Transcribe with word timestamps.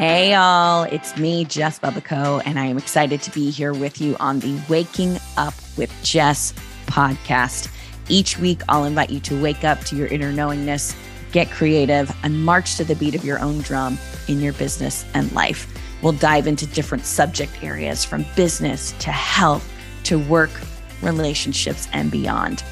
Hey, 0.00 0.32
all, 0.32 0.84
it's 0.84 1.18
me, 1.18 1.44
Jess 1.44 1.78
Bubico, 1.78 2.40
and 2.46 2.58
I 2.58 2.64
am 2.64 2.78
excited 2.78 3.20
to 3.20 3.30
be 3.32 3.50
here 3.50 3.74
with 3.74 4.00
you 4.00 4.16
on 4.18 4.40
the 4.40 4.58
Waking 4.66 5.18
Up 5.36 5.52
with 5.76 5.92
Jess 6.02 6.54
podcast. 6.86 7.70
Each 8.08 8.38
week, 8.38 8.62
I'll 8.70 8.84
invite 8.84 9.10
you 9.10 9.20
to 9.20 9.42
wake 9.42 9.62
up 9.62 9.80
to 9.80 9.96
your 9.96 10.06
inner 10.06 10.32
knowingness, 10.32 10.96
get 11.32 11.50
creative, 11.50 12.10
and 12.22 12.42
march 12.42 12.76
to 12.76 12.84
the 12.84 12.94
beat 12.94 13.14
of 13.14 13.26
your 13.26 13.40
own 13.40 13.58
drum 13.58 13.98
in 14.26 14.40
your 14.40 14.54
business 14.54 15.04
and 15.12 15.30
life. 15.32 15.70
We'll 16.00 16.12
dive 16.12 16.46
into 16.46 16.64
different 16.64 17.04
subject 17.04 17.62
areas 17.62 18.02
from 18.02 18.24
business 18.36 18.92
to 19.00 19.10
health 19.12 19.70
to 20.04 20.18
work, 20.18 20.62
relationships, 21.02 21.88
and 21.92 22.10
beyond. 22.10 22.64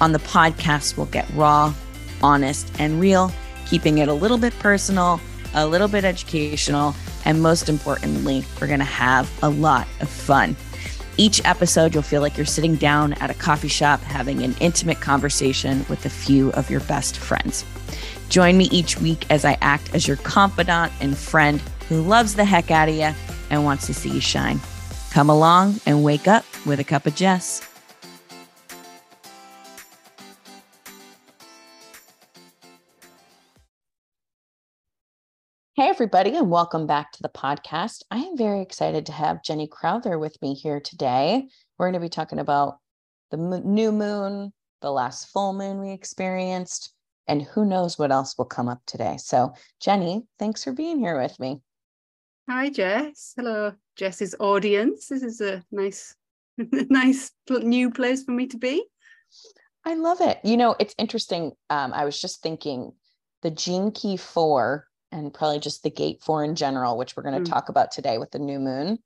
On 0.00 0.12
the 0.12 0.20
podcast, 0.20 0.96
we'll 0.96 1.04
get 1.04 1.28
raw, 1.34 1.74
honest, 2.22 2.72
and 2.78 2.98
real, 2.98 3.30
keeping 3.66 3.98
it 3.98 4.08
a 4.08 4.14
little 4.14 4.38
bit 4.38 4.58
personal 4.58 5.20
a 5.54 5.66
little 5.66 5.88
bit 5.88 6.04
educational, 6.04 6.94
and 7.24 7.42
most 7.42 7.68
importantly, 7.68 8.44
we're 8.60 8.66
going 8.66 8.78
to 8.78 8.84
have 8.84 9.30
a 9.42 9.48
lot 9.48 9.86
of 10.00 10.08
fun. 10.08 10.56
Each 11.18 11.44
episode, 11.44 11.92
you'll 11.92 12.02
feel 12.02 12.22
like 12.22 12.36
you're 12.36 12.46
sitting 12.46 12.76
down 12.76 13.12
at 13.14 13.30
a 13.30 13.34
coffee 13.34 13.68
shop 13.68 14.00
having 14.00 14.42
an 14.42 14.54
intimate 14.60 15.00
conversation 15.00 15.84
with 15.88 16.06
a 16.06 16.10
few 16.10 16.50
of 16.52 16.70
your 16.70 16.80
best 16.80 17.18
friends. 17.18 17.64
Join 18.30 18.56
me 18.56 18.64
each 18.70 18.98
week 18.98 19.26
as 19.30 19.44
I 19.44 19.58
act 19.60 19.94
as 19.94 20.08
your 20.08 20.16
confidant 20.18 20.92
and 21.00 21.16
friend 21.16 21.60
who 21.88 22.00
loves 22.00 22.34
the 22.34 22.44
heck 22.44 22.70
out 22.70 22.88
of 22.88 22.94
you 22.94 23.10
and 23.50 23.64
wants 23.64 23.86
to 23.86 23.94
see 23.94 24.08
you 24.08 24.20
shine. 24.20 24.58
Come 25.10 25.28
along 25.28 25.80
and 25.84 26.02
wake 26.02 26.26
up 26.26 26.46
with 26.64 26.80
a 26.80 26.84
cup 26.84 27.06
of 27.06 27.14
Jess. 27.14 27.71
Hey, 35.82 35.88
everybody, 35.88 36.36
and 36.36 36.48
welcome 36.48 36.86
back 36.86 37.10
to 37.10 37.22
the 37.24 37.28
podcast. 37.28 38.04
I 38.08 38.18
am 38.18 38.36
very 38.36 38.62
excited 38.62 39.04
to 39.06 39.12
have 39.12 39.42
Jenni 39.42 39.68
Crowther 39.68 40.16
with 40.16 40.40
me 40.40 40.54
here 40.54 40.78
today. 40.78 41.48
We're 41.76 41.86
going 41.86 42.00
to 42.00 42.06
be 42.06 42.08
talking 42.08 42.38
about 42.38 42.78
the 43.32 43.36
new 43.36 43.90
moon, 43.90 44.52
the 44.80 44.92
last 44.92 45.30
full 45.30 45.52
moon 45.52 45.80
we 45.80 45.90
experienced, 45.90 46.94
and 47.26 47.42
who 47.42 47.64
knows 47.64 47.98
what 47.98 48.12
else 48.12 48.38
will 48.38 48.44
come 48.44 48.68
up 48.68 48.80
today. 48.86 49.16
So, 49.18 49.54
Jenni, 49.84 50.22
thanks 50.38 50.62
for 50.62 50.70
being 50.70 51.00
here 51.00 51.20
with 51.20 51.40
me. 51.40 51.62
Hi, 52.48 52.70
Jess. 52.70 53.32
Hello, 53.36 53.72
Jess's 53.96 54.36
audience. 54.38 55.08
This 55.08 55.24
is 55.24 55.40
a 55.40 55.64
nice, 55.72 56.14
nice 56.58 57.32
new 57.50 57.90
place 57.90 58.22
for 58.22 58.30
me 58.30 58.46
to 58.46 58.56
be. 58.56 58.84
I 59.84 59.94
love 59.94 60.20
it. 60.20 60.38
You 60.44 60.58
know, 60.58 60.76
it's 60.78 60.94
interesting. 60.96 61.54
Um, 61.70 61.92
I 61.92 62.04
was 62.04 62.20
just 62.20 62.40
thinking 62.40 62.92
the 63.42 63.50
gene 63.50 63.90
key 63.90 64.16
four 64.16 64.86
and 65.12 65.32
probably 65.32 65.60
just 65.60 65.82
the 65.82 65.90
gate 65.90 66.22
four 66.22 66.44
in 66.44 66.54
general, 66.54 66.96
which 66.96 67.16
we're 67.16 67.22
going 67.22 67.42
to 67.42 67.48
mm. 67.48 67.52
talk 67.52 67.68
about 67.68 67.90
today 67.90 68.18
with 68.18 68.30
the 68.30 68.38
new 68.38 68.58
moon, 68.58 68.98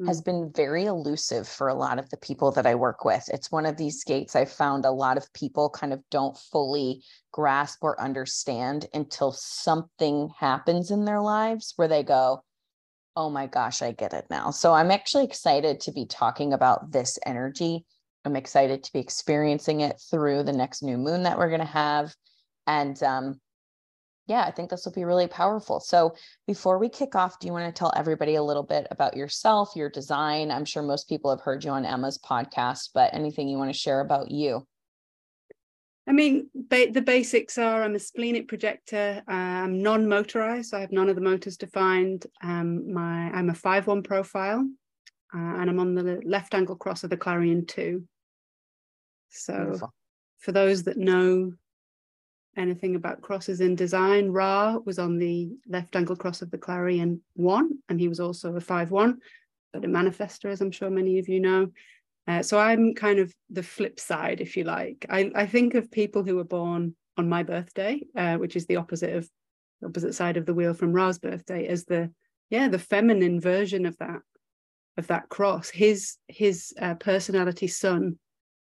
mm. 0.00 0.06
has 0.06 0.20
been 0.20 0.52
very 0.54 0.84
elusive 0.84 1.48
for 1.48 1.68
a 1.68 1.74
lot 1.74 1.98
of 1.98 2.08
the 2.10 2.16
people 2.18 2.52
that 2.52 2.66
I 2.66 2.74
work 2.74 3.04
with. 3.04 3.28
It's 3.32 3.50
one 3.50 3.66
of 3.66 3.76
these 3.76 4.04
gates 4.04 4.36
I've 4.36 4.52
found 4.52 4.84
a 4.84 4.90
lot 4.90 5.16
of 5.16 5.32
people 5.32 5.70
kind 5.70 5.92
of 5.92 6.02
don't 6.10 6.36
fully 6.36 7.02
grasp 7.32 7.78
or 7.82 8.00
understand 8.00 8.86
until 8.94 9.32
something 9.32 10.30
happens 10.38 10.90
in 10.90 11.04
their 11.04 11.20
lives 11.20 11.72
where 11.76 11.88
they 11.88 12.02
go, 12.02 12.42
Oh 13.16 13.30
my 13.30 13.46
gosh, 13.46 13.80
I 13.80 13.92
get 13.92 14.12
it 14.12 14.26
now. 14.28 14.50
So 14.50 14.72
I'm 14.72 14.90
actually 14.90 15.24
excited 15.24 15.80
to 15.80 15.92
be 15.92 16.04
talking 16.04 16.52
about 16.52 16.90
this 16.90 17.16
energy. 17.24 17.84
I'm 18.24 18.34
excited 18.34 18.82
to 18.82 18.92
be 18.92 18.98
experiencing 18.98 19.82
it 19.82 20.00
through 20.10 20.42
the 20.42 20.52
next 20.52 20.82
new 20.82 20.98
moon 20.98 21.22
that 21.22 21.38
we're 21.38 21.48
going 21.48 21.60
to 21.60 21.66
have. 21.66 22.12
And 22.66 23.00
um, 23.04 23.40
yeah, 24.26 24.44
I 24.44 24.50
think 24.50 24.70
this 24.70 24.84
will 24.84 24.92
be 24.92 25.04
really 25.04 25.26
powerful. 25.26 25.80
So, 25.80 26.14
before 26.46 26.78
we 26.78 26.88
kick 26.88 27.14
off, 27.14 27.38
do 27.38 27.46
you 27.46 27.52
want 27.52 27.66
to 27.66 27.78
tell 27.78 27.92
everybody 27.94 28.36
a 28.36 28.42
little 28.42 28.62
bit 28.62 28.86
about 28.90 29.16
yourself, 29.16 29.72
your 29.76 29.90
design? 29.90 30.50
I'm 30.50 30.64
sure 30.64 30.82
most 30.82 31.08
people 31.08 31.30
have 31.30 31.40
heard 31.40 31.62
you 31.62 31.70
on 31.70 31.84
Emma's 31.84 32.18
podcast, 32.18 32.90
but 32.94 33.12
anything 33.12 33.48
you 33.48 33.58
want 33.58 33.70
to 33.70 33.78
share 33.78 34.00
about 34.00 34.30
you? 34.30 34.66
I 36.06 36.12
mean, 36.12 36.48
ba- 36.54 36.90
the 36.90 37.02
basics 37.02 37.58
are 37.58 37.82
I'm 37.82 37.94
a 37.94 37.98
splenic 37.98 38.48
projector. 38.48 39.22
I'm 39.26 39.82
non-motorized, 39.82 40.70
so 40.70 40.78
I 40.78 40.80
have 40.80 40.92
none 40.92 41.08
of 41.08 41.16
the 41.16 41.22
motors 41.22 41.56
defined. 41.56 42.26
Um, 42.42 42.92
my 42.92 43.30
I'm 43.30 43.50
a 43.50 43.54
five 43.54 43.86
one 43.86 44.02
profile, 44.02 44.66
uh, 45.34 45.38
and 45.38 45.68
I'm 45.68 45.78
on 45.78 45.94
the 45.94 46.22
left 46.24 46.54
angle 46.54 46.76
cross 46.76 47.04
of 47.04 47.10
the 47.10 47.16
Clarion 47.18 47.66
two. 47.66 48.04
So, 49.28 49.54
Beautiful. 49.54 49.94
for 50.38 50.52
those 50.52 50.84
that 50.84 50.96
know 50.96 51.52
anything 52.56 52.94
about 52.96 53.20
crosses 53.20 53.60
in 53.60 53.74
design. 53.74 54.30
Ra 54.30 54.78
was 54.84 54.98
on 54.98 55.18
the 55.18 55.50
left 55.68 55.96
angle 55.96 56.16
cross 56.16 56.42
of 56.42 56.50
the 56.50 56.58
Clarion 56.58 57.20
1, 57.34 57.70
and 57.88 58.00
he 58.00 58.08
was 58.08 58.20
also 58.20 58.54
a 58.56 58.60
5 58.60 58.90
1, 58.90 59.18
but 59.72 59.84
a 59.84 59.88
manifester, 59.88 60.50
as 60.50 60.60
I'm 60.60 60.70
sure 60.70 60.90
many 60.90 61.18
of 61.18 61.28
you 61.28 61.40
know. 61.40 61.70
Uh, 62.26 62.42
so 62.42 62.58
I'm 62.58 62.94
kind 62.94 63.18
of 63.18 63.32
the 63.50 63.62
flip 63.62 64.00
side, 64.00 64.40
if 64.40 64.56
you 64.56 64.64
like. 64.64 65.04
I, 65.10 65.30
I 65.34 65.46
think 65.46 65.74
of 65.74 65.90
people 65.90 66.24
who 66.24 66.36
were 66.36 66.44
born 66.44 66.96
on 67.16 67.28
my 67.28 67.42
birthday, 67.42 68.02
uh, 68.16 68.36
which 68.36 68.56
is 68.56 68.66
the 68.66 68.76
opposite 68.76 69.14
of 69.14 69.28
opposite 69.84 70.14
side 70.14 70.36
of 70.36 70.46
the 70.46 70.54
wheel 70.54 70.72
from 70.72 70.92
Ra's 70.92 71.18
birthday, 71.18 71.66
as 71.66 71.84
the 71.84 72.10
yeah 72.50 72.68
the 72.68 72.78
feminine 72.78 73.40
version 73.40 73.84
of 73.86 73.96
that 73.98 74.20
of 74.96 75.06
that 75.08 75.28
cross. 75.28 75.68
His 75.68 76.16
his 76.28 76.72
uh, 76.80 76.94
personality 76.94 77.66
sun 77.66 78.18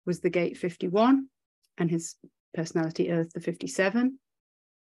was 0.05 0.21
the 0.21 0.29
gate 0.29 0.57
51, 0.57 1.27
and 1.77 1.91
his 1.91 2.15
personality 2.53 3.11
Earth, 3.11 3.31
the 3.33 3.41
57. 3.41 4.17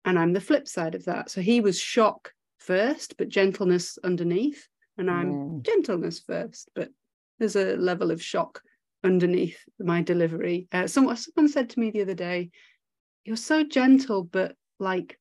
And 0.05 0.19
I'm 0.19 0.33
the 0.33 0.41
flip 0.41 0.67
side 0.67 0.95
of 0.95 1.05
that. 1.05 1.29
So 1.29 1.41
he 1.41 1.61
was 1.61 1.79
shock 1.79 2.31
first, 2.59 3.15
but 3.17 3.29
gentleness 3.29 3.97
underneath. 4.03 4.67
And 4.97 5.09
I'm 5.09 5.31
mm. 5.31 5.65
gentleness 5.65 6.19
first, 6.19 6.69
but 6.75 6.89
there's 7.39 7.55
a 7.55 7.75
level 7.75 8.11
of 8.11 8.21
shock 8.21 8.61
underneath 9.03 9.57
my 9.79 10.01
delivery. 10.01 10.67
Uh, 10.71 10.87
someone, 10.87 11.15
someone 11.15 11.51
said 11.51 11.69
to 11.69 11.79
me 11.79 11.91
the 11.91 12.01
other 12.01 12.15
day, 12.15 12.51
You're 13.23 13.37
so 13.37 13.63
gentle, 13.63 14.23
but 14.23 14.55
like 14.79 15.17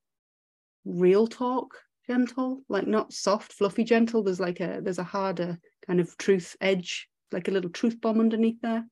real 0.84 1.26
talk 1.26 1.74
gentle, 2.08 2.62
like 2.68 2.86
not 2.86 3.12
soft, 3.12 3.52
fluffy 3.52 3.84
gentle. 3.84 4.22
There's 4.22 4.40
like 4.40 4.60
a 4.60 4.80
there's 4.82 4.98
a 4.98 5.04
harder 5.04 5.58
kind 5.86 6.00
of 6.00 6.16
truth 6.18 6.56
edge, 6.60 7.08
like 7.30 7.48
a 7.48 7.50
little 7.50 7.70
truth 7.70 8.00
bomb 8.00 8.20
underneath 8.20 8.60
there. 8.62 8.84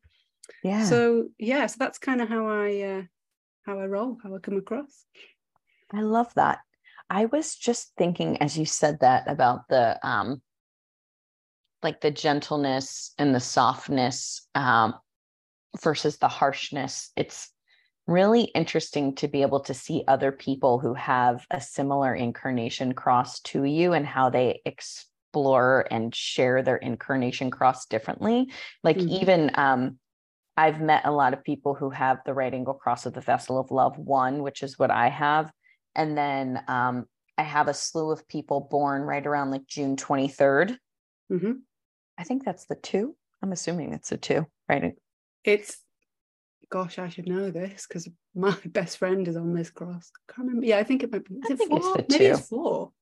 Yeah. 0.63 0.85
So 0.85 1.29
yeah, 1.39 1.67
so 1.67 1.77
that's 1.79 1.99
kind 1.99 2.21
of 2.21 2.29
how 2.29 2.47
I 2.47 2.81
uh, 2.81 3.03
how 3.67 3.81
I 3.81 3.87
roll, 3.87 4.17
how 4.23 4.35
I 4.35 4.39
come 4.39 4.57
across. 4.57 5.05
I 5.93 6.01
love 6.01 6.33
that. 6.35 6.61
I 7.11 7.27
was 7.27 7.55
just 7.55 7.93
thinking 7.97 8.41
as 8.43 8.57
you 8.57 8.65
said 8.65 9.01
that 9.01 9.29
about 9.29 9.69
the 9.69 9.99
um 10.07 10.41
like 11.83 12.01
the 12.01 12.11
gentleness 12.11 13.13
and 13.19 13.35
the 13.35 13.41
softness 13.41 14.47
um 14.55 14.95
versus 15.83 16.17
the 16.19 16.29
harshness. 16.29 17.11
It's 17.17 17.51
really 18.07 18.45
interesting 18.45 19.15
to 19.17 19.29
be 19.29 19.43
able 19.43 19.61
to 19.61 19.75
see 19.75 20.05
other 20.07 20.31
people 20.31 20.79
who 20.79 20.95
have 20.95 21.45
a 21.51 21.61
similar 21.61 22.15
incarnation 22.15 22.93
cross 22.93 23.41
to 23.41 23.65
you 23.65 23.93
and 23.93 24.07
how 24.07 24.31
they 24.31 24.63
explore 24.65 25.87
and 25.91 26.15
share 26.15 26.63
their 26.63 26.77
incarnation 26.77 27.51
cross 27.51 27.87
differently. 27.87 28.49
Like 28.83 28.97
mm-hmm. 28.97 29.23
even 29.23 29.51
um 29.55 29.99
I've 30.57 30.81
met 30.81 31.05
a 31.05 31.11
lot 31.11 31.35
of 31.35 31.45
people 31.45 31.75
who 31.75 31.91
have 31.91 32.19
the 32.25 32.33
right 32.33 32.53
angle 32.53 32.75
cross 32.75 33.05
of 33.05 33.13
the 33.13 33.21
Vessel 33.21 33.59
of 33.59 33.71
Love 33.71 33.99
one, 33.99 34.43
which 34.43 34.63
is 34.63 34.79
what 34.79 34.91
I 34.91 35.09
have. 35.09 35.51
And 35.95 36.17
then 36.17 36.63
um, 36.67 37.07
I 37.37 37.43
have 37.43 37.69
a 37.69 37.75
slew 37.75 38.11
of 38.11 38.27
people 38.29 38.67
born 38.71 39.03
right 39.03 39.27
around 39.27 39.51
like 39.51 39.67
June 39.67 39.97
23rd. 39.97 40.79
Mm-hmm. 41.31 41.53
I 42.19 42.25
think 42.25 42.45
that's 42.45 42.67
the 42.67 42.77
two. 42.77 43.15
I'm 43.43 43.53
assuming 43.53 43.93
it's 43.93 44.13
a 44.13 44.17
two, 44.17 44.47
right? 44.69 44.95
It's, 45.45 45.77
gosh, 46.71 46.99
I 46.99 47.11
should 47.11 47.29
know 47.29 47.51
this 47.51 47.87
because 47.87 48.09
my 48.35 48.57
best 48.65 48.97
friend 48.97 49.29
is 49.29 49.37
on 49.37 49.55
this 49.55 49.71
cross. 49.71 50.11
I 50.29 50.33
can't 50.33 50.49
remember. 50.49 50.67
Yeah, 50.67 50.79
I 50.79 50.85
think 50.85 51.03
it 51.03 51.13
might 51.13 51.25
be. 51.25 51.35
Is 51.35 51.51
I 51.51 51.53
it 51.53 51.59
think 51.59 51.71
four? 51.71 51.79
it's 51.79 51.89
the 51.89 52.07
Maybe 52.09 52.25
two. 52.25 52.39
it's 52.39 52.49
four. 52.49 52.93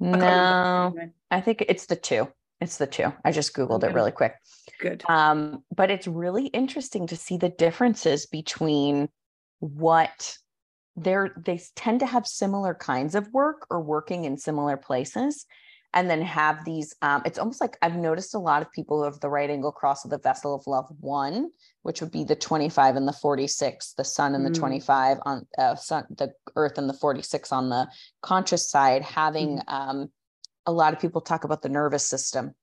No, 0.00 0.94
I, 1.30 1.36
I 1.36 1.40
think 1.40 1.64
it's 1.68 1.86
the 1.86 1.96
two. 1.96 2.26
It's 2.60 2.76
the 2.76 2.86
two. 2.86 3.12
I 3.24 3.32
just 3.32 3.54
Googled 3.54 3.84
okay. 3.84 3.88
it 3.88 3.94
really 3.94 4.12
quick. 4.12 4.34
Good. 4.80 5.02
Um, 5.08 5.64
but 5.74 5.90
it's 5.90 6.06
really 6.06 6.46
interesting 6.48 7.06
to 7.06 7.16
see 7.16 7.36
the 7.36 7.48
differences 7.48 8.26
between 8.26 9.08
what 9.60 10.36
they're 10.96 11.34
they 11.36 11.60
tend 11.76 12.00
to 12.00 12.06
have 12.06 12.26
similar 12.26 12.74
kinds 12.74 13.14
of 13.14 13.32
work 13.32 13.66
or 13.70 13.80
working 13.80 14.24
in 14.24 14.36
similar 14.36 14.76
places 14.76 15.46
and 15.92 16.08
then 16.08 16.22
have 16.22 16.64
these 16.64 16.94
um, 17.02 17.22
it's 17.24 17.38
almost 17.38 17.60
like 17.60 17.76
i've 17.82 17.96
noticed 17.96 18.34
a 18.34 18.38
lot 18.38 18.62
of 18.62 18.72
people 18.72 18.98
who 18.98 19.04
have 19.04 19.20
the 19.20 19.28
right 19.28 19.50
angle 19.50 19.70
cross 19.70 20.04
of 20.04 20.10
the 20.10 20.18
vessel 20.18 20.54
of 20.54 20.66
love 20.66 20.86
one 21.00 21.50
which 21.82 22.00
would 22.00 22.10
be 22.10 22.24
the 22.24 22.34
25 22.34 22.96
and 22.96 23.06
the 23.06 23.12
46 23.12 23.94
the 23.94 24.04
sun 24.04 24.34
and 24.34 24.44
the 24.44 24.50
mm. 24.50 24.58
25 24.58 25.18
on 25.22 25.46
uh, 25.58 25.74
sun 25.76 26.04
the 26.10 26.32
earth 26.56 26.76
and 26.76 26.88
the 26.88 26.94
46 26.94 27.52
on 27.52 27.68
the 27.68 27.86
conscious 28.20 28.68
side 28.68 29.02
having 29.02 29.58
mm. 29.58 29.72
um, 29.72 30.10
a 30.66 30.72
lot 30.72 30.92
of 30.92 31.00
people 31.00 31.20
talk 31.20 31.44
about 31.44 31.62
the 31.62 31.68
nervous 31.68 32.06
system 32.06 32.54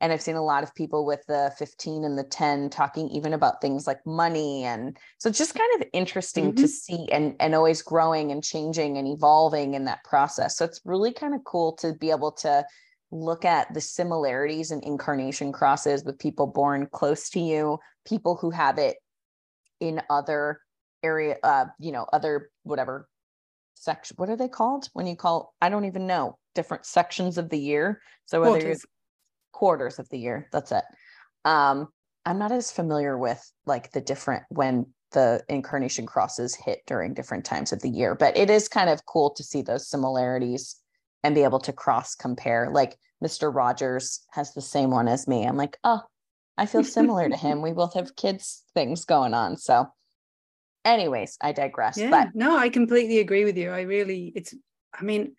and 0.00 0.12
I've 0.12 0.22
seen 0.22 0.36
a 0.36 0.44
lot 0.44 0.62
of 0.62 0.74
people 0.74 1.04
with 1.04 1.24
the 1.26 1.52
15 1.58 2.04
and 2.04 2.16
the 2.16 2.24
10 2.24 2.70
talking 2.70 3.08
even 3.10 3.32
about 3.32 3.60
things 3.60 3.86
like 3.86 4.04
money. 4.06 4.64
And 4.64 4.96
so 5.18 5.28
it's 5.28 5.38
just 5.38 5.54
kind 5.54 5.82
of 5.82 5.88
interesting 5.92 6.52
mm-hmm. 6.52 6.62
to 6.62 6.68
see 6.68 7.08
and, 7.10 7.34
and 7.40 7.54
always 7.54 7.82
growing 7.82 8.30
and 8.30 8.42
changing 8.42 8.96
and 8.96 9.08
evolving 9.08 9.74
in 9.74 9.86
that 9.86 10.04
process. 10.04 10.56
So 10.56 10.64
it's 10.64 10.80
really 10.84 11.12
kind 11.12 11.34
of 11.34 11.42
cool 11.44 11.72
to 11.76 11.94
be 11.94 12.10
able 12.10 12.32
to 12.32 12.64
look 13.10 13.44
at 13.44 13.72
the 13.74 13.80
similarities 13.80 14.70
and 14.70 14.82
in 14.84 14.92
incarnation 14.92 15.50
crosses 15.50 16.04
with 16.04 16.18
people 16.18 16.46
born 16.46 16.86
close 16.92 17.30
to 17.30 17.40
you, 17.40 17.78
people 18.06 18.36
who 18.36 18.50
have 18.50 18.78
it 18.78 18.98
in 19.80 20.00
other 20.10 20.60
area, 21.02 21.36
uh, 21.42 21.66
you 21.80 21.90
know, 21.90 22.06
other 22.12 22.50
whatever 22.62 23.08
section. 23.82 24.14
What 24.18 24.30
are 24.30 24.36
they 24.36 24.48
called 24.48 24.88
when 24.92 25.06
you 25.06 25.16
call? 25.16 25.54
I 25.60 25.68
don't 25.68 25.84
even 25.84 26.06
know 26.06 26.38
different 26.54 26.86
sections 26.86 27.38
of 27.38 27.48
the 27.48 27.58
year. 27.58 28.00
So 28.26 28.40
whether 28.40 28.58
Quarters. 28.60 28.86
quarters 29.52 29.98
of 29.98 30.08
the 30.08 30.18
year, 30.18 30.48
that's 30.52 30.72
it. 30.72 30.84
Um, 31.44 31.88
I'm 32.26 32.38
not 32.38 32.52
as 32.52 32.70
familiar 32.70 33.16
with 33.16 33.40
like 33.64 33.92
the 33.92 34.00
different 34.00 34.44
when 34.50 34.86
the 35.12 35.42
incarnation 35.48 36.04
crosses 36.04 36.54
hit 36.54 36.80
during 36.86 37.14
different 37.14 37.44
times 37.44 37.72
of 37.72 37.80
the 37.80 37.88
year, 37.88 38.14
but 38.14 38.36
it 38.36 38.50
is 38.50 38.68
kind 38.68 38.90
of 38.90 39.06
cool 39.06 39.30
to 39.30 39.42
see 39.42 39.62
those 39.62 39.88
similarities 39.88 40.76
and 41.24 41.34
be 41.34 41.42
able 41.42 41.60
to 41.60 41.72
cross 41.72 42.14
compare. 42.14 42.70
Like 42.70 42.98
Mr. 43.24 43.54
Rogers 43.54 44.20
has 44.32 44.52
the 44.52 44.60
same 44.60 44.90
one 44.90 45.08
as 45.08 45.26
me. 45.26 45.44
I'm 45.44 45.56
like, 45.56 45.78
oh, 45.84 46.02
I 46.58 46.66
feel 46.66 46.84
similar 46.84 47.28
to 47.28 47.36
him. 47.36 47.62
We 47.62 47.72
both 47.72 47.94
have 47.94 48.16
kids 48.16 48.64
things 48.74 49.04
going 49.04 49.32
on. 49.32 49.56
So, 49.56 49.86
anyways, 50.92 51.36
I 51.40 51.52
digress. 51.52 51.98
Yeah, 51.98 52.10
but 52.10 52.28
no, 52.34 52.56
I 52.56 52.68
completely 52.68 53.18
agree 53.18 53.44
with 53.44 53.56
you. 53.56 53.70
I 53.70 53.82
really, 53.82 54.32
it's, 54.34 54.54
I 54.92 55.02
mean, 55.02 55.34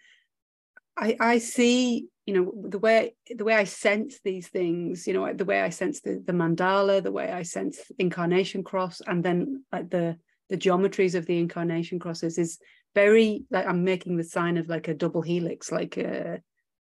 I 0.98 1.16
I 1.20 1.38
see, 1.38 2.08
you 2.26 2.34
know, 2.34 2.54
the 2.70 2.80
way 2.80 3.16
the 3.30 3.46
way 3.46 3.56
I 3.56 3.64
sense 3.64 4.20
these 4.24 4.48
things, 4.48 5.08
you 5.08 5.14
know, 5.14 5.34
the 5.34 5.46
way 5.46 5.62
I 5.62 5.70
sense 5.70 6.02
the 6.02 6.22
the 6.26 6.34
mandala, 6.34 7.02
the 7.02 7.12
way 7.12 7.32
I 7.32 7.44
sense 7.44 7.80
incarnation 7.98 8.64
cross, 8.64 9.02
and 9.06 9.24
then 9.24 9.64
like 9.72 9.90
the 9.90 10.18
the 10.50 10.58
geometries 10.58 11.16
of 11.16 11.26
the 11.26 11.40
incarnation 11.40 12.00
crosses 12.00 12.38
is 12.38 12.60
very 12.96 13.44
like 13.50 13.66
I'm 13.66 13.84
making 13.84 14.18
the 14.18 14.24
sign 14.24 14.58
of 14.58 14.68
like 14.68 14.88
a 14.88 14.94
double 14.94 15.22
helix, 15.22 15.72
like 15.72 15.98
a, 15.98 16.34
uh, 16.34 16.38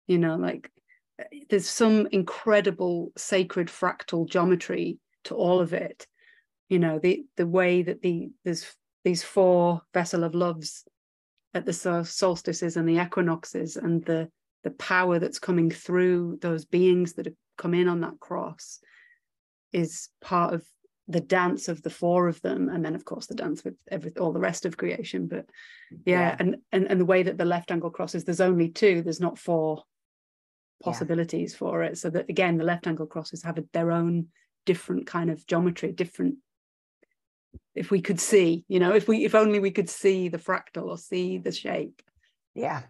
you 0.06 0.18
know, 0.18 0.36
like 0.36 0.70
there's 1.50 1.68
some 1.68 2.06
incredible 2.12 3.12
sacred 3.16 3.68
fractal 3.68 4.28
geometry 4.28 4.98
to 5.24 5.34
all 5.34 5.60
of 5.60 5.72
it 5.72 6.06
you 6.68 6.78
know 6.78 6.98
the 6.98 7.24
the 7.36 7.46
way 7.46 7.82
that 7.82 8.02
the 8.02 8.30
there's 8.44 8.66
these 9.04 9.22
four 9.22 9.82
vessel 9.94 10.24
of 10.24 10.34
loves 10.34 10.84
at 11.54 11.64
the 11.64 11.72
solstices 11.72 12.76
and 12.76 12.88
the 12.88 13.00
equinoxes 13.02 13.76
and 13.76 14.04
the 14.04 14.28
the 14.64 14.70
power 14.72 15.18
that's 15.18 15.38
coming 15.38 15.70
through 15.70 16.38
those 16.42 16.64
beings 16.64 17.14
that 17.14 17.26
have 17.26 17.34
come 17.56 17.74
in 17.74 17.88
on 17.88 18.00
that 18.00 18.18
cross 18.20 18.80
is 19.72 20.08
part 20.20 20.52
of 20.52 20.64
the 21.06 21.20
dance 21.20 21.68
of 21.68 21.82
the 21.82 21.90
four 21.90 22.28
of 22.28 22.40
them 22.42 22.68
and 22.68 22.84
then 22.84 22.94
of 22.94 23.04
course 23.04 23.26
the 23.26 23.34
dance 23.34 23.64
with 23.64 23.76
every 23.90 24.12
all 24.18 24.32
the 24.32 24.40
rest 24.40 24.66
of 24.66 24.76
creation 24.76 25.26
but 25.26 25.46
yeah, 26.04 26.20
yeah. 26.20 26.36
And, 26.38 26.56
and 26.70 26.90
and 26.90 27.00
the 27.00 27.06
way 27.06 27.22
that 27.22 27.38
the 27.38 27.46
left 27.46 27.70
angle 27.70 27.90
crosses 27.90 28.24
there's 28.24 28.42
only 28.42 28.68
two 28.68 29.00
there's 29.02 29.20
not 29.20 29.38
four 29.38 29.84
possibilities 30.82 31.52
yeah. 31.52 31.58
for 31.58 31.82
it 31.82 31.96
so 31.96 32.10
that 32.10 32.28
again 32.28 32.58
the 32.58 32.64
left 32.64 32.86
angle 32.86 33.06
crosses 33.06 33.42
have 33.42 33.58
their 33.72 33.90
own 33.90 34.26
different 34.66 35.06
kind 35.06 35.30
of 35.30 35.46
geometry 35.46 35.92
different 35.92 36.36
if 37.74 37.90
we 37.90 38.00
could 38.00 38.20
see 38.20 38.64
you 38.68 38.80
know 38.80 38.92
if 38.92 39.08
we 39.08 39.24
if 39.24 39.34
only 39.34 39.60
we 39.60 39.70
could 39.70 39.88
see 39.88 40.28
the 40.28 40.38
fractal 40.38 40.88
or 40.88 40.98
see 40.98 41.38
the 41.38 41.52
shape. 41.52 42.02
Yeah. 42.54 42.82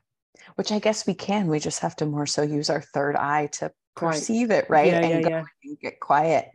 Which 0.54 0.72
i 0.72 0.78
guess 0.78 1.06
we 1.06 1.14
can 1.14 1.48
we 1.48 1.58
just 1.58 1.80
have 1.80 1.96
to 1.96 2.06
more 2.06 2.26
so 2.26 2.42
use 2.42 2.70
our 2.70 2.80
third 2.80 3.16
eye 3.16 3.48
to 3.52 3.72
perceive 3.96 4.50
it 4.50 4.66
right 4.70 4.86
yeah, 4.86 5.00
and 5.00 5.24
yeah, 5.24 5.28
yeah. 5.28 5.44
and 5.64 5.80
get 5.80 6.00
quiet. 6.00 6.48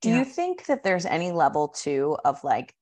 Do 0.00 0.10
you 0.10 0.24
think 0.24 0.64
that 0.66 0.82
there's 0.82 1.04
any 1.04 1.30
level 1.30 1.68
too 1.68 2.16
of 2.24 2.42
like 2.42 2.74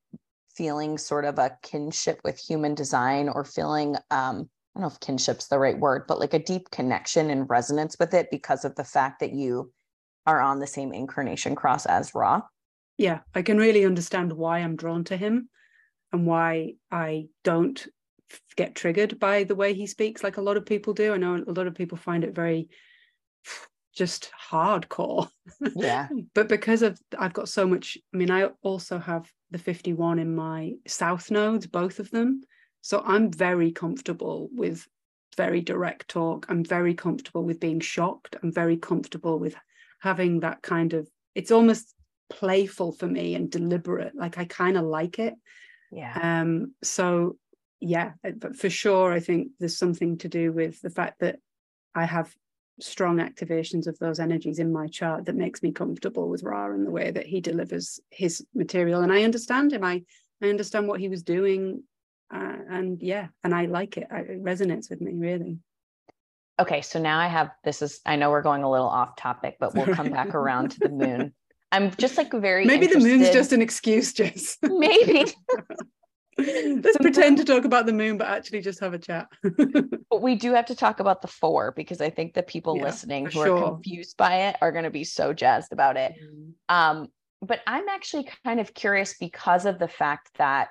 feeling 0.55 0.97
sort 0.97 1.25
of 1.25 1.39
a 1.39 1.59
kinship 1.63 2.21
with 2.25 2.39
human 2.39 2.75
design 2.75 3.29
or 3.29 3.45
feeling 3.45 3.97
um 4.11 4.49
I 4.75 4.81
don't 4.81 4.83
know 4.83 4.95
if 4.95 5.01
kinship's 5.01 5.49
the 5.49 5.59
right 5.59 5.79
word, 5.79 6.05
but 6.07 6.21
like 6.21 6.35
a 6.35 6.39
deep 6.39 6.71
connection 6.71 7.31
and 7.31 7.51
resonance 7.51 7.97
with 7.99 8.15
it 8.15 8.31
because 8.31 8.65
of 8.65 8.77
the 8.77 8.85
fact 8.85 9.19
that 9.21 9.33
you 9.33 9.73
are 10.25 10.41
on 10.41 10.61
the 10.61 10.67
same 10.69 10.93
incarnation 10.93 11.57
cross 11.57 11.85
as 11.85 12.15
Ra. 12.15 12.43
Yeah, 12.99 13.21
I 13.35 13.43
can 13.43 13.56
really 13.56 13.85
understand 13.85 14.33
why 14.33 14.59
I'm 14.59 14.77
drawn 14.77 15.05
to 15.05 15.17
him 15.17 15.49
and 16.12 16.27
why 16.27 16.75
I 16.91 17.29
don't 17.45 17.87
get 18.56 18.75
triggered 18.75 19.19
by 19.19 19.45
the 19.45 19.55
way 19.55 19.73
he 19.73 19.87
speaks 19.87 20.23
like 20.23 20.37
a 20.37 20.43
lot 20.43 20.56
of 20.56 20.67
people 20.67 20.93
do. 20.93 21.15
I 21.15 21.17
know 21.17 21.37
a 21.37 21.53
lot 21.53 21.67
of 21.67 21.75
people 21.75 21.97
find 21.97 22.25
it 22.25 22.35
very 22.35 22.69
just 23.95 24.31
hardcore. 24.50 25.29
Yeah. 25.75 26.09
but 26.35 26.49
because 26.49 26.83
of 26.83 27.00
I've 27.19 27.33
got 27.33 27.49
so 27.49 27.67
much, 27.67 27.97
I 28.12 28.17
mean, 28.17 28.31
I 28.31 28.50
also 28.62 28.99
have 28.99 29.31
the 29.50 29.59
51 29.59 30.19
in 30.19 30.35
my 30.35 30.75
south 30.87 31.31
nodes, 31.31 31.67
both 31.67 31.99
of 31.99 32.11
them. 32.11 32.43
So 32.81 33.03
I'm 33.05 33.31
very 33.31 33.73
comfortable 33.73 34.49
with 34.53 34.87
very 35.37 35.61
direct 35.61 36.09
talk. 36.09 36.47
I'm 36.49 36.65
very 36.65 36.95
comfortable 36.95 37.45
with 37.45 37.61
being 37.61 37.81
shocked. 37.81 38.37
I'm 38.43 38.53
very 38.53 38.77
comfortable 38.77 39.39
with 39.39 39.55
having 40.00 40.41
that 40.41 40.62
kind 40.62 40.93
of, 40.95 41.09
it's 41.35 41.50
almost 41.50 41.95
playful 42.31 42.93
for 42.93 43.07
me 43.07 43.35
and 43.35 43.51
deliberate. 43.51 44.15
Like 44.15 44.39
I 44.39 44.45
kind 44.45 44.77
of 44.77 44.85
like 44.85 45.19
it. 45.19 45.35
Yeah. 45.91 46.19
Um, 46.21 46.75
so 46.83 47.37
yeah, 47.81 48.13
but 48.23 48.57
for 48.57 48.69
sure, 48.69 49.13
I 49.13 49.21
think 49.21 49.53
there's 49.59 49.79
something 49.79 50.19
to 50.19 50.29
do 50.29 50.53
with 50.53 50.81
the 50.81 50.91
fact 50.91 51.21
that 51.21 51.39
I 51.95 52.05
have 52.05 52.35
strong 52.81 53.19
activations 53.19 53.87
of 53.87 53.99
those 53.99 54.21
energies 54.21 54.59
in 54.59 54.73
my 54.73 54.87
chart 54.87 55.25
that 55.25 55.35
makes 55.35 55.63
me 55.63 55.73
comfortable 55.73 56.29
with 56.29 56.43
Ra 56.43 56.67
and 56.67 56.87
the 56.87 56.91
way 56.91 57.11
that 57.11 57.27
he 57.27 57.41
delivers 57.41 58.01
his 58.11 58.45
material. 58.55 59.01
And 59.01 59.13
I 59.13 59.23
understand 59.25 59.73
him. 59.73 59.85
I 59.85 60.05
I 60.43 60.49
understand 60.49 60.87
what 60.87 61.01
he 61.01 61.09
was 61.09 61.23
doing 61.23 61.83
uh, 62.33 62.57
and 62.71 63.01
yeah 63.03 63.29
and 63.45 63.55
i 63.55 63.67
like 63.67 63.97
it 63.97 64.07
it 64.11 64.43
resonates 64.43 64.91
with 64.91 65.01
me 65.01 65.13
really 65.15 65.59
okay 66.61 66.83
so 66.83 67.01
now 67.01 67.19
i 67.19 67.27
have 67.27 67.51
this 67.65 67.83
is 67.83 68.01
i 68.07 68.17
know 68.17 68.31
we're 68.31 68.43
going 68.43 68.63
a 68.63 68.71
little 68.71 68.89
off 68.89 69.17
topic 69.17 69.57
but 69.59 69.75
we'll 69.75 69.95
come 69.95 70.11
back 70.11 70.35
around 70.35 70.71
to 70.71 70.81
the 70.81 70.89
moon 70.89 71.33
i'm 71.73 71.91
just 71.97 72.17
like 72.17 72.32
very 72.32 72.65
maybe 72.65 72.87
interested. 72.87 73.11
the 73.11 73.19
moon's 73.19 73.31
just 73.31 73.53
an 73.53 73.62
excuse 73.62 74.12
jess 74.12 74.56
maybe 74.62 75.25
let's 76.38 76.93
so 76.93 77.00
pretend 77.00 77.37
to 77.37 77.44
talk 77.44 77.65
about 77.65 77.87
the 77.87 77.93
moon 77.93 78.17
but 78.17 78.29
actually 78.29 78.61
just 78.61 78.81
have 78.81 78.94
a 78.94 78.99
chat 78.99 79.26
but 80.11 80.23
we 80.23 80.35
do 80.35 80.53
have 80.53 80.67
to 80.67 80.75
talk 80.75 81.00
about 81.00 81.20
the 81.20 81.29
four 81.29 81.73
because 81.73 82.00
i 82.00 82.09
think 82.09 82.35
the 82.35 82.43
people 82.43 82.76
yeah, 82.76 82.85
listening 82.85 83.25
who 83.26 83.32
sure. 83.32 83.59
are 83.59 83.70
confused 83.70 84.17
by 84.17 84.49
it 84.49 84.56
are 84.61 84.73
going 84.73 84.85
to 84.85 84.91
be 84.91 85.05
so 85.05 85.32
jazzed 85.32 85.73
about 85.73 85.97
it 85.97 86.15
mm. 86.23 86.53
um 86.69 87.09
but 87.43 87.61
i'm 87.67 87.88
actually 87.88 88.29
kind 88.44 88.61
of 88.61 88.73
curious 88.73 89.17
because 89.19 89.67
of 89.67 89.79
the 89.79 89.88
fact 89.88 90.31
that 90.38 90.69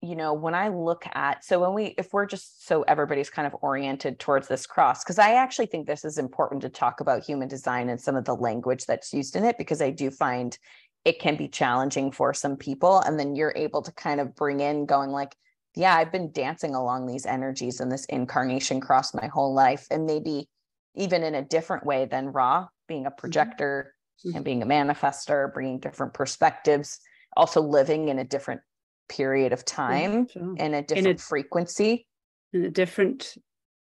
you 0.00 0.14
know 0.14 0.32
when 0.32 0.54
i 0.54 0.68
look 0.68 1.04
at 1.14 1.44
so 1.44 1.60
when 1.60 1.74
we 1.74 1.86
if 1.98 2.12
we're 2.12 2.26
just 2.26 2.66
so 2.66 2.82
everybody's 2.82 3.30
kind 3.30 3.46
of 3.46 3.56
oriented 3.62 4.18
towards 4.18 4.46
this 4.46 4.66
cross 4.66 5.02
because 5.02 5.18
i 5.18 5.34
actually 5.34 5.66
think 5.66 5.86
this 5.86 6.04
is 6.04 6.18
important 6.18 6.62
to 6.62 6.68
talk 6.68 7.00
about 7.00 7.24
human 7.24 7.48
design 7.48 7.88
and 7.88 8.00
some 8.00 8.14
of 8.14 8.24
the 8.24 8.34
language 8.34 8.84
that's 8.86 9.12
used 9.12 9.34
in 9.34 9.44
it 9.44 9.58
because 9.58 9.82
i 9.82 9.90
do 9.90 10.10
find 10.10 10.58
it 11.04 11.18
can 11.18 11.36
be 11.36 11.48
challenging 11.48 12.12
for 12.12 12.32
some 12.32 12.56
people 12.56 13.00
and 13.00 13.18
then 13.18 13.34
you're 13.34 13.54
able 13.56 13.82
to 13.82 13.92
kind 13.92 14.20
of 14.20 14.34
bring 14.36 14.60
in 14.60 14.86
going 14.86 15.10
like 15.10 15.34
yeah 15.74 15.96
i've 15.96 16.12
been 16.12 16.30
dancing 16.30 16.74
along 16.74 17.06
these 17.06 17.26
energies 17.26 17.80
and 17.80 17.90
this 17.90 18.04
incarnation 18.06 18.80
cross 18.80 19.14
my 19.14 19.26
whole 19.26 19.52
life 19.52 19.86
and 19.90 20.06
maybe 20.06 20.48
even 20.94 21.22
in 21.22 21.34
a 21.34 21.42
different 21.42 21.86
way 21.86 22.06
than 22.06 22.28
Ra, 22.28 22.66
being 22.86 23.06
a 23.06 23.10
mm-hmm. 23.10 23.18
projector 23.18 23.94
mm-hmm. 24.24 24.36
and 24.36 24.44
being 24.44 24.62
a 24.62 24.66
manifester 24.66 25.52
bringing 25.52 25.80
different 25.80 26.14
perspectives 26.14 27.00
also 27.36 27.60
living 27.60 28.08
in 28.08 28.18
a 28.18 28.24
different 28.24 28.60
period 29.08 29.52
of 29.52 29.64
time 29.64 30.12
yeah, 30.12 30.24
sure. 30.32 30.56
in 30.56 30.74
a 30.74 30.82
different 30.82 31.06
in 31.06 31.14
a, 31.14 31.18
frequency 31.18 32.06
in 32.52 32.64
a 32.64 32.70
different 32.70 33.36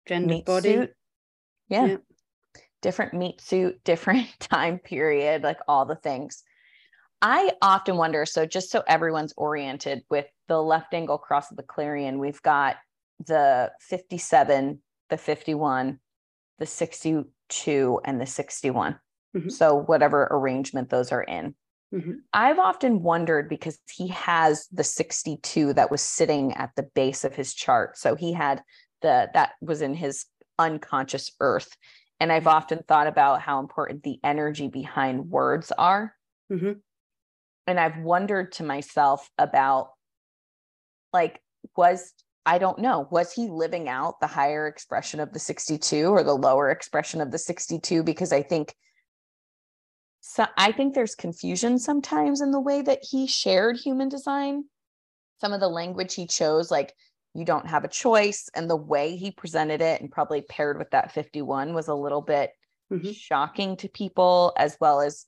gender 0.07 0.35
meat 0.35 0.45
body 0.45 0.73
suit. 0.73 0.93
Yeah. 1.69 1.85
yeah 1.85 1.97
different 2.81 3.13
meat 3.13 3.41
suit 3.41 3.79
different 3.83 4.27
time 4.39 4.79
period 4.79 5.43
like 5.43 5.59
all 5.67 5.85
the 5.85 5.95
things 5.95 6.43
i 7.21 7.51
often 7.61 7.97
wonder 7.97 8.25
so 8.25 8.45
just 8.45 8.71
so 8.71 8.83
everyone's 8.87 9.33
oriented 9.37 10.03
with 10.09 10.25
the 10.47 10.61
left 10.61 10.93
angle 10.93 11.17
cross 11.17 11.51
of 11.51 11.57
the 11.57 11.63
clarion 11.63 12.19
we've 12.19 12.41
got 12.41 12.77
the 13.27 13.71
57 13.81 14.79
the 15.09 15.17
51 15.17 15.99
the 16.59 16.65
62 16.65 18.01
and 18.05 18.21
the 18.21 18.25
61 18.25 18.99
mm-hmm. 19.35 19.49
so 19.49 19.75
whatever 19.75 20.27
arrangement 20.31 20.89
those 20.89 21.11
are 21.11 21.23
in 21.23 21.53
Mm-hmm. 21.93 22.11
I've 22.33 22.59
often 22.59 23.01
wondered 23.01 23.49
because 23.49 23.79
he 23.89 24.09
has 24.09 24.67
the 24.71 24.83
62 24.83 25.73
that 25.73 25.89
was 25.89 26.01
sitting 26.01 26.53
at 26.53 26.71
the 26.75 26.83
base 26.83 27.23
of 27.23 27.35
his 27.35 27.53
chart. 27.53 27.97
So 27.97 28.15
he 28.15 28.33
had 28.33 28.61
the 29.01 29.29
that 29.33 29.53
was 29.61 29.81
in 29.81 29.95
his 29.95 30.25
unconscious 30.59 31.31
earth. 31.39 31.75
And 32.19 32.31
I've 32.31 32.47
often 32.47 32.83
thought 32.87 33.07
about 33.07 33.41
how 33.41 33.59
important 33.59 34.03
the 34.03 34.19
energy 34.23 34.67
behind 34.67 35.29
words 35.29 35.71
are. 35.77 36.13
Mm-hmm. 36.51 36.73
And 37.65 37.79
I've 37.79 37.97
wondered 37.97 38.51
to 38.53 38.63
myself 38.63 39.29
about 39.37 39.91
like, 41.13 41.41
was 41.75 42.13
I 42.45 42.57
don't 42.57 42.79
know, 42.79 43.07
was 43.11 43.33
he 43.33 43.47
living 43.47 43.87
out 43.89 44.19
the 44.19 44.27
higher 44.27 44.67
expression 44.67 45.19
of 45.19 45.33
the 45.33 45.39
62 45.39 46.07
or 46.07 46.23
the 46.23 46.33
lower 46.33 46.69
expression 46.71 47.21
of 47.21 47.31
the 47.31 47.37
62? 47.37 48.03
Because 48.03 48.33
I 48.33 48.41
think 48.41 48.75
so 50.29 50.45
I 50.57 50.71
think 50.71 50.93
there's 50.93 51.15
confusion 51.15 51.79
sometimes 51.79 52.41
in 52.41 52.51
the 52.51 52.59
way 52.59 52.83
that 52.83 52.99
he 53.01 53.25
shared 53.25 53.77
human 53.77 54.09
design. 54.09 54.65
Some 55.41 55.53
of 55.53 55.59
the 55.59 55.67
language 55.67 56.13
he 56.13 56.27
chose, 56.27 56.69
like 56.69 56.93
you 57.33 57.45
don't 57.45 57.65
have 57.65 57.83
a 57.83 57.87
choice, 57.87 58.47
and 58.53 58.69
the 58.69 58.75
way 58.75 59.15
he 59.15 59.31
presented 59.31 59.81
it, 59.81 60.01
and 60.01 60.11
probably 60.11 60.43
paired 60.43 60.77
with 60.77 60.91
that 60.91 61.13
51, 61.13 61.73
was 61.73 61.87
a 61.87 61.95
little 61.95 62.21
bit 62.21 62.51
mm-hmm. 62.93 63.09
shocking 63.09 63.75
to 63.77 63.89
people, 63.89 64.53
as 64.55 64.77
well 64.79 65.01
as 65.01 65.25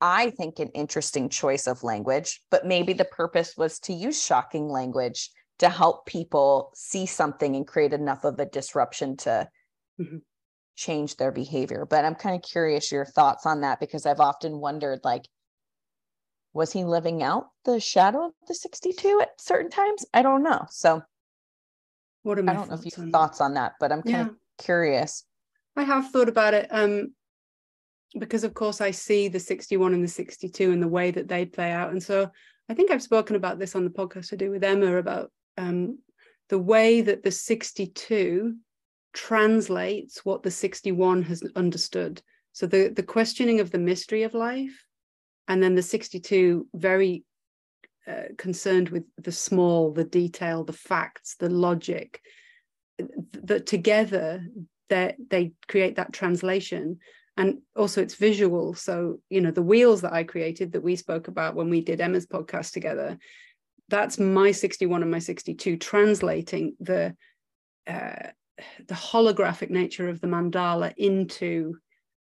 I 0.00 0.30
think 0.30 0.58
an 0.58 0.70
interesting 0.70 1.28
choice 1.28 1.68
of 1.68 1.84
language. 1.84 2.40
But 2.50 2.66
maybe 2.66 2.92
the 2.92 3.04
purpose 3.04 3.54
was 3.56 3.78
to 3.80 3.92
use 3.92 4.20
shocking 4.20 4.68
language 4.68 5.30
to 5.60 5.68
help 5.68 6.06
people 6.06 6.72
see 6.74 7.06
something 7.06 7.54
and 7.54 7.68
create 7.68 7.92
enough 7.92 8.24
of 8.24 8.40
a 8.40 8.46
disruption 8.46 9.16
to 9.18 9.48
mm-hmm 10.00 10.16
change 10.76 11.16
their 11.16 11.32
behavior. 11.32 11.86
But 11.88 12.04
I'm 12.04 12.14
kind 12.14 12.36
of 12.36 12.42
curious 12.42 12.92
your 12.92 13.04
thoughts 13.04 13.46
on 13.46 13.62
that 13.62 13.80
because 13.80 14.06
I've 14.06 14.20
often 14.20 14.60
wondered 14.60 15.00
like, 15.04 15.28
was 16.52 16.72
he 16.72 16.84
living 16.84 17.22
out 17.22 17.48
the 17.64 17.80
shadow 17.80 18.26
of 18.26 18.32
the 18.46 18.54
62 18.54 19.20
at 19.22 19.40
certain 19.40 19.70
times? 19.70 20.06
I 20.14 20.22
don't 20.22 20.42
know. 20.42 20.66
So 20.70 21.02
what 22.22 22.38
am 22.38 22.48
I 22.48 22.54
don't 22.54 22.68
know 22.68 22.76
if 22.76 22.84
you 22.84 22.92
have 22.96 23.10
thoughts 23.10 23.40
on 23.40 23.54
that, 23.54 23.74
but 23.80 23.92
I'm 23.92 24.02
kind 24.02 24.16
yeah. 24.16 24.26
of 24.26 24.36
curious. 24.58 25.24
I 25.76 25.82
have 25.82 26.10
thought 26.10 26.28
about 26.28 26.54
it. 26.54 26.68
Um, 26.70 27.12
because 28.18 28.44
of 28.44 28.54
course 28.54 28.80
I 28.80 28.92
see 28.92 29.28
the 29.28 29.40
61 29.40 29.92
and 29.92 30.04
the 30.04 30.08
62 30.08 30.70
and 30.70 30.82
the 30.82 30.88
way 30.88 31.10
that 31.10 31.28
they 31.28 31.44
play 31.44 31.70
out. 31.72 31.90
And 31.90 32.02
so 32.02 32.30
I 32.68 32.74
think 32.74 32.90
I've 32.90 33.02
spoken 33.02 33.36
about 33.36 33.58
this 33.58 33.74
on 33.74 33.84
the 33.84 33.90
podcast 33.90 34.32
I 34.32 34.36
do 34.36 34.50
with 34.50 34.64
Emma 34.64 34.96
about 34.96 35.30
um, 35.58 35.98
the 36.48 36.58
way 36.58 37.00
that 37.00 37.22
the 37.22 37.30
62 37.30 38.56
translates 39.14 40.24
what 40.24 40.42
the 40.42 40.50
61 40.50 41.22
has 41.22 41.42
understood. 41.56 42.20
So 42.52 42.66
the, 42.66 42.88
the 42.88 43.02
questioning 43.02 43.60
of 43.60 43.70
the 43.70 43.78
mystery 43.78 44.24
of 44.24 44.34
life, 44.34 44.84
and 45.48 45.62
then 45.62 45.74
the 45.74 45.82
62 45.82 46.66
very 46.74 47.24
uh, 48.06 48.24
concerned 48.36 48.90
with 48.90 49.04
the 49.16 49.32
small, 49.32 49.92
the 49.92 50.04
detail, 50.04 50.64
the 50.64 50.72
facts, 50.72 51.36
the 51.36 51.48
logic, 51.48 52.20
that 53.42 53.66
together 53.66 54.44
they, 54.88 55.14
they 55.30 55.52
create 55.68 55.96
that 55.96 56.12
translation. 56.12 56.98
And 57.36 57.58
also 57.76 58.02
it's 58.02 58.14
visual. 58.14 58.74
So, 58.74 59.20
you 59.28 59.40
know, 59.40 59.50
the 59.50 59.62
wheels 59.62 60.02
that 60.02 60.12
I 60.12 60.24
created 60.24 60.72
that 60.72 60.82
we 60.82 60.96
spoke 60.96 61.28
about 61.28 61.54
when 61.54 61.70
we 61.70 61.80
did 61.80 62.00
Emma's 62.00 62.26
podcast 62.26 62.72
together, 62.72 63.18
that's 63.88 64.18
my 64.18 64.52
61 64.52 65.02
and 65.02 65.10
my 65.10 65.18
62 65.18 65.76
translating 65.76 66.76
the 66.80 67.16
uh, 67.86 68.30
the 68.86 68.94
holographic 68.94 69.70
nature 69.70 70.08
of 70.08 70.20
the 70.20 70.26
mandala 70.26 70.92
into 70.96 71.76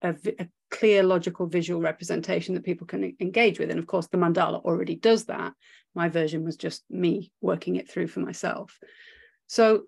a, 0.01 0.15
a, 0.39 0.47
clear 0.71 1.03
logical 1.03 1.45
visual 1.45 1.79
representation 1.79 2.55
that 2.55 2.63
people 2.63 2.87
can 2.87 3.15
engage 3.21 3.59
with. 3.59 3.69
And 3.69 3.79
of 3.79 3.85
course 3.85 4.07
the 4.07 4.17
mandala 4.17 4.61
already 4.65 4.95
does 4.95 5.25
that. 5.25 5.53
My 5.93 6.09
version 6.09 6.43
was 6.43 6.57
just 6.57 6.83
me 6.89 7.31
working 7.39 7.75
it 7.75 7.89
through 7.89 8.07
for 8.07 8.19
myself. 8.19 8.77
So 9.47 9.83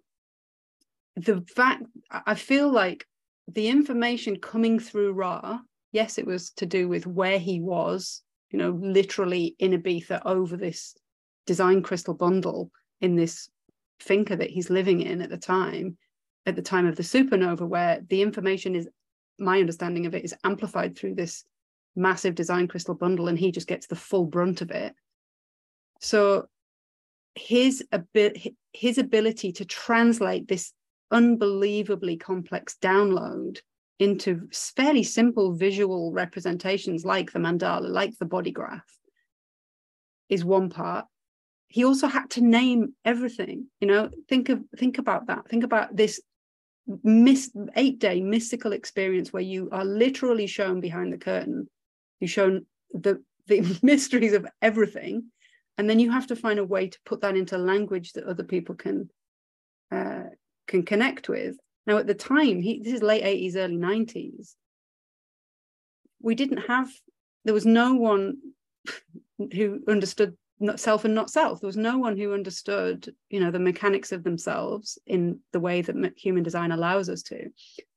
the 1.17 1.43
fact 1.55 1.83
i 2.11 2.35
feel 2.35 2.71
like 2.71 3.05
the 3.47 3.67
information 3.67 4.37
coming 4.37 4.79
through 4.79 5.13
ra 5.13 5.59
yes 5.91 6.17
it 6.17 6.25
was 6.25 6.51
to 6.51 6.65
do 6.65 6.87
with 6.87 7.07
where 7.07 7.39
he 7.39 7.59
was 7.59 8.21
you 8.51 8.59
know 8.59 8.69
literally 8.81 9.55
in 9.59 9.71
ibiza 9.71 10.21
over 10.25 10.55
this 10.55 10.95
design 11.47 11.81
crystal 11.81 12.13
bundle 12.13 12.69
in 13.01 13.15
this 13.15 13.49
finca 13.99 14.35
that 14.35 14.51
he's 14.51 14.69
living 14.69 15.01
in 15.01 15.21
at 15.21 15.29
the 15.29 15.37
time 15.37 15.97
at 16.47 16.55
the 16.55 16.61
time 16.61 16.87
of 16.87 16.95
the 16.95 17.03
supernova, 17.03 17.67
where 17.67 18.01
the 18.09 18.21
information 18.23 18.73
is, 18.73 18.87
my 19.37 19.59
understanding 19.59 20.07
of 20.07 20.15
it, 20.15 20.23
is 20.25 20.33
amplified 20.43 20.97
through 20.97 21.13
this 21.13 21.43
massive 21.95 22.33
design 22.33 22.67
crystal 22.67 22.95
bundle, 22.95 23.27
and 23.27 23.37
he 23.37 23.51
just 23.51 23.67
gets 23.67 23.87
the 23.87 23.95
full 23.95 24.25
brunt 24.25 24.61
of 24.61 24.71
it. 24.71 24.95
So 25.99 26.47
his 27.35 27.83
his 28.73 28.97
ability 28.97 29.51
to 29.51 29.65
translate 29.65 30.47
this 30.47 30.73
unbelievably 31.11 32.17
complex 32.17 32.77
download 32.81 33.59
into 33.99 34.47
fairly 34.53 35.03
simple 35.03 35.53
visual 35.53 36.11
representations 36.11 37.03
like 37.03 37.31
the 37.31 37.39
mandala, 37.39 37.89
like 37.89 38.17
the 38.17 38.25
body 38.25 38.51
graph, 38.51 38.99
is 40.29 40.45
one 40.45 40.69
part. 40.69 41.05
He 41.67 41.83
also 41.83 42.07
had 42.07 42.29
to 42.31 42.41
name 42.41 42.93
everything. 43.03 43.67
You 43.81 43.87
know, 43.87 44.09
think 44.29 44.49
of 44.49 44.61
think 44.77 44.97
about 44.97 45.27
that. 45.27 45.47
Think 45.49 45.63
about 45.63 45.95
this 45.95 46.21
eight 47.75 47.99
day 47.99 48.21
mystical 48.21 48.73
experience 48.73 49.33
where 49.33 49.43
you 49.43 49.69
are 49.71 49.85
literally 49.85 50.47
shown 50.47 50.79
behind 50.79 51.11
the 51.11 51.17
curtain. 51.17 51.67
You're 52.19 52.27
shown 52.27 52.65
the 52.91 53.21
the 53.47 53.79
mysteries 53.83 54.33
of 54.33 54.47
everything. 54.61 55.31
And 55.79 55.87
then 55.89 55.99
you 55.99 56.11
have 56.11 56.27
to 56.27 56.35
find 56.35 56.57
a 56.57 56.65
way 56.65 56.87
to 56.87 56.97
put 57.05 57.21
that 57.21 57.37
into 57.37 57.57
language 57.57 58.13
that 58.13 58.23
other 58.23 58.43
people 58.43 58.75
can 58.75 59.09
uh, 59.91 60.23
can 60.67 60.83
connect 60.83 61.29
with. 61.29 61.55
Now 61.85 61.97
at 61.97 62.07
the 62.07 62.15
time 62.15 62.61
he, 62.61 62.81
this 62.83 62.93
is 62.93 63.01
late 63.01 63.23
80s 63.23 63.55
early 63.55 63.77
90s 63.77 64.55
we 66.21 66.35
didn't 66.35 66.67
have 66.67 66.89
there 67.45 67.53
was 67.53 67.65
no 67.65 67.93
one 67.93 68.37
who 69.37 69.81
understood 69.87 70.35
not 70.59 70.79
self 70.79 71.05
and 71.05 71.13
not 71.13 71.29
self. 71.29 71.59
There 71.61 71.67
was 71.67 71.77
no 71.77 71.97
one 71.97 72.17
who 72.17 72.33
understood, 72.33 73.13
you 73.29 73.39
know, 73.39 73.51
the 73.51 73.59
mechanics 73.59 74.11
of 74.11 74.23
themselves 74.23 74.97
in 75.05 75.39
the 75.53 75.59
way 75.59 75.81
that 75.81 76.13
human 76.17 76.43
design 76.43 76.71
allows 76.71 77.09
us 77.09 77.21
to. 77.23 77.49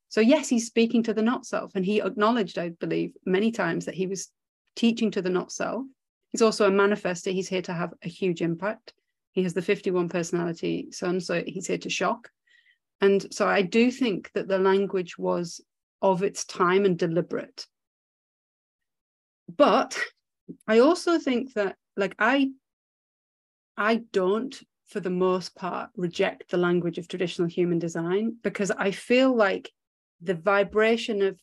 So 0.08 0.20
yes, 0.20 0.48
he's 0.48 0.66
speaking 0.66 1.02
to 1.04 1.14
the 1.14 1.22
not 1.22 1.46
self, 1.46 1.74
and 1.74 1.84
he 1.84 2.02
acknowledged, 2.02 2.58
I 2.58 2.70
believe, 2.70 3.12
many 3.24 3.52
times 3.52 3.86
that 3.86 3.94
he 3.94 4.06
was 4.06 4.28
teaching 4.76 5.10
to 5.12 5.22
the 5.22 5.30
not 5.30 5.52
self. 5.52 5.84
He's 6.30 6.42
also 6.42 6.66
a 6.66 6.70
manifester. 6.70 7.32
He's 7.32 7.48
here 7.48 7.62
to 7.62 7.72
have 7.72 7.92
a 8.02 8.08
huge 8.08 8.42
impact. 8.42 8.92
He 9.32 9.42
has 9.44 9.54
the 9.54 9.62
51 9.62 10.08
personality 10.08 10.88
sun, 10.90 11.20
so 11.20 11.42
he's 11.46 11.66
here 11.66 11.78
to 11.78 11.90
shock. 11.90 12.28
And 13.00 13.32
so 13.32 13.46
I 13.46 13.62
do 13.62 13.90
think 13.90 14.30
that 14.34 14.48
the 14.48 14.58
language 14.58 15.16
was 15.16 15.60
of 16.02 16.22
its 16.22 16.44
time 16.44 16.84
and 16.84 16.98
deliberate. 16.98 17.66
But 19.56 19.98
I 20.66 20.80
also 20.80 21.18
think 21.18 21.54
that 21.54 21.76
like 21.96 22.14
i 22.18 22.50
i 23.76 23.96
don't 24.12 24.62
for 24.86 25.00
the 25.00 25.10
most 25.10 25.54
part 25.54 25.90
reject 25.96 26.50
the 26.50 26.56
language 26.56 26.98
of 26.98 27.08
traditional 27.08 27.48
human 27.48 27.78
design 27.78 28.36
because 28.42 28.70
i 28.72 28.90
feel 28.90 29.34
like 29.34 29.70
the 30.20 30.34
vibration 30.34 31.22
of 31.22 31.38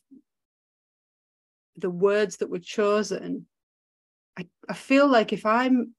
the 1.76 1.90
words 1.90 2.38
that 2.38 2.50
were 2.50 2.58
chosen 2.58 3.46
I, 4.38 4.46
I 4.68 4.74
feel 4.74 5.08
like 5.08 5.32
if 5.32 5.46
i'm 5.46 5.94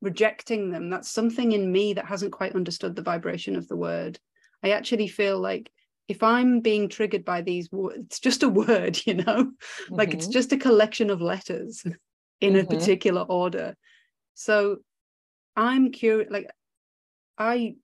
rejecting 0.00 0.70
them 0.70 0.90
that's 0.90 1.10
something 1.10 1.52
in 1.52 1.70
me 1.70 1.94
that 1.94 2.06
hasn't 2.06 2.32
quite 2.32 2.54
understood 2.54 2.94
the 2.94 3.02
vibration 3.02 3.56
of 3.56 3.68
the 3.68 3.76
word 3.76 4.18
i 4.62 4.70
actually 4.70 5.08
feel 5.08 5.38
like 5.38 5.70
if 6.08 6.22
i'm 6.22 6.60
being 6.60 6.88
triggered 6.88 7.24
by 7.24 7.40
these 7.40 7.70
words 7.72 7.98
it's 8.06 8.20
just 8.20 8.42
a 8.42 8.48
word 8.60 8.98
you 9.06 9.14
know 9.14 9.44
mm-hmm. 9.44 9.94
like 9.94 10.12
it's 10.12 10.26
mm-hmm. 10.26 10.32
just 10.32 10.52
a 10.52 10.58
collection 10.58 11.10
of 11.10 11.20
letters 11.20 11.84
in 12.40 12.54
mm-hmm. 12.54 12.72
a 12.72 12.76
particular 12.76 13.22
order 13.22 13.74
so 14.34 14.78
I'm 15.56 15.90
curious, 15.92 16.30
like 16.30 16.50
I 17.38 17.76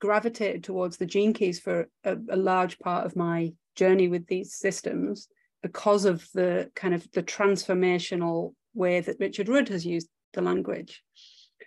gravitated 0.00 0.64
towards 0.64 0.96
the 0.96 1.06
gene 1.06 1.32
keys 1.32 1.60
for 1.60 1.88
a, 2.04 2.16
a, 2.30 2.36
large 2.36 2.78
part 2.78 3.04
of 3.04 3.16
my 3.16 3.52
journey 3.74 4.08
with 4.08 4.26
these 4.26 4.54
systems 4.54 5.28
because 5.62 6.04
of 6.04 6.26
the 6.34 6.70
kind 6.74 6.94
of 6.94 7.10
the 7.12 7.22
transformational 7.22 8.54
way 8.74 9.00
that 9.00 9.16
Richard 9.18 9.48
Rudd 9.48 9.68
has 9.68 9.84
used 9.84 10.08
the 10.34 10.40
language. 10.40 11.02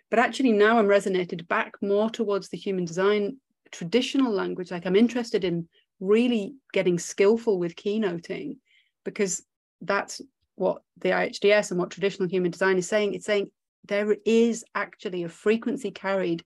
But 0.10 0.20
actually 0.20 0.54
now 0.54 0.80
I'm 0.80 0.88
resonated 0.88 1.48
back 1.48 1.74
more 1.82 2.10
towards 2.10 2.50
the 2.50 2.58
human 2.58 2.86
design 2.86 3.38
traditional 3.72 4.32
language. 4.32 4.72
Like 4.72 4.86
I'm 4.86 4.96
interested 4.96 5.44
in 5.44 5.68
really 6.00 6.56
getting 6.74 7.00
skillful 7.00 7.60
with 7.60 7.76
keynoting 7.76 8.58
because 9.04 9.44
that's 9.82 10.22
what 10.56 10.82
the 10.98 11.10
IHDS 11.10 11.72
and 11.72 11.80
what 11.80 11.92
traditional 11.92 12.30
human 12.30 12.52
design 12.52 12.78
is 12.78 12.88
saying. 12.88 13.14
It's 13.14 13.26
saying 13.26 13.52
there 13.86 14.16
is 14.26 14.64
actually 14.76 15.24
a 15.24 15.30
frequency 15.30 15.92
carried 15.92 16.44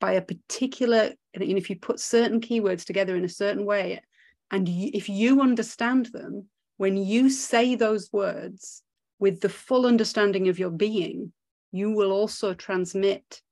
by 0.00 0.12
a 0.12 0.22
particular 0.22 1.12
and 1.34 1.42
if 1.42 1.70
you 1.70 1.76
put 1.76 2.00
certain 2.00 2.40
keywords 2.40 2.84
together 2.84 3.16
in 3.16 3.24
a 3.24 3.28
certain 3.28 3.64
way 3.64 4.00
and 4.50 4.68
you, 4.68 4.90
if 4.94 5.08
you 5.08 5.40
understand 5.40 6.06
them 6.06 6.46
when 6.76 6.96
you 6.96 7.28
say 7.28 7.74
those 7.74 8.08
words 8.12 8.82
with 9.18 9.40
the 9.40 9.48
full 9.48 9.86
understanding 9.86 10.48
of 10.48 10.58
your 10.58 10.70
being 10.70 11.32
you 11.72 11.90
will 11.90 12.12
also 12.12 12.54
transmit 12.54 13.42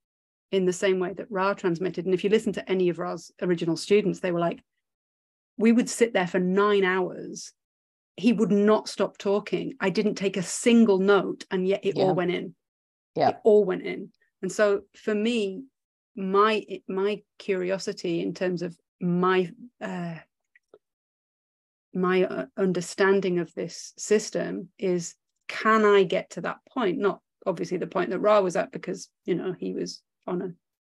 in 0.51 0.65
the 0.65 0.73
same 0.73 0.97
way 0.97 1.13
that 1.13 1.29
ra 1.29 1.53
transmitted. 1.53 2.05
And 2.05 2.13
if 2.13 2.23
you 2.23 2.29
listen 2.29 2.53
to 2.53 2.71
any 2.71 2.89
of 2.89 2.99
ra's 2.99 3.31
original 3.41 3.75
students 3.75 4.21
they 4.21 4.31
were 4.31 4.39
like 4.39 4.61
we 5.57 5.71
would 5.71 5.89
sit 5.89 6.13
there 6.13 6.27
for 6.27 6.39
nine 6.39 6.83
hours. 6.83 7.51
He 8.15 8.31
would 8.31 8.51
not 8.51 8.87
stop 8.87 9.17
talking. 9.17 9.73
I 9.79 9.89
didn't 9.89 10.15
take 10.15 10.37
a 10.37 10.43
single 10.43 10.99
note 10.99 11.45
and 11.51 11.67
yet 11.67 11.81
it 11.83 11.97
yeah. 11.97 12.03
all 12.03 12.15
went 12.15 12.31
in 12.31 12.55
yeah 13.17 13.29
it 13.29 13.37
all 13.43 13.65
went 13.65 13.83
in 13.83 14.09
and 14.41 14.51
so 14.51 14.81
for 14.95 15.13
me 15.13 15.63
my 16.15 16.65
my 16.87 17.21
curiosity 17.37 18.21
in 18.21 18.33
terms 18.33 18.61
of 18.61 18.75
my 18.99 19.51
uh, 19.81 20.15
my 21.93 22.23
uh, 22.23 22.45
understanding 22.57 23.39
of 23.39 23.53
this 23.53 23.93
system 23.97 24.69
is 24.77 25.15
can 25.47 25.85
I 25.85 26.03
get 26.03 26.31
to 26.31 26.41
that 26.41 26.57
point? 26.69 26.97
Not 26.97 27.21
obviously 27.45 27.77
the 27.77 27.87
point 27.87 28.09
that 28.09 28.19
Ra 28.19 28.41
was 28.41 28.55
at 28.55 28.71
because 28.71 29.09
you 29.25 29.35
know 29.35 29.53
he 29.57 29.73
was 29.73 30.01
on 30.25 30.41
a 30.41 30.49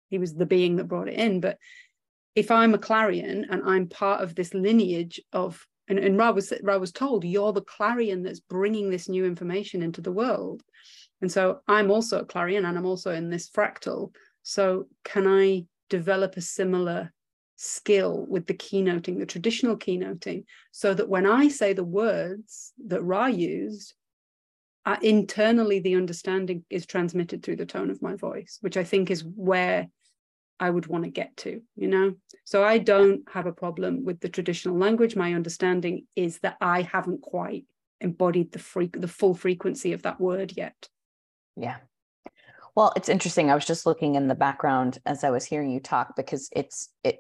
he 0.10 0.20
was 0.20 0.34
the 0.34 0.46
being 0.46 0.75
that 0.75 0.88
brought 0.88 1.08
it 1.08 1.15
in. 1.15 1.39
But 1.39 1.58
if 2.36 2.51
I'm 2.51 2.74
a 2.74 2.79
clarion 2.79 3.48
and 3.50 3.63
I'm 3.65 3.88
part 3.88 4.22
of 4.22 4.36
this 4.36 4.53
lineage 4.53 5.20
of 5.34 5.65
and, 5.88 6.00
and 6.00 6.17
Ra 6.17 6.32
was 6.32 6.53
Ra 6.62 6.77
was 6.77 6.91
told 6.91 7.24
you're 7.24 7.53
the 7.53 7.62
clarion 7.62 8.24
that's 8.24 8.39
bringing 8.39 8.89
this 8.89 9.10
new 9.10 9.25
information 9.25 9.82
into 9.82 10.01
the 10.01 10.12
world. 10.12 10.62
And 11.22 11.31
so 11.31 11.62
I'm 11.67 11.91
also 11.91 12.19
a 12.19 12.25
clarion 12.25 12.65
and 12.65 12.77
I'm 12.77 12.86
also 12.86 13.12
in 13.12 13.29
this 13.29 13.50
fractal. 13.50 14.13
So 14.43 14.88
can 15.03 15.27
I 15.27 15.65
develop 15.89 16.38
a 16.38 16.41
similar 16.41 17.13
skill 17.55 18.25
with 18.27 18.48
the 18.48 18.53
keynoting, 18.53 19.19
the 19.19 19.25
traditional 19.25 19.77
keynoting, 19.77 20.43
so 20.72 20.93
that 20.93 21.10
when 21.10 21.25
I 21.25 21.48
say 21.48 21.74
the 21.74 21.84
words 21.84 22.74
that 22.88 23.01
Ra 23.01 23.27
used, 23.27 23.93
uh, 24.86 24.98
internally 25.01 25.79
the 25.79 25.95
understanding 25.95 26.63
is 26.69 26.86
transmitted 26.86 27.41
through 27.41 27.55
the 27.55 27.65
tone 27.65 27.89
of 27.89 28.01
my 28.01 28.15
voice, 28.15 28.57
which 28.62 28.77
I 28.77 28.84
think 28.84 29.10
is 29.10 29.24
where 29.24 29.88
I 30.60 30.69
would 30.69 30.88
want 30.88 31.03
to 31.05 31.10
get 31.10 31.36
to, 31.38 31.62
you 31.75 31.88
know? 31.88 32.13
So 32.43 32.63
I 32.63 32.77
don't 32.77 33.27
have 33.29 33.45
a 33.45 33.51
problem 33.51 34.05
with 34.05 34.19
the 34.19 34.29
traditional 34.29 34.77
language. 34.77 35.15
My 35.15 35.34
understanding 35.34 36.05
is 36.15 36.39
that 36.39 36.57
I 36.62 36.84
haven't 36.84 37.22
quite 37.22 37.65
embodied 38.00 38.51
the 38.51 38.60
freak 38.60 39.00
the 39.00 39.07
full 39.07 39.34
frequency 39.34 39.93
of 39.93 40.03
that 40.03 40.19
word 40.19 40.53
yet. 40.55 40.89
Yeah. 41.55 41.77
Well, 42.75 42.91
it's 42.95 43.09
interesting. 43.09 43.50
I 43.50 43.55
was 43.55 43.65
just 43.65 43.85
looking 43.85 44.15
in 44.15 44.27
the 44.27 44.35
background 44.35 45.00
as 45.05 45.24
I 45.24 45.29
was 45.29 45.45
hearing 45.45 45.71
you 45.71 45.79
talk 45.79 46.15
because 46.15 46.50
it's 46.51 46.89
it 47.03 47.19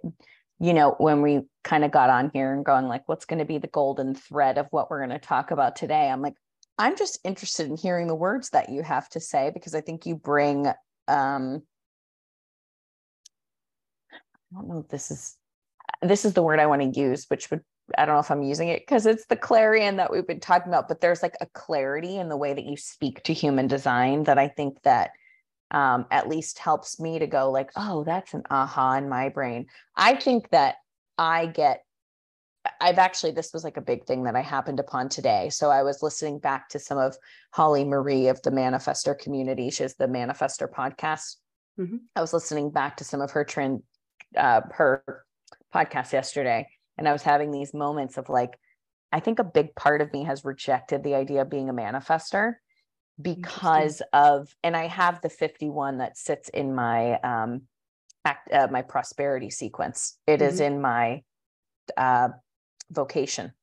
you 0.59 0.73
know, 0.73 0.95
when 0.99 1.21
we 1.21 1.41
kind 1.63 1.83
of 1.83 1.91
got 1.91 2.09
on 2.09 2.31
here 2.33 2.53
and 2.53 2.63
going 2.63 2.87
like 2.87 3.03
what's 3.07 3.25
going 3.25 3.39
to 3.39 3.45
be 3.45 3.57
the 3.57 3.67
golden 3.67 4.15
thread 4.15 4.57
of 4.57 4.67
what 4.71 4.89
we're 4.89 5.05
going 5.05 5.09
to 5.09 5.19
talk 5.19 5.51
about 5.51 5.75
today? 5.75 6.09
I'm 6.09 6.21
like 6.21 6.35
I'm 6.77 6.97
just 6.97 7.19
interested 7.23 7.67
in 7.67 7.77
hearing 7.77 8.07
the 8.07 8.15
words 8.15 8.49
that 8.49 8.69
you 8.69 8.83
have 8.83 9.07
to 9.09 9.19
say 9.19 9.51
because 9.53 9.73
I 9.75 9.81
think 9.81 10.05
you 10.05 10.15
bring 10.15 10.67
um 11.07 11.63
I 14.51 14.55
don't 14.55 14.67
know 14.67 14.79
if 14.79 14.89
this 14.89 15.11
is 15.11 15.35
this 16.01 16.25
is 16.25 16.33
the 16.33 16.43
word 16.43 16.59
I 16.59 16.65
want 16.65 16.81
to 16.81 16.99
use, 16.99 17.25
which 17.29 17.49
would 17.51 17.61
I 17.97 18.05
don't 18.05 18.15
know 18.15 18.19
if 18.19 18.31
I'm 18.31 18.43
using 18.43 18.69
it 18.69 18.81
because 18.81 19.05
it's 19.05 19.25
the 19.27 19.35
clarion 19.35 19.97
that 19.97 20.11
we've 20.11 20.25
been 20.25 20.39
talking 20.39 20.69
about, 20.69 20.87
but 20.87 21.01
there's 21.01 21.21
like 21.21 21.35
a 21.39 21.45
clarity 21.47 22.17
in 22.17 22.29
the 22.29 22.37
way 22.37 22.53
that 22.53 22.65
you 22.65 22.77
speak 22.77 23.23
to 23.23 23.33
human 23.33 23.67
design 23.67 24.23
that 24.23 24.39
I 24.39 24.47
think 24.47 24.81
that 24.83 25.11
um, 25.71 26.05
at 26.09 26.27
least 26.27 26.59
helps 26.59 26.99
me 26.99 27.19
to 27.19 27.27
go 27.27 27.51
like, 27.51 27.71
oh, 27.75 28.03
that's 28.03 28.33
an 28.33 28.43
aha 28.49 28.93
in 28.93 29.09
my 29.09 29.29
brain. 29.29 29.67
I 29.95 30.15
think 30.15 30.49
that 30.49 30.75
I 31.17 31.45
get 31.45 31.85
I've 32.81 32.97
actually, 32.97 33.31
this 33.31 33.53
was 33.53 33.63
like 33.63 33.77
a 33.77 33.81
big 33.81 34.05
thing 34.05 34.23
that 34.23 34.35
I 34.35 34.41
happened 34.41 34.79
upon 34.79 35.09
today. 35.09 35.49
So 35.49 35.69
I 35.69 35.83
was 35.83 36.01
listening 36.01 36.39
back 36.39 36.69
to 36.69 36.79
some 36.79 36.97
of 36.97 37.15
Holly 37.51 37.83
Marie 37.83 38.27
of 38.27 38.41
the 38.41 38.51
Manifestor 38.51 39.17
community. 39.17 39.69
She 39.69 39.83
has 39.83 39.95
the 39.95 40.07
Manifestor 40.07 40.67
podcast. 40.67 41.35
Mm-hmm. 41.79 41.97
I 42.15 42.21
was 42.21 42.33
listening 42.33 42.71
back 42.71 42.97
to 42.97 43.03
some 43.03 43.21
of 43.21 43.31
her 43.31 43.43
trend, 43.43 43.83
uh, 44.37 44.61
her 44.71 45.25
podcast 45.73 46.13
yesterday, 46.13 46.67
and 46.97 47.07
I 47.07 47.13
was 47.13 47.23
having 47.23 47.51
these 47.51 47.73
moments 47.73 48.17
of 48.17 48.29
like, 48.29 48.57
I 49.11 49.19
think 49.19 49.39
a 49.39 49.43
big 49.43 49.75
part 49.75 50.01
of 50.01 50.11
me 50.11 50.23
has 50.23 50.45
rejected 50.45 51.03
the 51.03 51.15
idea 51.15 51.41
of 51.41 51.49
being 51.49 51.69
a 51.69 51.73
manifester 51.73 52.53
because 53.21 54.01
of, 54.11 54.53
and 54.63 54.75
I 54.75 54.87
have 54.87 55.21
the 55.21 55.29
51 55.29 55.99
that 55.99 56.17
sits 56.17 56.49
in 56.49 56.75
my, 56.75 57.19
um, 57.21 57.61
act, 58.25 58.51
uh, 58.51 58.67
my 58.69 58.81
prosperity 58.81 59.49
sequence. 59.49 60.17
It 60.27 60.39
mm-hmm. 60.39 60.49
is 60.49 60.59
in 60.59 60.81
my, 60.81 61.23
uh, 61.95 62.29
vocation. 62.89 63.53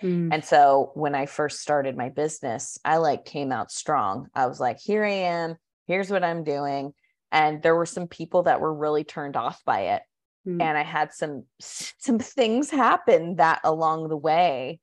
Mm. 0.00 0.30
And 0.32 0.44
so 0.44 0.92
when 0.94 1.14
I 1.14 1.26
first 1.26 1.60
started 1.60 1.96
my 1.96 2.08
business, 2.08 2.78
I 2.84 2.98
like 2.98 3.24
came 3.24 3.52
out 3.52 3.70
strong. 3.70 4.28
I 4.34 4.46
was 4.46 4.60
like, 4.60 4.78
here 4.80 5.04
I 5.04 5.10
am, 5.10 5.56
here's 5.86 6.10
what 6.10 6.24
I'm 6.24 6.44
doing. 6.44 6.94
And 7.30 7.62
there 7.62 7.74
were 7.74 7.86
some 7.86 8.08
people 8.08 8.44
that 8.44 8.60
were 8.60 8.74
really 8.74 9.04
turned 9.04 9.36
off 9.36 9.62
by 9.64 9.80
it. 9.94 10.02
Mm. 10.46 10.60
And 10.60 10.78
I 10.78 10.82
had 10.82 11.12
some 11.12 11.44
some 11.60 12.18
things 12.18 12.70
happen 12.70 13.36
that 13.36 13.60
along 13.64 14.08
the 14.08 14.16
way 14.16 14.80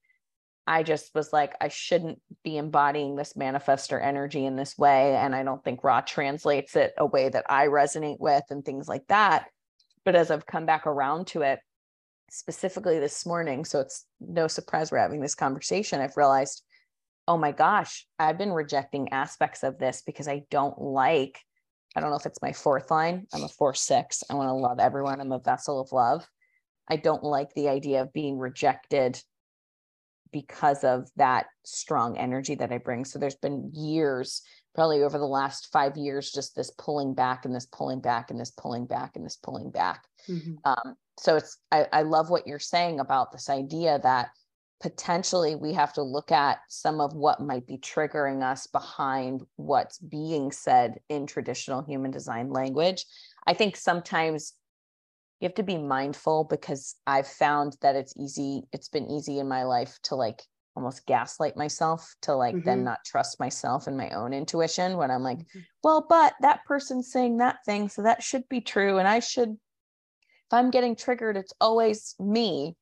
I 0.70 0.84
just 0.84 1.16
was 1.16 1.34
like, 1.34 1.56
I 1.60 1.70
shouldn't 1.70 2.22
be 2.44 2.56
embodying 2.56 3.16
this 3.16 3.34
manifestor 3.34 4.00
energy 4.00 4.46
in 4.46 4.56
this 4.56 4.78
way. 4.78 5.16
And 5.16 5.34
I 5.34 5.42
don't 5.42 5.64
think 5.64 5.84
Ra 5.84 6.02
translates 6.02 6.76
it 6.76 6.94
a 6.96 7.08
way 7.08 7.28
that 7.28 7.46
I 7.50 7.66
resonate 7.66 8.20
with 8.20 8.44
and 8.52 8.64
things 8.64 8.88
like 8.88 9.08
that. 9.08 9.48
But 10.06 10.16
as 10.16 10.30
I've 10.30 10.46
come 10.46 10.68
back 10.68 10.86
around 10.86 11.26
to 11.28 11.42
it, 11.42 11.60
specifically 12.30 13.00
this 13.00 13.26
morning, 13.26 13.66
so 13.66 13.80
it's 13.80 14.06
no 14.20 14.48
surprise 14.48 14.92
we're 14.92 15.00
having 15.00 15.22
this 15.22 15.34
conversation, 15.34 16.02
I've 16.02 16.18
realized, 16.18 16.62
oh 17.28 17.38
my 17.38 17.52
gosh, 17.52 18.06
I've 18.20 18.38
been 18.38 18.54
rejecting 18.54 19.10
aspects 19.10 19.64
of 19.64 19.80
this 19.80 20.04
because 20.06 20.28
I 20.28 20.44
don't 20.52 20.80
like, 20.80 21.40
I 21.96 22.02
don't 22.02 22.10
know 22.10 22.18
if 22.18 22.26
it's 22.26 22.42
my 22.42 22.54
fourth 22.54 22.92
line. 22.92 23.26
I'm 23.34 23.44
a 23.44 23.50
four 23.50 23.74
six. 23.74 24.24
I 24.30 24.36
want 24.36 24.50
to 24.50 24.54
love 24.54 24.80
everyone. 24.80 25.20
I'm 25.20 25.32
a 25.32 25.40
vessel 25.40 25.80
of 25.80 25.92
love. 25.92 26.28
I 26.88 26.96
don't 26.96 27.24
like 27.24 27.54
the 27.54 27.70
idea 27.70 28.02
of 28.02 28.14
being 28.14 28.38
rejected 28.38 29.22
because 30.32 30.84
of 30.84 31.10
that 31.16 31.48
strong 31.66 32.18
energy 32.18 32.56
that 32.56 32.72
I 32.72 32.78
bring. 32.78 33.06
So 33.06 33.18
there's 33.18 33.36
been 33.36 33.72
years, 33.74 34.42
probably 34.76 35.04
over 35.04 35.18
the 35.18 35.26
last 35.26 35.70
five 35.72 35.98
years, 35.98 36.32
just 36.32 36.56
this 36.56 36.72
pulling 36.78 37.14
back 37.14 37.46
and 37.46 37.56
this 37.56 37.66
pulling 37.66 38.00
back 38.00 38.30
and 38.30 38.40
this 38.40 38.52
pulling 38.52 38.86
back 38.86 39.16
and 39.16 39.26
this 39.26 39.38
pulling 39.38 39.72
back. 39.72 40.06
Mm-hmm. 40.28 40.56
Um, 40.66 40.96
so 41.20 41.38
it's 41.38 41.58
I, 41.72 41.88
I 41.92 42.02
love 42.04 42.30
what 42.30 42.48
you're 42.48 42.60
saying 42.60 43.00
about 43.00 43.32
this 43.32 43.50
idea 43.50 44.00
that 44.04 44.30
potentially 44.82 45.56
we 45.56 45.74
have 45.74 45.94
to 45.94 46.04
look 46.04 46.32
at 46.32 46.60
some 46.70 47.02
of 47.02 47.14
what 47.14 47.42
might 47.42 47.68
be 47.68 47.78
triggering 47.78 48.44
us 48.44 48.68
behind 48.68 49.42
what's 49.56 49.98
being 49.98 50.52
said 50.52 51.00
in 51.10 51.28
traditional 51.28 51.84
human 51.84 52.12
design 52.12 52.50
language. 52.50 53.06
I 53.46 53.54
think 53.54 53.76
sometimes 53.76 54.54
you 55.40 55.48
have 55.48 55.56
to 55.56 55.64
be 55.64 55.78
mindful 55.78 56.46
because 56.46 56.96
I've 57.06 57.28
found 57.28 57.78
that 57.82 57.96
it's 57.96 58.14
easy, 58.18 58.64
it's 58.72 58.90
been 58.90 59.10
easy 59.10 59.40
in 59.40 59.48
my 59.48 59.64
life 59.64 59.98
to 60.04 60.16
like 60.16 60.42
almost 60.76 61.06
gaslight 61.06 61.58
myself 61.58 62.16
to 62.22 62.36
like 62.36 62.56
mm-hmm. 62.56 62.66
then 62.66 62.84
not 62.84 63.04
trust 63.06 63.40
myself 63.40 63.88
and 63.88 63.98
my 63.98 64.10
own 64.12 64.34
intuition 64.34 64.98
when 64.98 65.12
I'm 65.12 65.24
like, 65.24 65.40
mm-hmm. 65.40 65.60
well, 65.84 66.06
but 66.08 66.34
that 66.42 66.64
person's 66.66 67.12
saying 67.12 67.38
that 67.38 67.58
thing, 67.66 67.90
so 67.90 68.04
that 68.04 68.24
should 68.24 68.48
be 68.48 68.62
true. 68.62 68.98
And 68.98 69.08
I 69.08 69.20
should 69.20 69.50
if 70.50 70.54
I'm 70.54 70.72
getting 70.72 70.96
triggered, 70.96 71.38
it's 71.38 71.54
always 71.62 72.16
me. 72.20 72.76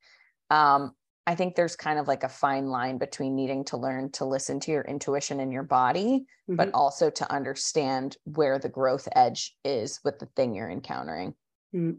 Um, 0.48 0.94
I 1.28 1.34
think 1.34 1.54
there's 1.54 1.76
kind 1.76 1.98
of 1.98 2.08
like 2.08 2.24
a 2.24 2.28
fine 2.28 2.68
line 2.68 2.96
between 2.96 3.36
needing 3.36 3.62
to 3.66 3.76
learn 3.76 4.10
to 4.12 4.24
listen 4.24 4.60
to 4.60 4.70
your 4.70 4.80
intuition 4.80 5.40
and 5.40 5.52
your 5.52 5.62
body, 5.62 6.24
mm-hmm. 6.48 6.56
but 6.56 6.70
also 6.72 7.10
to 7.10 7.30
understand 7.30 8.16
where 8.24 8.58
the 8.58 8.70
growth 8.70 9.06
edge 9.14 9.54
is 9.62 10.00
with 10.02 10.18
the 10.18 10.24
thing 10.34 10.54
you're 10.54 10.70
encountering. 10.70 11.34
Mm. 11.74 11.98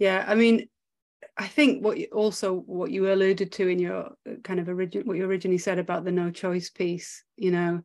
Yeah, 0.00 0.24
I 0.26 0.34
mean, 0.34 0.68
I 1.36 1.46
think 1.46 1.84
what 1.84 1.96
you, 1.96 2.08
also 2.12 2.54
what 2.54 2.90
you 2.90 3.12
alluded 3.12 3.52
to 3.52 3.68
in 3.68 3.78
your 3.78 4.06
uh, 4.28 4.34
kind 4.42 4.58
of 4.58 4.68
original 4.68 5.06
what 5.06 5.16
you 5.16 5.26
originally 5.26 5.58
said 5.58 5.78
about 5.78 6.04
the 6.04 6.10
no 6.10 6.32
choice 6.32 6.70
piece, 6.70 7.22
you 7.36 7.52
know, 7.52 7.82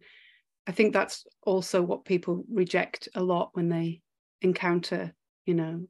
I 0.65 0.71
think 0.71 0.93
that's 0.93 1.27
also 1.43 1.83
what 1.83 2.05
people 2.05 2.43
reject 2.51 3.07
a 3.13 3.21
lot 3.21 3.51
when 3.53 3.69
they 3.69 4.01
encounter, 4.41 5.13
you 5.45 5.53
know, 5.53 5.87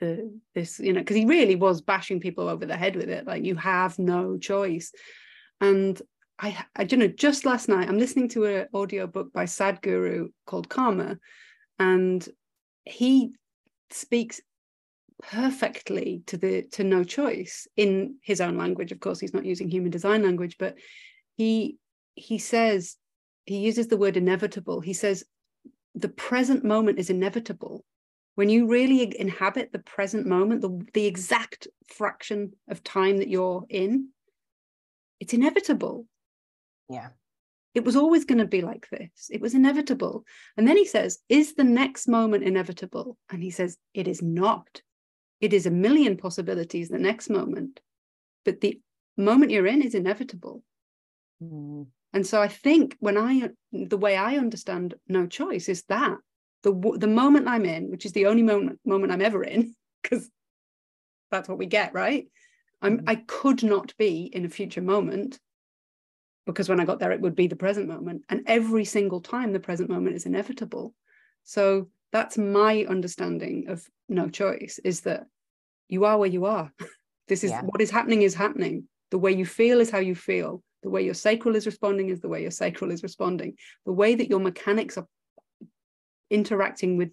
the 0.00 0.38
this 0.54 0.78
you 0.78 0.92
know 0.92 1.00
because 1.00 1.16
he 1.16 1.24
really 1.24 1.56
was 1.56 1.80
bashing 1.80 2.20
people 2.20 2.48
over 2.48 2.66
the 2.66 2.76
head 2.76 2.96
with 2.96 3.08
it 3.08 3.26
like 3.26 3.44
you 3.44 3.56
have 3.56 3.98
no 3.98 4.38
choice. 4.38 4.92
And 5.60 6.00
I, 6.38 6.64
I 6.76 6.86
you 6.88 6.96
know 6.96 7.08
just 7.08 7.46
last 7.46 7.68
night 7.68 7.88
I'm 7.88 7.98
listening 7.98 8.28
to 8.30 8.44
an 8.44 8.66
audio 8.74 9.06
book 9.06 9.32
by 9.32 9.44
Sadhguru 9.44 10.28
called 10.46 10.68
Karma 10.68 11.18
and 11.78 12.26
he 12.84 13.34
speaks 13.90 14.40
perfectly 15.22 16.22
to 16.26 16.36
the 16.36 16.62
to 16.72 16.84
no 16.84 17.02
choice 17.02 17.66
in 17.76 18.16
his 18.22 18.40
own 18.40 18.58
language. 18.58 18.92
Of 18.92 19.00
course 19.00 19.20
he's 19.20 19.34
not 19.34 19.46
using 19.46 19.70
human 19.70 19.90
design 19.90 20.22
language 20.22 20.56
but 20.58 20.76
he 21.36 21.78
he 22.14 22.38
says 22.38 22.96
he 23.46 23.58
uses 23.58 23.88
the 23.88 23.96
word 23.96 24.16
inevitable. 24.16 24.80
He 24.80 24.92
says 24.92 25.24
the 25.94 26.08
present 26.10 26.64
moment 26.64 26.98
is 26.98 27.08
inevitable 27.08 27.84
when 28.36 28.50
you 28.50 28.68
really 28.68 29.18
inhabit 29.18 29.72
the 29.72 29.80
present 29.80 30.26
moment, 30.26 30.60
the, 30.60 30.86
the 30.92 31.06
exact 31.06 31.66
fraction 31.88 32.52
of 32.68 32.84
time 32.84 33.16
that 33.18 33.28
you're 33.28 33.64
in, 33.68 34.10
it's 35.20 35.32
inevitable. 35.32 36.06
Yeah. 36.88 37.08
It 37.74 37.84
was 37.84 37.96
always 37.96 38.26
going 38.26 38.38
to 38.38 38.46
be 38.46 38.60
like 38.60 38.88
this. 38.90 39.30
It 39.30 39.40
was 39.40 39.54
inevitable. 39.54 40.24
And 40.56 40.68
then 40.68 40.76
he 40.76 40.84
says, 40.84 41.18
Is 41.28 41.54
the 41.54 41.64
next 41.64 42.08
moment 42.08 42.44
inevitable? 42.44 43.16
And 43.30 43.42
he 43.42 43.50
says, 43.50 43.78
It 43.94 44.06
is 44.06 44.22
not. 44.22 44.82
It 45.40 45.52
is 45.52 45.66
a 45.66 45.70
million 45.70 46.16
possibilities 46.16 46.88
the 46.88 46.98
next 46.98 47.30
moment. 47.30 47.80
But 48.44 48.60
the 48.60 48.80
moment 49.16 49.50
you're 49.50 49.66
in 49.66 49.82
is 49.82 49.94
inevitable. 49.94 50.62
Mm. 51.42 51.86
And 52.12 52.26
so 52.26 52.40
I 52.40 52.48
think 52.48 52.96
when 53.00 53.16
I, 53.16 53.50
the 53.72 53.98
way 53.98 54.16
I 54.16 54.36
understand 54.36 54.94
no 55.08 55.26
choice 55.26 55.68
is 55.68 55.84
that 55.84 56.16
the 56.66 56.98
the 56.98 57.06
moment 57.06 57.46
I'm 57.46 57.64
in, 57.64 57.90
which 57.90 58.04
is 58.04 58.12
the 58.12 58.26
only 58.26 58.42
moment 58.42 58.80
moment 58.84 59.12
I'm 59.12 59.22
ever 59.22 59.44
in, 59.44 59.74
because 60.02 60.28
that's 61.30 61.48
what 61.48 61.58
we 61.58 61.66
get, 61.66 61.94
right? 61.94 62.26
I'm 62.82 62.98
mm-hmm. 62.98 63.08
I 63.08 63.14
could 63.14 63.62
not 63.62 63.96
be 63.96 64.22
in 64.32 64.44
a 64.44 64.50
future 64.50 64.82
moment 64.82 65.38
because 66.44 66.68
when 66.68 66.80
I 66.80 66.84
got 66.84 66.98
there, 66.98 67.12
it 67.12 67.20
would 67.20 67.36
be 67.36 67.46
the 67.46 67.56
present 67.56 67.88
moment. 67.88 68.22
And 68.28 68.42
every 68.46 68.84
single 68.84 69.20
time, 69.20 69.52
the 69.52 69.60
present 69.60 69.90
moment 69.90 70.16
is 70.16 70.26
inevitable. 70.26 70.94
So 71.44 71.88
that's 72.12 72.38
my 72.38 72.84
understanding 72.88 73.66
of 73.68 73.84
no 74.08 74.28
choice 74.28 74.78
is 74.84 75.00
that 75.02 75.26
you 75.88 76.04
are 76.04 76.18
where 76.18 76.28
you 76.28 76.46
are. 76.46 76.72
this 77.28 77.42
is 77.44 77.50
yeah. 77.50 77.62
what 77.62 77.80
is 77.80 77.90
happening 77.90 78.22
is 78.22 78.34
happening. 78.34 78.88
The 79.10 79.18
way 79.18 79.32
you 79.32 79.46
feel 79.46 79.80
is 79.80 79.90
how 79.90 79.98
you 79.98 80.14
feel. 80.14 80.62
The 80.82 80.90
way 80.90 81.04
your 81.04 81.14
sacral 81.14 81.56
is 81.56 81.66
responding 81.66 82.10
is 82.10 82.20
the 82.20 82.28
way 82.28 82.42
your 82.42 82.50
sacral 82.52 82.92
is 82.92 83.02
responding. 83.02 83.54
The 83.84 83.92
way 83.92 84.14
that 84.14 84.28
your 84.28 84.40
mechanics 84.40 84.96
are 84.98 85.06
interacting 86.30 86.96
with 86.96 87.12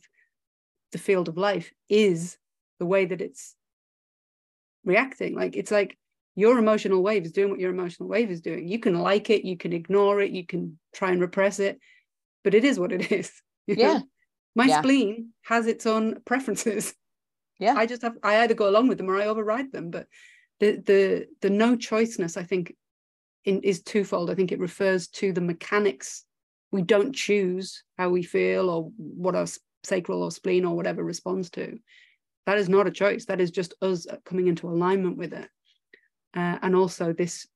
the 0.92 0.98
field 0.98 1.28
of 1.28 1.38
life 1.38 1.72
is 1.90 2.38
the 2.80 2.86
way 2.86 3.06
that 3.06 3.22
it's 3.22 3.56
reacting. 4.84 5.36
Like 5.36 5.56
it's 5.56 5.72
like 5.72 5.98
your 6.36 6.58
emotional 6.58 7.04
wave 7.04 7.26
is 7.26 7.32
doing 7.32 7.52
what 7.52 7.60
your 7.60 7.72
emotional 7.72 8.10
wave 8.10 8.32
is 8.32 8.42
doing. 8.42 8.68
You 8.68 8.80
can 8.80 9.00
like 9.00 9.30
it, 9.30 9.46
you 9.46 9.58
can 9.58 9.74
ignore 9.74 10.22
it, 10.22 10.32
you 10.32 10.46
can 10.46 10.80
try 10.94 11.12
and 11.12 11.22
repress 11.22 11.60
it, 11.60 11.80
but 12.44 12.54
it 12.54 12.64
is 12.64 12.80
what 12.80 12.92
it 12.92 13.12
is. 13.20 13.32
Yeah. 13.68 14.02
My 14.56 14.66
yeah. 14.66 14.80
spleen 14.80 15.30
has 15.44 15.68
its 15.68 15.86
own 15.86 16.22
preferences. 16.26 16.94
Yeah. 17.60 17.76
I 17.76 17.86
just 17.86 18.02
have 18.02 18.18
I 18.24 18.40
either 18.40 18.56
go 18.56 18.68
along 18.68 18.88
with 18.88 18.98
them 18.98 19.10
or 19.10 19.20
I 19.20 19.26
override 19.26 19.72
them. 19.72 19.90
But 19.90 20.08
the 20.60 20.78
the 20.86 21.28
the 21.42 21.50
no 21.50 21.76
choiceness, 21.76 22.38
I 22.38 22.44
think, 22.44 22.76
in, 23.46 23.62
is 23.62 23.82
twofold. 23.82 24.30
I 24.30 24.36
think 24.36 24.52
it 24.52 24.60
refers 24.60 25.08
to 25.10 25.32
the 25.32 25.42
mechanics. 25.42 26.26
We 26.74 26.82
don't 26.82 27.14
choose 27.14 27.84
how 28.00 28.10
we 28.10 28.24
feel 28.24 28.68
or 28.68 28.92
what 28.98 29.36
our 29.36 29.46
sacral 29.84 30.24
or 30.24 30.32
spleen 30.32 30.66
or 30.66 30.76
whatever 30.76 31.04
responds 31.04 31.52
to. 31.52 31.78
That 32.48 32.58
is 32.58 32.68
not 32.68 32.88
a 32.88 32.92
choice. 32.92 33.26
That 33.26 33.40
is 33.40 33.52
just 33.52 33.76
us 33.84 34.08
coming 34.26 34.48
into 34.48 34.68
alignment 34.68 35.16
with 35.16 35.34
it. 35.34 35.48
Uh, 36.36 36.58
and 36.64 36.76
also 36.76 37.14
this, 37.14 37.48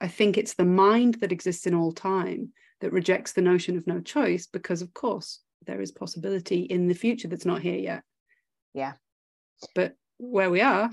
I 0.00 0.08
think 0.08 0.36
it's 0.36 0.54
the 0.54 0.64
mind 0.64 1.20
that 1.20 1.30
exists 1.30 1.68
in 1.68 1.74
all 1.74 1.92
time 1.92 2.52
that 2.80 2.92
rejects 2.92 3.32
the 3.32 3.42
notion 3.42 3.78
of 3.78 3.86
no 3.86 4.00
choice 4.00 4.48
because, 4.48 4.82
of 4.82 4.92
course, 4.92 5.38
there 5.66 5.80
is 5.80 5.92
possibility 5.92 6.62
in 6.62 6.88
the 6.88 6.94
future 6.94 7.28
that's 7.28 7.46
not 7.46 7.62
here 7.62 7.78
yet. 7.78 8.02
Yeah. 8.74 8.94
But 9.76 9.94
where 10.18 10.50
we 10.50 10.62
are, 10.62 10.90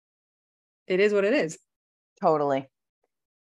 it 0.86 1.00
is 1.00 1.14
what 1.14 1.24
it 1.24 1.32
is. 1.32 1.58
Totally. 2.20 2.68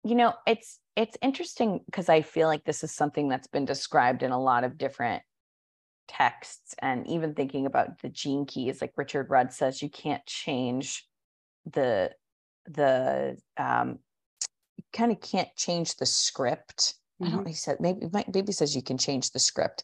You 0.05 0.13
know, 0.13 0.33
it's 0.45 0.79
it's 0.95 1.17
interesting 1.21 1.81
because 1.87 2.09
I 2.09 2.21
feel 2.21 2.47
like 2.47 2.63
this 2.63 2.83
is 2.83 2.91
something 2.91 3.27
that's 3.27 3.47
been 3.47 3.65
described 3.65 4.21
in 4.21 4.31
a 4.31 4.39
lot 4.39 4.63
of 4.63 4.77
different 4.77 5.23
texts 6.07 6.75
and 6.79 7.07
even 7.07 7.33
thinking 7.33 7.65
about 7.65 7.99
the 8.03 8.09
gene 8.09 8.45
keys 8.45 8.79
like 8.79 8.93
Richard 8.95 9.31
Rudd 9.31 9.51
says 9.51 9.81
you 9.81 9.89
can't 9.89 10.23
change 10.27 11.07
the 11.65 12.11
the 12.67 13.35
um 13.57 13.97
you 14.77 14.83
kind 14.93 15.11
of 15.11 15.19
can't 15.21 15.49
change 15.55 15.95
the 15.95 16.05
script. 16.05 16.93
Mm-hmm. 17.19 17.25
I 17.25 17.29
don't 17.29 17.39
mm-hmm. 17.39 17.47
he 17.47 17.53
said 17.55 17.77
maybe 17.79 18.07
maybe 18.31 18.51
says 18.51 18.75
you 18.75 18.83
can 18.83 18.99
change 18.99 19.31
the 19.31 19.39
script. 19.39 19.83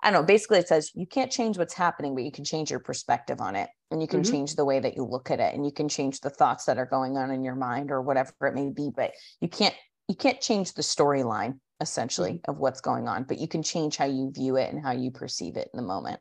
I 0.00 0.12
don't 0.12 0.22
know. 0.22 0.26
Basically, 0.26 0.58
it 0.58 0.68
says 0.68 0.92
you 0.94 1.06
can't 1.06 1.32
change 1.32 1.58
what's 1.58 1.74
happening, 1.74 2.14
but 2.14 2.22
you 2.22 2.30
can 2.30 2.44
change 2.44 2.70
your 2.70 2.78
perspective 2.78 3.40
on 3.40 3.56
it 3.56 3.68
and 3.90 4.00
you 4.02 4.08
can 4.08 4.20
mm-hmm. 4.20 4.32
change 4.32 4.54
the 4.54 4.64
way 4.64 4.80
that 4.80 4.96
you 4.96 5.04
look 5.04 5.30
at 5.30 5.40
it 5.40 5.54
and 5.54 5.64
you 5.64 5.72
can 5.72 5.88
change 5.88 6.20
the 6.20 6.30
thoughts 6.30 6.66
that 6.66 6.78
are 6.78 6.86
going 6.86 7.16
on 7.16 7.30
in 7.30 7.44
your 7.44 7.54
mind 7.54 7.90
or 7.90 8.02
whatever 8.02 8.32
it 8.42 8.54
may 8.54 8.70
be. 8.70 8.90
But 8.94 9.12
you 9.40 9.48
can't 9.48 9.74
you 10.08 10.14
can't 10.14 10.40
change 10.40 10.74
the 10.74 10.82
storyline 10.82 11.58
essentially 11.80 12.34
mm-hmm. 12.34 12.50
of 12.50 12.58
what's 12.58 12.80
going 12.80 13.08
on, 13.08 13.24
but 13.24 13.38
you 13.38 13.48
can 13.48 13.62
change 13.62 13.96
how 13.96 14.06
you 14.06 14.32
view 14.34 14.56
it 14.56 14.72
and 14.72 14.82
how 14.82 14.92
you 14.92 15.10
perceive 15.10 15.56
it 15.56 15.68
in 15.72 15.76
the 15.76 15.86
moment. 15.86 16.20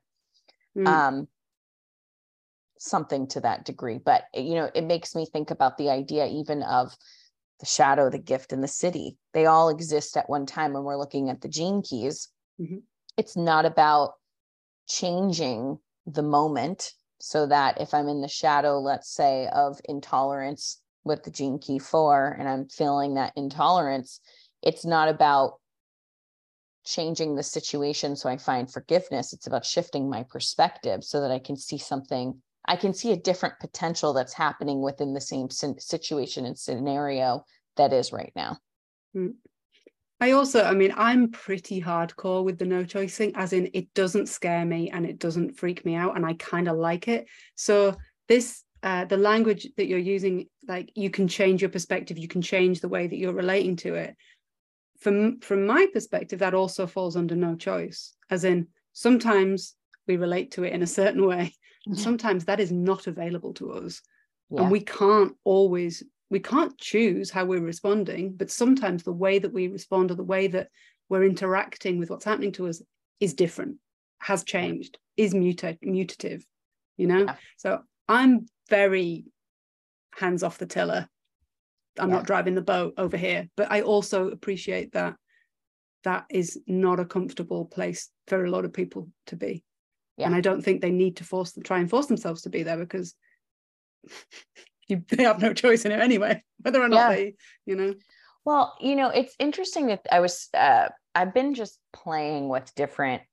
Mm-hmm. 0.77 0.87
Um 0.87 1.27
something 2.79 3.27
to 3.27 3.41
that 3.41 3.65
degree. 3.65 3.97
But 3.97 4.23
you 4.33 4.55
know, 4.55 4.69
it 4.73 4.83
makes 4.83 5.15
me 5.15 5.25
think 5.25 5.51
about 5.51 5.77
the 5.77 5.89
idea 5.89 6.27
even 6.27 6.61
of 6.63 6.95
the 7.59 7.65
shadow, 7.65 8.09
the 8.11 8.19
gift, 8.19 8.53
and 8.53 8.61
the 8.61 8.67
siddhi 8.67 9.17
They 9.33 9.47
all 9.47 9.69
exist 9.69 10.15
at 10.15 10.29
one 10.29 10.45
time 10.45 10.73
when 10.73 10.83
we're 10.83 10.97
looking 10.97 11.29
at 11.29 11.41
the 11.41 11.49
gene 11.49 11.81
keys. 11.81 12.29
Mm-hmm 12.61 12.77
it's 13.17 13.35
not 13.35 13.65
about 13.65 14.13
changing 14.87 15.79
the 16.05 16.23
moment 16.23 16.93
so 17.19 17.47
that 17.47 17.81
if 17.81 17.93
I'm 17.93 18.07
in 18.07 18.21
the 18.21 18.27
shadow, 18.27 18.79
let's 18.79 19.09
say, 19.09 19.47
of 19.47 19.79
intolerance 19.85 20.81
with 21.03 21.23
the 21.23 21.31
gene 21.31 21.59
key 21.59 21.79
four, 21.79 22.35
and 22.37 22.47
I'm 22.47 22.67
feeling 22.67 23.15
that 23.15 23.33
intolerance, 23.35 24.19
it's 24.61 24.85
not 24.85 25.09
about 25.09 25.59
changing 26.85 27.35
the 27.35 27.43
situation 27.43 28.15
so 28.15 28.29
I 28.29 28.37
find 28.37 28.71
forgiveness. 28.71 29.33
It's 29.33 29.47
about 29.47 29.65
shifting 29.65 30.09
my 30.09 30.23
perspective 30.23 31.03
so 31.03 31.21
that 31.21 31.31
I 31.31 31.39
can 31.39 31.57
see 31.57 31.77
something, 31.77 32.41
I 32.65 32.75
can 32.77 32.93
see 32.93 33.11
a 33.11 33.17
different 33.17 33.59
potential 33.59 34.13
that's 34.13 34.33
happening 34.33 34.81
within 34.81 35.13
the 35.13 35.21
same 35.21 35.49
situation 35.49 36.45
and 36.45 36.57
scenario 36.57 37.43
that 37.75 37.93
is 37.93 38.13
right 38.13 38.31
now. 38.35 38.57
Mm. 39.15 39.33
I 40.19 40.31
also, 40.31 40.63
I 40.63 40.73
mean, 40.73 40.93
I'm 40.97 41.31
pretty 41.31 41.81
hardcore 41.81 42.43
with 42.43 42.57
the 42.57 42.65
no 42.65 42.83
choice 42.83 43.15
thing, 43.15 43.33
as 43.35 43.53
in 43.53 43.69
it 43.73 43.93
doesn't 43.93 44.29
scare 44.29 44.65
me 44.65 44.89
and 44.89 45.05
it 45.05 45.19
doesn't 45.19 45.57
freak 45.57 45.85
me 45.85 45.93
out, 45.95 46.15
and 46.15 46.25
I 46.25 46.33
kind 46.33 46.67
of 46.67 46.77
like 46.77 47.07
it. 47.07 47.27
So 47.55 47.95
this, 48.27 48.63
uh, 48.81 49.05
the 49.05 49.17
language 49.17 49.67
that 49.77 49.87
you're 49.87 49.99
using, 49.99 50.47
like 50.67 50.91
you 50.95 51.11
can 51.11 51.27
change 51.27 51.61
your 51.61 51.69
perspective, 51.69 52.17
you 52.17 52.27
can 52.27 52.41
change 52.41 52.81
the 52.81 52.89
way 52.89 53.05
that 53.05 53.15
you're 53.15 53.33
relating 53.33 53.75
to 53.77 53.93
it. 53.93 54.15
From 54.99 55.39
from 55.41 55.67
my 55.67 55.87
perspective, 55.93 56.39
that 56.39 56.55
also 56.55 56.87
falls 56.87 57.15
under 57.15 57.35
no 57.35 57.55
choice, 57.55 58.15
as 58.31 58.43
in 58.43 58.67
sometimes 58.93 59.75
we 60.07 60.17
relate 60.17 60.51
to 60.51 60.63
it 60.63 60.73
in 60.73 60.81
a 60.81 60.87
certain 60.87 61.23
way, 61.27 61.53
and 61.85 61.97
sometimes 61.97 62.45
that 62.45 62.59
is 62.59 62.71
not 62.71 63.05
available 63.05 63.53
to 63.55 63.73
us, 63.73 64.01
yeah. 64.49 64.61
and 64.61 64.71
we 64.71 64.79
can't 64.79 65.35
always 65.43 66.01
we 66.29 66.39
can't 66.39 66.77
choose 66.77 67.29
how 67.29 67.45
we're 67.45 67.61
responding, 67.61 68.33
but 68.35 68.51
sometimes 68.51 69.03
the 69.03 69.13
way 69.13 69.39
that 69.39 69.53
we 69.53 69.67
respond 69.67 70.11
or 70.11 70.15
the 70.15 70.23
way 70.23 70.47
that 70.47 70.69
we're 71.09 71.23
interacting 71.23 71.99
with 71.99 72.09
what's 72.09 72.25
happening 72.25 72.51
to 72.53 72.67
us 72.67 72.81
is 73.19 73.33
different, 73.33 73.77
has 74.19 74.43
changed, 74.43 74.97
is 75.15 75.33
muta- 75.33 75.77
mutative, 75.85 76.43
you 76.97 77.07
know? 77.07 77.23
Yeah. 77.23 77.35
So 77.57 77.79
I'm 78.09 78.47
very 78.69 79.25
hands 80.15 80.43
off 80.43 80.57
the 80.57 80.65
tiller. 80.65 81.07
I'm 81.97 82.09
yeah. 82.09 82.15
not 82.17 82.27
driving 82.27 82.55
the 82.55 82.61
boat 82.61 82.95
over 82.97 83.17
here, 83.17 83.47
but 83.55 83.71
I 83.71 83.81
also 83.81 84.29
appreciate 84.29 84.91
that 84.93 85.15
that 86.03 86.25
is 86.29 86.59
not 86.67 86.99
a 86.99 87.05
comfortable 87.05 87.65
place 87.65 88.09
for 88.27 88.43
a 88.43 88.51
lot 88.51 88.65
of 88.65 88.73
people 88.73 89.09
to 89.27 89.35
be. 89.35 89.63
Yeah. 90.17 90.25
And 90.25 90.35
I 90.35 90.41
don't 90.41 90.61
think 90.61 90.81
they 90.81 90.91
need 90.91 91.17
to 91.17 91.23
force 91.23 91.53
them, 91.53 91.63
try 91.63 91.79
and 91.79 91.89
force 91.89 92.07
themselves 92.07 92.41
to 92.43 92.49
be 92.49 92.63
there 92.63 92.77
because 92.77 93.15
you, 94.87 95.03
they 95.09 95.23
have 95.23 95.41
no 95.41 95.53
choice 95.53 95.85
in 95.85 95.91
it 95.91 95.99
anyway, 95.99 96.43
whether 96.61 96.81
or 96.81 96.87
not 96.87 96.95
yeah. 96.97 97.15
they, 97.15 97.35
you 97.65 97.75
know. 97.75 97.93
Well, 98.45 98.75
you 98.79 98.95
know, 98.95 99.09
it's 99.09 99.35
interesting 99.39 99.87
that 99.87 100.05
I 100.11 100.21
was, 100.21 100.47
uh, 100.53 100.87
I've 101.13 101.33
been 101.33 101.53
just 101.53 101.79
playing 101.91 102.47
with 102.47 102.73
different 102.75 103.23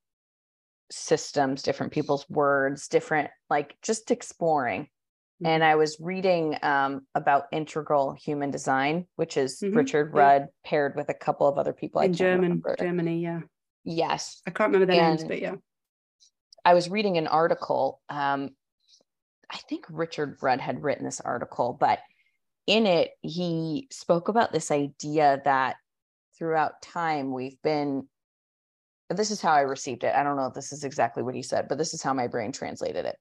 systems, 0.90 1.62
different 1.62 1.92
people's 1.92 2.28
words, 2.28 2.88
different, 2.88 3.30
like 3.48 3.76
just 3.80 4.10
exploring. 4.10 4.82
Mm-hmm. 4.82 5.46
And 5.46 5.64
I 5.64 5.76
was 5.76 5.98
reading 6.00 6.56
um, 6.62 7.06
about 7.14 7.44
integral 7.52 8.12
human 8.14 8.50
design, 8.50 9.06
which 9.14 9.36
is 9.36 9.60
mm-hmm. 9.60 9.76
Richard 9.76 10.14
Rudd 10.14 10.42
yeah. 10.42 10.68
paired 10.68 10.96
with 10.96 11.08
a 11.10 11.14
couple 11.14 11.46
of 11.46 11.58
other 11.58 11.72
people. 11.72 12.00
In 12.00 12.12
German, 12.12 12.42
remember. 12.42 12.76
Germany, 12.78 13.20
yeah. 13.20 13.40
Yes. 13.84 14.40
I 14.46 14.50
can't 14.50 14.72
remember 14.72 14.92
the 14.92 14.98
and 14.98 15.18
names, 15.18 15.28
but 15.28 15.40
yeah. 15.40 15.54
I 16.64 16.74
was 16.74 16.88
reading 16.88 17.18
an 17.18 17.26
article 17.26 18.00
um, 18.08 18.50
I 19.50 19.58
think 19.68 19.86
Richard 19.90 20.38
Rudd 20.42 20.60
had 20.60 20.82
written 20.82 21.04
this 21.04 21.20
article, 21.20 21.76
but 21.78 22.00
in 22.66 22.86
it, 22.86 23.10
he 23.20 23.88
spoke 23.90 24.28
about 24.28 24.52
this 24.52 24.70
idea 24.70 25.40
that 25.44 25.76
throughout 26.38 26.82
time 26.82 27.32
we've 27.32 27.60
been, 27.62 28.08
this 29.10 29.30
is 29.30 29.40
how 29.40 29.52
I 29.52 29.60
received 29.60 30.04
it. 30.04 30.14
I 30.14 30.22
don't 30.22 30.36
know 30.36 30.46
if 30.46 30.54
this 30.54 30.72
is 30.72 30.84
exactly 30.84 31.22
what 31.22 31.34
he 31.34 31.42
said, 31.42 31.68
but 31.68 31.78
this 31.78 31.94
is 31.94 32.02
how 32.02 32.14
my 32.14 32.26
brain 32.26 32.52
translated 32.52 33.04
it. 33.04 33.16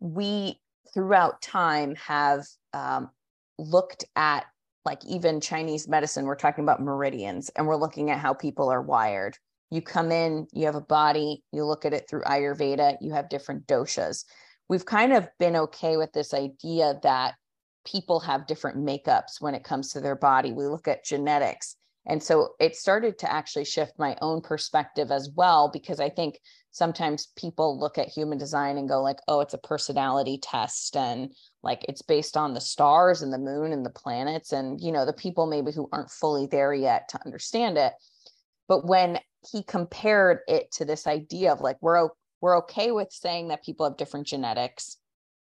We, 0.00 0.60
throughout 0.92 1.40
time, 1.40 1.94
have 1.96 2.44
um, 2.72 3.10
looked 3.58 4.04
at 4.16 4.44
like 4.84 5.04
even 5.04 5.40
Chinese 5.40 5.88
medicine, 5.88 6.24
we're 6.24 6.34
talking 6.34 6.64
about 6.64 6.82
meridians 6.82 7.50
and 7.50 7.66
we're 7.66 7.76
looking 7.76 8.10
at 8.10 8.18
how 8.18 8.32
people 8.32 8.70
are 8.70 8.82
wired. 8.82 9.36
You 9.70 9.82
come 9.82 10.10
in, 10.10 10.48
you 10.52 10.66
have 10.66 10.74
a 10.74 10.80
body, 10.80 11.44
you 11.52 11.64
look 11.64 11.84
at 11.84 11.92
it 11.92 12.06
through 12.08 12.22
Ayurveda, 12.22 12.96
you 13.00 13.12
have 13.12 13.28
different 13.28 13.66
doshas 13.66 14.24
we've 14.70 14.86
kind 14.86 15.12
of 15.12 15.28
been 15.40 15.56
okay 15.56 15.96
with 15.96 16.12
this 16.12 16.32
idea 16.32 16.98
that 17.02 17.34
people 17.84 18.20
have 18.20 18.46
different 18.46 18.78
makeups 18.78 19.40
when 19.40 19.52
it 19.52 19.64
comes 19.64 19.90
to 19.90 20.00
their 20.00 20.14
body. 20.14 20.52
We 20.52 20.66
look 20.66 20.86
at 20.86 21.04
genetics. 21.04 21.74
And 22.06 22.22
so 22.22 22.50
it 22.60 22.76
started 22.76 23.18
to 23.18 23.32
actually 23.32 23.64
shift 23.64 23.98
my 23.98 24.16
own 24.22 24.40
perspective 24.40 25.10
as 25.10 25.28
well, 25.34 25.70
because 25.72 25.98
I 25.98 26.08
think 26.08 26.38
sometimes 26.70 27.32
people 27.36 27.80
look 27.80 27.98
at 27.98 28.08
human 28.08 28.38
design 28.38 28.78
and 28.78 28.88
go 28.88 29.02
like, 29.02 29.18
oh, 29.26 29.40
it's 29.40 29.54
a 29.54 29.58
personality 29.58 30.38
test 30.40 30.96
and 30.96 31.34
like 31.64 31.84
it's 31.88 32.02
based 32.02 32.36
on 32.36 32.54
the 32.54 32.60
stars 32.60 33.22
and 33.22 33.32
the 33.32 33.38
moon 33.38 33.72
and 33.72 33.84
the 33.84 33.90
planets 33.90 34.52
and, 34.52 34.80
you 34.80 34.92
know, 34.92 35.04
the 35.04 35.12
people 35.12 35.48
maybe 35.48 35.72
who 35.72 35.88
aren't 35.92 36.10
fully 36.10 36.46
there 36.46 36.72
yet 36.72 37.08
to 37.08 37.20
understand 37.26 37.76
it. 37.76 37.92
But 38.68 38.86
when 38.86 39.18
he 39.50 39.64
compared 39.64 40.40
it 40.46 40.70
to 40.74 40.84
this 40.84 41.08
idea 41.08 41.52
of 41.52 41.60
like, 41.60 41.78
we're 41.80 42.08
we're 42.40 42.58
okay 42.58 42.90
with 42.90 43.12
saying 43.12 43.48
that 43.48 43.64
people 43.64 43.86
have 43.86 43.96
different 43.96 44.26
genetics 44.26 44.96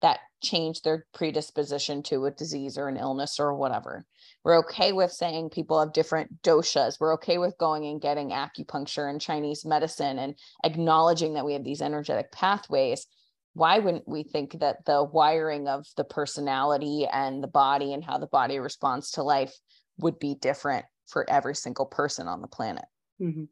that 0.02 0.20
change 0.42 0.82
their 0.82 1.06
predisposition 1.14 2.02
to 2.02 2.26
a 2.26 2.30
disease 2.30 2.76
or 2.76 2.88
an 2.88 2.96
illness 2.96 3.40
or 3.40 3.54
whatever. 3.54 4.04
We're 4.44 4.58
okay 4.58 4.92
with 4.92 5.10
saying 5.10 5.50
people 5.50 5.80
have 5.80 5.92
different 5.92 6.42
doshas. 6.42 7.00
We're 7.00 7.14
okay 7.14 7.38
with 7.38 7.58
going 7.58 7.86
and 7.86 8.00
getting 8.00 8.30
acupuncture 8.30 9.08
and 9.08 9.20
Chinese 9.20 9.64
medicine 9.64 10.18
and 10.18 10.34
acknowledging 10.64 11.34
that 11.34 11.44
we 11.44 11.54
have 11.54 11.64
these 11.64 11.82
energetic 11.82 12.30
pathways. 12.30 13.06
Why 13.54 13.78
wouldn't 13.78 14.06
we 14.06 14.22
think 14.22 14.60
that 14.60 14.84
the 14.84 15.02
wiring 15.02 15.66
of 15.66 15.86
the 15.96 16.04
personality 16.04 17.06
and 17.10 17.42
the 17.42 17.48
body 17.48 17.94
and 17.94 18.04
how 18.04 18.18
the 18.18 18.26
body 18.26 18.58
responds 18.58 19.12
to 19.12 19.22
life 19.22 19.54
would 19.98 20.18
be 20.18 20.34
different 20.34 20.84
for 21.06 21.28
every 21.28 21.54
single 21.54 21.86
person 21.86 22.28
on 22.28 22.42
the 22.42 22.48
planet? 22.48 22.84
Mm-hmm. 23.20 23.44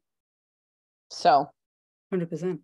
So, 1.10 1.48
100%. 2.12 2.58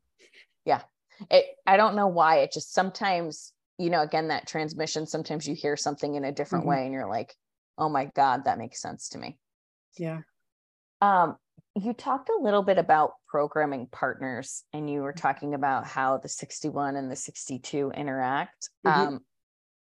Yeah. 0.64 0.82
It, 1.30 1.44
I 1.66 1.76
don't 1.76 1.96
know 1.96 2.08
why 2.08 2.38
it 2.38 2.52
just 2.52 2.72
sometimes 2.72 3.52
you 3.80 3.88
know, 3.88 4.02
again, 4.02 4.28
that 4.28 4.46
transmission, 4.46 5.06
sometimes 5.06 5.48
you 5.48 5.54
hear 5.54 5.74
something 5.74 6.14
in 6.14 6.24
a 6.24 6.32
different 6.32 6.64
mm-hmm. 6.64 6.70
way 6.70 6.84
and 6.84 6.92
you're 6.92 7.08
like, 7.08 7.34
oh 7.78 7.88
my 7.88 8.10
God, 8.14 8.44
that 8.44 8.58
makes 8.58 8.82
sense 8.82 9.08
to 9.10 9.18
me. 9.18 9.38
Yeah. 9.96 10.20
Um, 11.00 11.36
you 11.74 11.94
talked 11.94 12.28
a 12.28 12.42
little 12.42 12.62
bit 12.62 12.76
about 12.76 13.12
programming 13.26 13.86
partners 13.90 14.64
and 14.74 14.90
you 14.90 15.00
were 15.00 15.14
talking 15.14 15.54
about 15.54 15.86
how 15.86 16.18
the 16.18 16.28
61 16.28 16.96
and 16.96 17.10
the 17.10 17.16
62 17.16 17.90
interact. 17.96 18.68
Mm-hmm. 18.86 19.00
Um, 19.00 19.20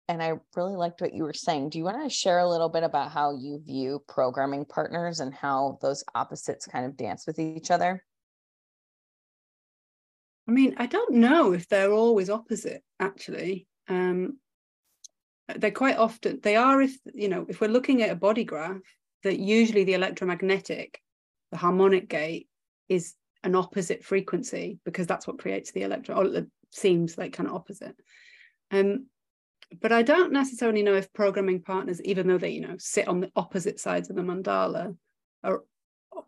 and 0.06 0.22
I 0.22 0.32
really 0.54 0.76
liked 0.76 1.00
what 1.00 1.14
you 1.14 1.22
were 1.22 1.32
saying. 1.32 1.70
Do 1.70 1.78
you 1.78 1.84
want 1.84 2.02
to 2.02 2.14
share 2.14 2.40
a 2.40 2.48
little 2.48 2.68
bit 2.68 2.82
about 2.82 3.10
how 3.10 3.32
you 3.32 3.62
view 3.64 4.02
programming 4.06 4.66
partners 4.66 5.20
and 5.20 5.32
how 5.32 5.78
those 5.80 6.04
opposites 6.14 6.66
kind 6.66 6.84
of 6.84 6.96
dance 6.96 7.26
with 7.26 7.38
each 7.38 7.70
other? 7.70 8.04
I 10.48 10.52
mean, 10.52 10.74
I 10.78 10.86
don't 10.86 11.14
know 11.14 11.52
if 11.52 11.68
they're 11.68 11.92
always 11.92 12.30
opposite, 12.30 12.82
actually. 12.98 13.66
Um, 13.88 14.38
they're 15.56 15.70
quite 15.70 15.96
often 15.96 16.40
they 16.42 16.56
are 16.56 16.82
if 16.82 16.96
you 17.14 17.28
know 17.28 17.46
if 17.48 17.60
we're 17.60 17.68
looking 17.68 18.02
at 18.02 18.10
a 18.10 18.16
body 18.16 18.44
graph 18.44 18.76
that 19.24 19.38
usually 19.38 19.84
the 19.84 19.94
electromagnetic 19.94 21.00
the 21.50 21.56
harmonic 21.56 22.08
gate 22.08 22.48
is 22.88 23.14
an 23.44 23.54
opposite 23.54 24.04
frequency 24.04 24.78
because 24.84 25.06
that's 25.06 25.26
what 25.26 25.38
creates 25.38 25.72
the 25.72 25.82
electro 25.82 26.16
or 26.16 26.26
it 26.26 26.46
seems 26.70 27.16
like 27.16 27.32
kind 27.32 27.48
of 27.48 27.54
opposite. 27.54 27.96
Um 28.70 29.06
but 29.82 29.92
i 29.92 30.02
don't 30.02 30.32
necessarily 30.32 30.82
know 30.82 30.94
if 30.94 31.12
programming 31.12 31.60
partners 31.60 32.00
even 32.02 32.26
though 32.26 32.38
they 32.38 32.50
you 32.50 32.62
know 32.62 32.76
sit 32.78 33.06
on 33.06 33.20
the 33.20 33.30
opposite 33.36 33.78
sides 33.78 34.08
of 34.08 34.16
the 34.16 34.22
mandala 34.22 34.96
are 35.44 35.62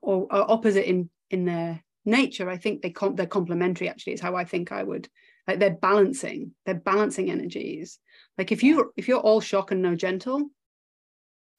or 0.02 0.26
are 0.30 0.50
opposite 0.50 0.86
in 0.86 1.08
in 1.30 1.46
their 1.46 1.82
nature 2.04 2.48
i 2.48 2.56
think 2.56 2.82
they 2.82 2.90
com- 2.90 3.14
they're 3.14 3.26
complementary 3.26 3.88
actually 3.88 4.14
is 4.14 4.20
how 4.20 4.34
i 4.34 4.44
think 4.44 4.72
i 4.72 4.82
would 4.82 5.08
like 5.50 5.58
they're 5.58 5.70
balancing 5.70 6.52
they're 6.64 6.74
balancing 6.74 7.30
energies. 7.30 7.98
Like 8.38 8.52
if 8.52 8.62
you 8.62 8.92
if 8.96 9.08
you're 9.08 9.18
all 9.18 9.40
shock 9.40 9.72
and 9.72 9.82
no 9.82 9.94
gentle 9.96 10.38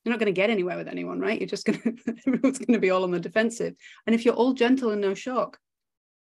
you're 0.03 0.11
not 0.11 0.19
going 0.19 0.33
to 0.33 0.41
get 0.41 0.49
anywhere 0.49 0.77
with 0.77 0.87
anyone 0.87 1.19
right? 1.19 1.39
You're 1.39 1.47
just 1.47 1.65
going 1.65 1.81
to 2.05 2.15
everyone's 2.25 2.59
going 2.59 2.73
to 2.73 2.79
be 2.79 2.89
all 2.89 3.03
on 3.03 3.11
the 3.11 3.19
defensive. 3.19 3.75
And 4.05 4.15
if 4.15 4.25
you're 4.25 4.33
all 4.33 4.53
gentle 4.53 4.91
and 4.91 5.01
no 5.01 5.13
shock 5.13 5.59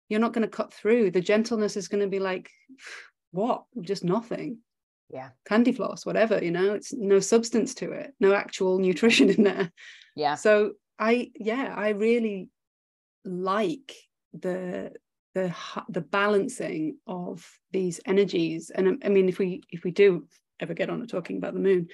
you're 0.10 0.20
not 0.20 0.34
going 0.34 0.44
to 0.48 0.56
cut 0.56 0.74
through. 0.74 1.12
The 1.12 1.22
gentleness 1.22 1.78
is 1.78 1.88
going 1.88 2.02
to 2.02 2.10
be 2.10 2.20
like 2.20 2.50
what? 3.32 3.64
Just 3.82 4.04
nothing. 4.04 4.60
Yeah. 5.10 5.30
Candy 5.46 5.74
floss 5.74 6.06
whatever 6.06 6.44
you 6.44 6.52
know? 6.52 6.74
It's 6.74 6.94
no 6.94 7.20
substance 7.20 7.76
to 7.76 7.92
it. 7.92 8.14
No 8.20 8.34
actual 8.34 8.80
nutrition 8.80 9.30
in 9.30 9.44
there. 9.44 9.72
Yeah. 10.16 10.36
So 10.36 10.74
i 11.00 11.32
yeah 11.36 11.74
i 11.76 11.90
really 11.90 12.50
like 13.26 13.96
the 14.34 14.92
the 15.34 15.54
the 15.90 16.02
balancing 16.02 16.98
of 17.08 17.48
these 17.72 18.00
energies 18.06 18.70
and 18.70 18.88
um, 18.88 19.00
I 19.04 19.10
mean 19.10 19.30
if 19.30 19.40
we 19.40 19.62
if 19.70 19.84
we 19.84 19.92
do 19.92 20.28
ever 20.60 20.74
get 20.74 20.90
on 20.90 21.00
to 21.00 21.08
talking 21.08 21.38
about 21.38 21.54
the 21.54 21.60
moon 21.60 21.88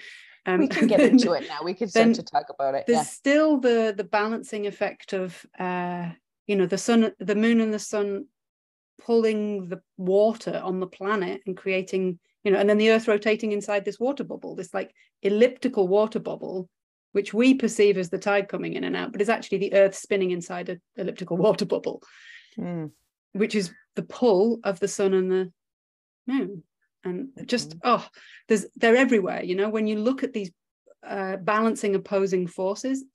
um, 0.45 0.61
we 0.61 0.67
can 0.67 0.87
get 0.87 0.99
into 1.11 1.33
it 1.33 1.47
now 1.47 1.63
we 1.63 1.73
can 1.73 1.87
start 1.87 2.13
to 2.15 2.23
talk 2.23 2.47
about 2.49 2.75
it 2.75 2.85
there's 2.87 2.97
yeah. 2.97 3.03
still 3.03 3.59
the 3.59 3.93
the 3.95 4.03
balancing 4.03 4.67
effect 4.67 5.13
of 5.13 5.45
uh 5.57 6.09
you 6.47 6.55
know 6.55 6.65
the 6.65 6.77
sun 6.77 7.11
the 7.19 7.35
moon 7.35 7.61
and 7.61 7.73
the 7.73 7.79
sun 7.79 8.25
pulling 9.01 9.69
the 9.69 9.81
water 9.97 10.59
on 10.63 10.79
the 10.79 10.87
planet 10.87 11.41
and 11.45 11.55
creating 11.55 12.19
you 12.43 12.51
know 12.51 12.59
and 12.59 12.69
then 12.69 12.77
the 12.77 12.91
earth 12.91 13.07
rotating 13.07 13.51
inside 13.51 13.85
this 13.85 13.99
water 13.99 14.23
bubble 14.23 14.55
this 14.55 14.73
like 14.73 14.93
elliptical 15.21 15.87
water 15.87 16.19
bubble 16.19 16.69
which 17.11 17.33
we 17.33 17.53
perceive 17.53 17.97
as 17.97 18.09
the 18.09 18.17
tide 18.17 18.47
coming 18.47 18.73
in 18.73 18.83
and 18.83 18.95
out 18.95 19.11
but 19.11 19.21
is 19.21 19.29
actually 19.29 19.57
the 19.57 19.73
earth 19.73 19.95
spinning 19.95 20.31
inside 20.31 20.69
an 20.69 20.81
elliptical 20.97 21.37
water 21.45 21.65
bubble 21.65 22.01
mm 22.57 22.89
which 23.33 23.55
is 23.55 23.71
the 23.95 24.03
pull 24.03 24.59
of 24.63 24.79
the 24.79 24.87
sun 24.87 25.13
and 25.13 25.31
the 25.31 25.51
moon. 26.27 26.63
And 27.03 27.29
just 27.45 27.69
mm-hmm. 27.69 27.79
oh 27.83 28.07
there's 28.47 28.65
they're 28.75 28.95
everywhere 28.95 29.43
you 29.43 29.55
know? 29.55 29.69
When 29.69 29.87
you 29.87 29.99
look 29.99 30.23
at 30.23 30.33
these 30.33 30.51
uh, 31.07 31.37
balancing 31.37 31.95
opposing 31.95 32.45
forces 32.45 33.05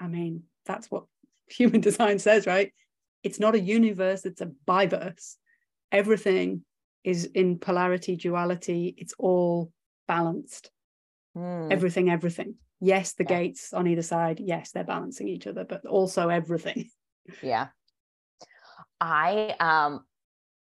i 0.00 0.08
mean 0.08 0.42
that's 0.66 0.90
what 0.90 1.04
human 1.48 1.80
design 1.80 2.18
says 2.18 2.46
right? 2.46 2.72
It's 3.22 3.38
not 3.38 3.54
a 3.54 3.60
universe 3.60 4.24
it's 4.24 4.40
a 4.40 4.50
biverse. 4.66 5.36
Everything 5.92 6.64
is 7.04 7.26
in 7.26 7.58
polarity 7.58 8.16
duality 8.16 8.94
it's 8.96 9.14
all 9.18 9.72
balanced. 10.08 10.70
Mm. 11.34 11.72
everything 11.72 12.10
everything 12.10 12.56
yes 12.82 13.14
the 13.14 13.24
yeah. 13.24 13.38
gates 13.38 13.72
on 13.72 13.86
either 13.86 14.02
side 14.02 14.40
yes 14.40 14.72
they're 14.72 14.84
balancing 14.84 15.28
each 15.28 15.46
other 15.46 15.64
but 15.64 15.86
also 15.86 16.28
everything 16.28 16.90
yeah 17.42 17.68
I 19.02 19.56
um 19.58 20.04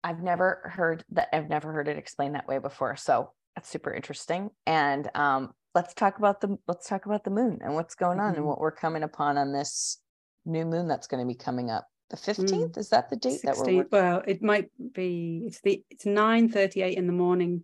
I've 0.03 0.21
never 0.21 0.71
heard 0.73 1.03
that 1.11 1.29
I've 1.31 1.47
never 1.47 1.71
heard 1.71 1.87
it 1.87 1.97
explained 1.97 2.35
that 2.35 2.47
way 2.47 2.57
before. 2.57 2.95
So 2.95 3.31
that's 3.55 3.69
super 3.69 3.93
interesting. 3.93 4.49
And 4.65 5.09
um 5.13 5.51
let's 5.75 5.93
talk 5.93 6.17
about 6.17 6.41
the 6.41 6.57
let's 6.67 6.89
talk 6.89 7.05
about 7.05 7.23
the 7.23 7.29
moon 7.29 7.59
and 7.61 7.75
what's 7.75 7.93
going 7.93 8.19
on 8.19 8.31
mm-hmm. 8.31 8.39
and 8.39 8.47
what 8.47 8.59
we're 8.59 8.71
coming 8.71 9.03
upon 9.03 9.37
on 9.37 9.53
this 9.53 9.99
new 10.43 10.65
moon 10.65 10.87
that's 10.87 11.07
going 11.07 11.23
to 11.23 11.27
be 11.27 11.37
coming 11.37 11.69
up. 11.69 11.87
The 12.09 12.17
15th 12.17 12.71
mm. 12.71 12.77
is 12.77 12.89
that 12.89 13.09
the 13.09 13.15
date 13.15 13.41
16th, 13.41 13.41
that 13.41 13.57
we're 13.57 13.75
working? 13.77 13.89
well 13.91 14.23
it 14.27 14.41
might 14.43 14.69
be 14.93 15.43
it's 15.47 15.61
the 15.61 15.83
it's 15.89 16.05
9 16.05 16.49
38 16.49 16.97
in 16.97 17.07
the 17.07 17.13
morning 17.13 17.63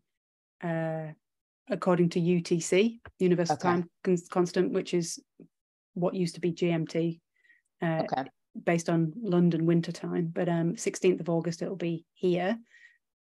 uh 0.64 1.14
according 1.72 2.10
to 2.10 2.20
UTC 2.20 3.00
Universal 3.18 3.56
okay. 3.56 3.64
Time 3.64 3.90
Constant 4.30 4.72
which 4.72 4.94
is 4.94 5.20
what 5.96 6.14
used 6.14 6.36
to 6.36 6.42
be 6.42 6.54
GMT 6.54 7.20
uh, 7.82 8.04
okay 8.04 8.30
based 8.64 8.90
on 8.90 9.14
London 9.22 9.66
winter 9.66 9.92
time. 9.92 10.32
But 10.34 10.50
um, 10.50 10.74
16th 10.74 11.20
of 11.20 11.30
August 11.30 11.62
it'll 11.62 11.76
be 11.76 12.06
here. 12.14 12.58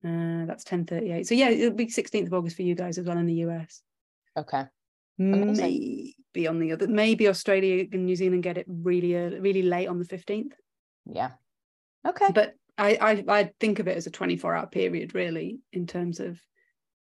Uh, 0.06 0.46
that's 0.46 0.64
10:38. 0.64 1.26
So 1.26 1.36
yeah, 1.36 1.50
it'll 1.50 1.76
be 1.76 1.88
16th 1.88 2.28
of 2.28 2.34
August 2.34 2.56
for 2.56 2.62
you 2.62 2.76
guys 2.76 2.98
as 2.98 3.06
well 3.06 3.18
in 3.18 3.26
the 3.26 3.46
US. 3.46 3.82
Okay. 4.38 4.66
Amazing. 5.20 6.14
Maybe 6.34 6.48
on 6.48 6.60
the 6.60 6.72
other, 6.74 6.88
maybe 6.88 7.28
Australia 7.28 7.86
and 7.92 8.06
New 8.06 8.16
Zealand 8.16 8.44
get 8.44 8.58
it 8.58 8.68
really 8.68 9.16
early, 9.16 9.40
really 9.40 9.64
late 9.64 9.88
on 9.88 9.98
the 9.98 10.06
15th. 10.06 10.52
Yeah. 11.06 11.32
Okay. 12.08 12.28
But 12.34 12.54
I, 12.78 12.98
I 13.02 13.40
I 13.40 13.52
think 13.60 13.80
of 13.80 13.88
it 13.88 13.98
as 13.98 14.06
a 14.06 14.12
24 14.12 14.56
hour 14.56 14.68
period 14.68 15.16
really 15.16 15.60
in 15.74 15.88
terms 15.88 16.20
of 16.20 16.40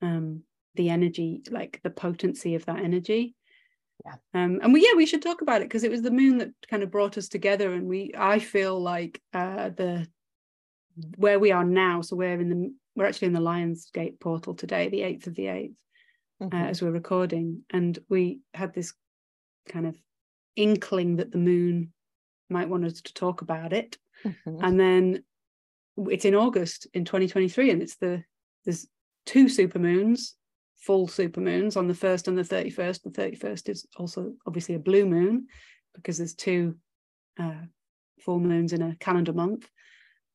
um 0.04 0.44
the 0.76 0.90
energy, 0.90 1.42
like 1.50 1.80
the 1.84 1.90
potency 1.90 2.56
of 2.56 2.66
that 2.66 2.80
energy 2.80 3.36
yeah 4.06 4.16
um 4.34 4.60
and 4.62 4.74
we 4.74 4.82
yeah 4.82 4.96
we 4.96 5.06
should 5.06 5.22
talk 5.22 5.42
about 5.42 5.62
it 5.62 5.66
because 5.66 5.84
it 5.84 5.92
was 5.92 6.02
the 6.02 6.12
moon 6.12 6.38
that 6.38 6.52
kind 6.70 6.84
of 6.84 6.92
brought 6.92 7.18
us 7.18 7.28
together 7.28 7.74
and 7.74 7.88
we 7.88 8.12
i 8.18 8.40
feel 8.40 8.80
like 8.80 9.22
uh 9.34 9.70
the 9.70 10.06
where 11.18 11.40
we 11.40 11.52
are 11.52 11.64
now 11.64 12.02
so 12.02 12.16
we're 12.16 12.40
in 12.40 12.50
the 12.50 12.74
we're 12.96 13.06
actually 13.06 13.28
in 13.28 13.34
the 13.34 13.40
lionsgate 13.40 14.20
portal 14.20 14.54
today 14.54 14.90
the 14.90 15.02
8th 15.02 15.28
of 15.28 15.36
the 15.36 15.46
8th 15.46 15.74
uh, 16.42 16.46
mm-hmm. 16.46 16.56
uh, 16.56 16.68
as 16.68 16.82
we're 16.82 16.92
recording 16.92 17.64
and 17.72 17.98
we 18.10 18.42
had 18.54 18.74
this 18.74 18.94
kind 19.68 19.88
of 19.88 19.96
inkling 20.56 21.16
that 21.18 21.32
the 21.32 21.38
moon 21.38 21.92
might 22.50 22.70
want 22.70 22.86
us 22.86 23.02
to 23.02 23.14
talk 23.14 23.42
about 23.42 23.74
it 23.74 23.98
mm-hmm. 24.24 24.64
and 24.64 24.80
then 24.80 25.24
it's 26.10 26.26
in 26.26 26.36
august 26.36 26.88
in 26.94 27.06
2023 27.06 27.72
and 27.72 27.82
it's 27.82 27.96
the 27.96 28.24
there's 28.66 28.88
two 29.26 29.50
super 29.50 29.80
moons 29.80 30.36
full 30.86 31.08
supermoons 31.08 31.78
on 31.78 31.88
the 31.88 31.94
1st 31.94 32.28
and 32.28 32.38
the 32.38 32.44
31st. 32.44 33.04
The 33.04 33.10
31st 33.10 33.70
is 33.70 33.88
also 33.98 34.34
obviously 34.46 34.76
a 34.76 34.80
blue 34.80 35.06
moon 35.06 35.48
because 35.96 36.18
there's 36.18 36.36
two 36.36 36.76
uh, 37.40 37.62
full 38.20 38.40
moons 38.40 38.74
in 38.74 38.82
a 38.82 38.96
calendar 38.98 39.34
month. 39.34 39.70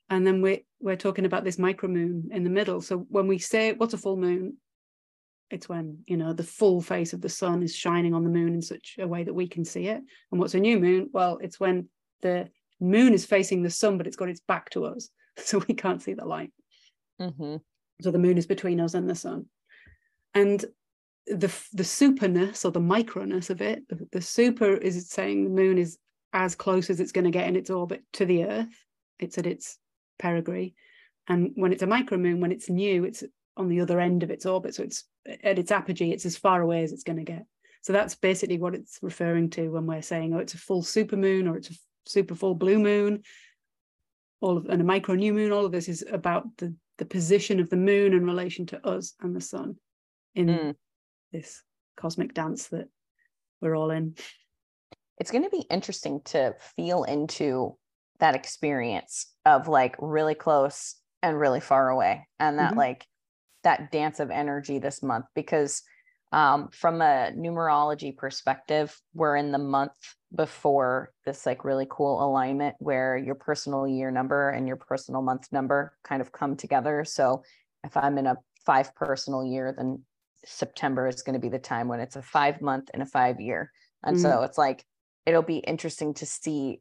And 0.08 0.26
then 0.26 0.40
we're, 0.40 0.60
we're 0.80 0.96
talking 0.96 1.26
about 1.26 1.44
this 1.44 1.58
micro 1.58 1.88
moon 1.88 2.30
in 2.32 2.44
the 2.44 2.50
middle. 2.50 2.80
So 2.80 3.06
when 3.10 3.26
we 3.26 3.38
say 3.38 3.74
what's 3.74 3.92
a 3.92 3.98
full 3.98 4.16
moon, 4.16 4.56
it's 5.50 5.68
when, 5.68 5.98
you 6.06 6.16
know, 6.16 6.32
the 6.32 6.42
full 6.42 6.80
face 6.80 7.12
of 7.12 7.20
the 7.20 7.28
sun 7.28 7.62
is 7.62 7.74
shining 7.74 8.14
on 8.14 8.24
the 8.24 8.30
moon 8.30 8.54
in 8.54 8.62
such 8.62 8.96
a 8.98 9.06
way 9.06 9.24
that 9.24 9.34
we 9.34 9.48
can 9.48 9.64
see 9.66 9.88
it. 9.88 10.00
And 10.32 10.40
what's 10.40 10.54
a 10.54 10.60
new 10.60 10.78
moon? 10.78 11.10
Well, 11.12 11.38
it's 11.42 11.60
when 11.60 11.88
the 12.22 12.48
moon 12.80 13.12
is 13.12 13.26
facing 13.26 13.62
the 13.62 13.70
sun, 13.70 13.98
but 13.98 14.06
it's 14.06 14.16
got 14.16 14.30
its 14.30 14.40
back 14.40 14.70
to 14.70 14.86
us. 14.86 15.10
So 15.40 15.62
we 15.68 15.74
can't 15.74 16.02
see 16.02 16.14
the 16.14 16.24
light. 16.24 16.50
Mm-hmm. 17.20 17.58
So 18.00 18.10
the 18.10 18.18
moon 18.18 18.38
is 18.38 18.46
between 18.48 18.80
us 18.80 18.94
and 18.94 19.08
the 19.08 19.14
sun 19.14 19.46
and 20.38 20.64
the 21.26 21.52
the 21.72 21.84
superness 21.84 22.64
or 22.64 22.70
the 22.70 22.80
microness 22.80 23.50
of 23.50 23.60
it 23.60 23.86
the, 23.88 24.08
the 24.12 24.22
super 24.22 24.72
is 24.74 25.08
saying 25.08 25.44
the 25.44 25.50
moon 25.62 25.76
is 25.78 25.98
as 26.32 26.54
close 26.54 26.90
as 26.90 27.00
it's 27.00 27.12
going 27.12 27.24
to 27.24 27.30
get 27.30 27.48
in 27.48 27.56
its 27.56 27.70
orbit 27.70 28.02
to 28.12 28.24
the 28.24 28.44
earth 28.44 28.84
it's 29.18 29.38
at 29.38 29.46
its 29.46 29.78
perigee 30.18 30.74
and 31.28 31.52
when 31.54 31.72
it's 31.72 31.82
a 31.82 31.86
micromoon 31.86 32.40
when 32.40 32.52
it's 32.52 32.70
new 32.70 33.04
it's 33.04 33.22
on 33.58 33.68
the 33.68 33.80
other 33.80 34.00
end 34.00 34.22
of 34.22 34.30
its 34.30 34.46
orbit. 34.46 34.74
So 34.74 34.84
it's 34.84 35.04
at 35.42 35.58
its 35.58 35.72
apogee, 35.72 36.12
it's 36.12 36.24
as 36.24 36.36
far 36.36 36.62
away 36.62 36.84
as 36.84 36.92
it's 36.92 37.02
going 37.02 37.18
to 37.18 37.24
get. 37.24 37.44
So 37.82 37.92
that's 37.92 38.14
basically 38.14 38.58
what 38.58 38.74
it's 38.74 38.98
referring 39.02 39.50
to 39.50 39.68
when 39.68 39.86
we're 39.86 40.02
saying, 40.02 40.32
oh, 40.32 40.38
it's 40.38 40.54
a 40.54 40.58
full 40.58 40.82
supermoon 40.82 41.50
or 41.50 41.56
it's 41.56 41.70
a 41.70 41.74
super 42.06 42.34
full 42.34 42.54
blue 42.54 42.78
moon, 42.78 43.22
all 44.40 44.56
of 44.56 44.66
and 44.66 44.80
a 44.80 44.84
micro 44.84 45.14
new 45.14 45.34
moon. 45.34 45.52
All 45.52 45.66
of 45.66 45.72
this 45.72 45.88
is 45.88 46.04
about 46.10 46.44
the 46.56 46.74
the 46.98 47.04
position 47.04 47.60
of 47.60 47.70
the 47.70 47.76
moon 47.76 48.12
in 48.12 48.24
relation 48.24 48.66
to 48.66 48.86
us 48.86 49.14
and 49.20 49.34
the 49.34 49.40
sun 49.40 49.76
in 50.34 50.46
mm. 50.46 50.74
this 51.32 51.62
cosmic 51.96 52.34
dance 52.34 52.68
that 52.68 52.88
we're 53.60 53.76
all 53.76 53.90
in. 53.90 54.14
It's 55.18 55.30
going 55.30 55.44
to 55.44 55.50
be 55.50 55.64
interesting 55.70 56.20
to 56.26 56.54
feel 56.76 57.04
into 57.04 57.76
that 58.20 58.34
experience 58.34 59.32
of 59.44 59.68
like 59.68 59.96
really 59.98 60.34
close 60.34 60.96
and 61.22 61.38
really 61.38 61.60
far 61.60 61.88
away 61.88 62.26
and 62.38 62.58
that 62.58 62.70
mm-hmm. 62.70 62.78
like 62.78 63.06
that 63.64 63.90
dance 63.90 64.20
of 64.20 64.30
energy 64.30 64.78
this 64.78 65.02
month 65.02 65.26
because 65.34 65.82
um, 66.30 66.68
from 66.68 67.00
a 67.00 67.32
numerology 67.36 68.16
perspective 68.16 68.96
we're 69.14 69.36
in 69.36 69.50
the 69.50 69.58
month 69.58 69.92
before 70.34 71.10
this 71.24 71.46
like 71.46 71.64
really 71.64 71.86
cool 71.88 72.22
alignment 72.22 72.76
where 72.78 73.16
your 73.16 73.34
personal 73.34 73.88
year 73.88 74.10
number 74.10 74.50
and 74.50 74.68
your 74.68 74.76
personal 74.76 75.22
month 75.22 75.48
number 75.52 75.96
kind 76.04 76.20
of 76.20 76.30
come 76.30 76.54
together 76.54 77.04
so 77.04 77.42
if 77.84 77.96
i'm 77.96 78.18
in 78.18 78.26
a 78.26 78.36
five 78.66 78.94
personal 78.94 79.44
year 79.44 79.74
then 79.76 80.02
september 80.48 81.06
is 81.06 81.22
going 81.22 81.34
to 81.34 81.40
be 81.40 81.48
the 81.48 81.58
time 81.58 81.88
when 81.88 82.00
it's 82.00 82.16
a 82.16 82.22
five 82.22 82.60
month 82.60 82.90
and 82.92 83.02
a 83.02 83.06
five 83.06 83.40
year 83.40 83.70
and 84.02 84.16
mm-hmm. 84.16 84.24
so 84.24 84.42
it's 84.42 84.58
like 84.58 84.84
it'll 85.26 85.42
be 85.42 85.58
interesting 85.58 86.14
to 86.14 86.26
see 86.26 86.80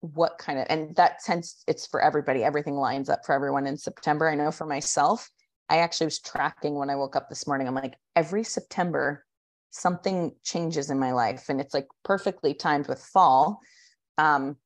what 0.00 0.38
kind 0.38 0.58
of 0.58 0.66
and 0.68 0.94
that 0.96 1.22
sense 1.22 1.64
it's 1.66 1.86
for 1.86 2.00
everybody. 2.00 2.44
Everything 2.44 2.76
lines 2.76 3.08
up 3.08 3.20
for 3.24 3.34
everyone 3.34 3.66
in 3.66 3.76
september. 3.76 4.28
I 4.28 4.34
know 4.34 4.50
for 4.50 4.66
myself 4.66 5.30
i 5.68 5.78
actually 5.78 6.06
was 6.06 6.20
tracking 6.20 6.76
when 6.76 6.90
i 6.90 6.94
woke 6.94 7.16
up 7.16 7.28
this 7.28 7.46
morning. 7.46 7.66
I'm 7.66 7.74
like 7.74 7.96
every 8.14 8.44
september 8.44 9.24
something 9.70 10.32
changes 10.44 10.90
in 10.90 10.98
my 10.98 11.12
life 11.12 11.48
and 11.48 11.60
it's 11.60 11.74
like 11.74 11.88
perfectly 12.04 12.54
timed 12.54 12.88
with 12.88 13.02
fall. 13.02 13.60
Um 14.18 14.56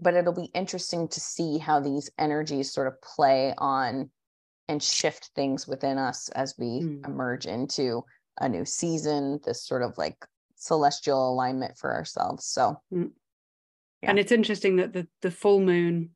but 0.00 0.14
it'll 0.14 0.32
be 0.32 0.50
interesting 0.54 1.08
to 1.08 1.18
see 1.18 1.58
how 1.58 1.80
these 1.80 2.08
energies 2.18 2.72
sort 2.72 2.86
of 2.86 3.00
play 3.02 3.52
on 3.58 4.10
and 4.68 4.82
shift 4.82 5.30
things 5.34 5.66
within 5.66 5.98
us 5.98 6.28
as 6.30 6.54
we 6.58 6.80
mm. 6.82 7.06
emerge 7.06 7.46
into 7.46 8.04
a 8.40 8.48
new 8.48 8.64
season 8.64 9.40
this 9.44 9.64
sort 9.64 9.82
of 9.82 9.96
like 9.98 10.16
celestial 10.56 11.32
alignment 11.32 11.76
for 11.78 11.94
ourselves 11.94 12.44
so 12.44 12.80
mm. 12.92 13.10
Yeah. 14.02 14.10
And 14.10 14.18
it's 14.18 14.32
interesting 14.32 14.76
that 14.76 14.92
the, 14.92 15.08
the 15.22 15.30
full 15.30 15.60
moon 15.60 16.10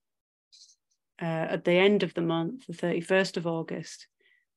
uh, 1.20 1.24
at 1.24 1.64
the 1.64 1.72
end 1.72 2.02
of 2.02 2.14
the 2.14 2.22
month, 2.22 2.66
the 2.66 2.72
31st 2.72 3.36
of 3.36 3.46
August, 3.46 4.06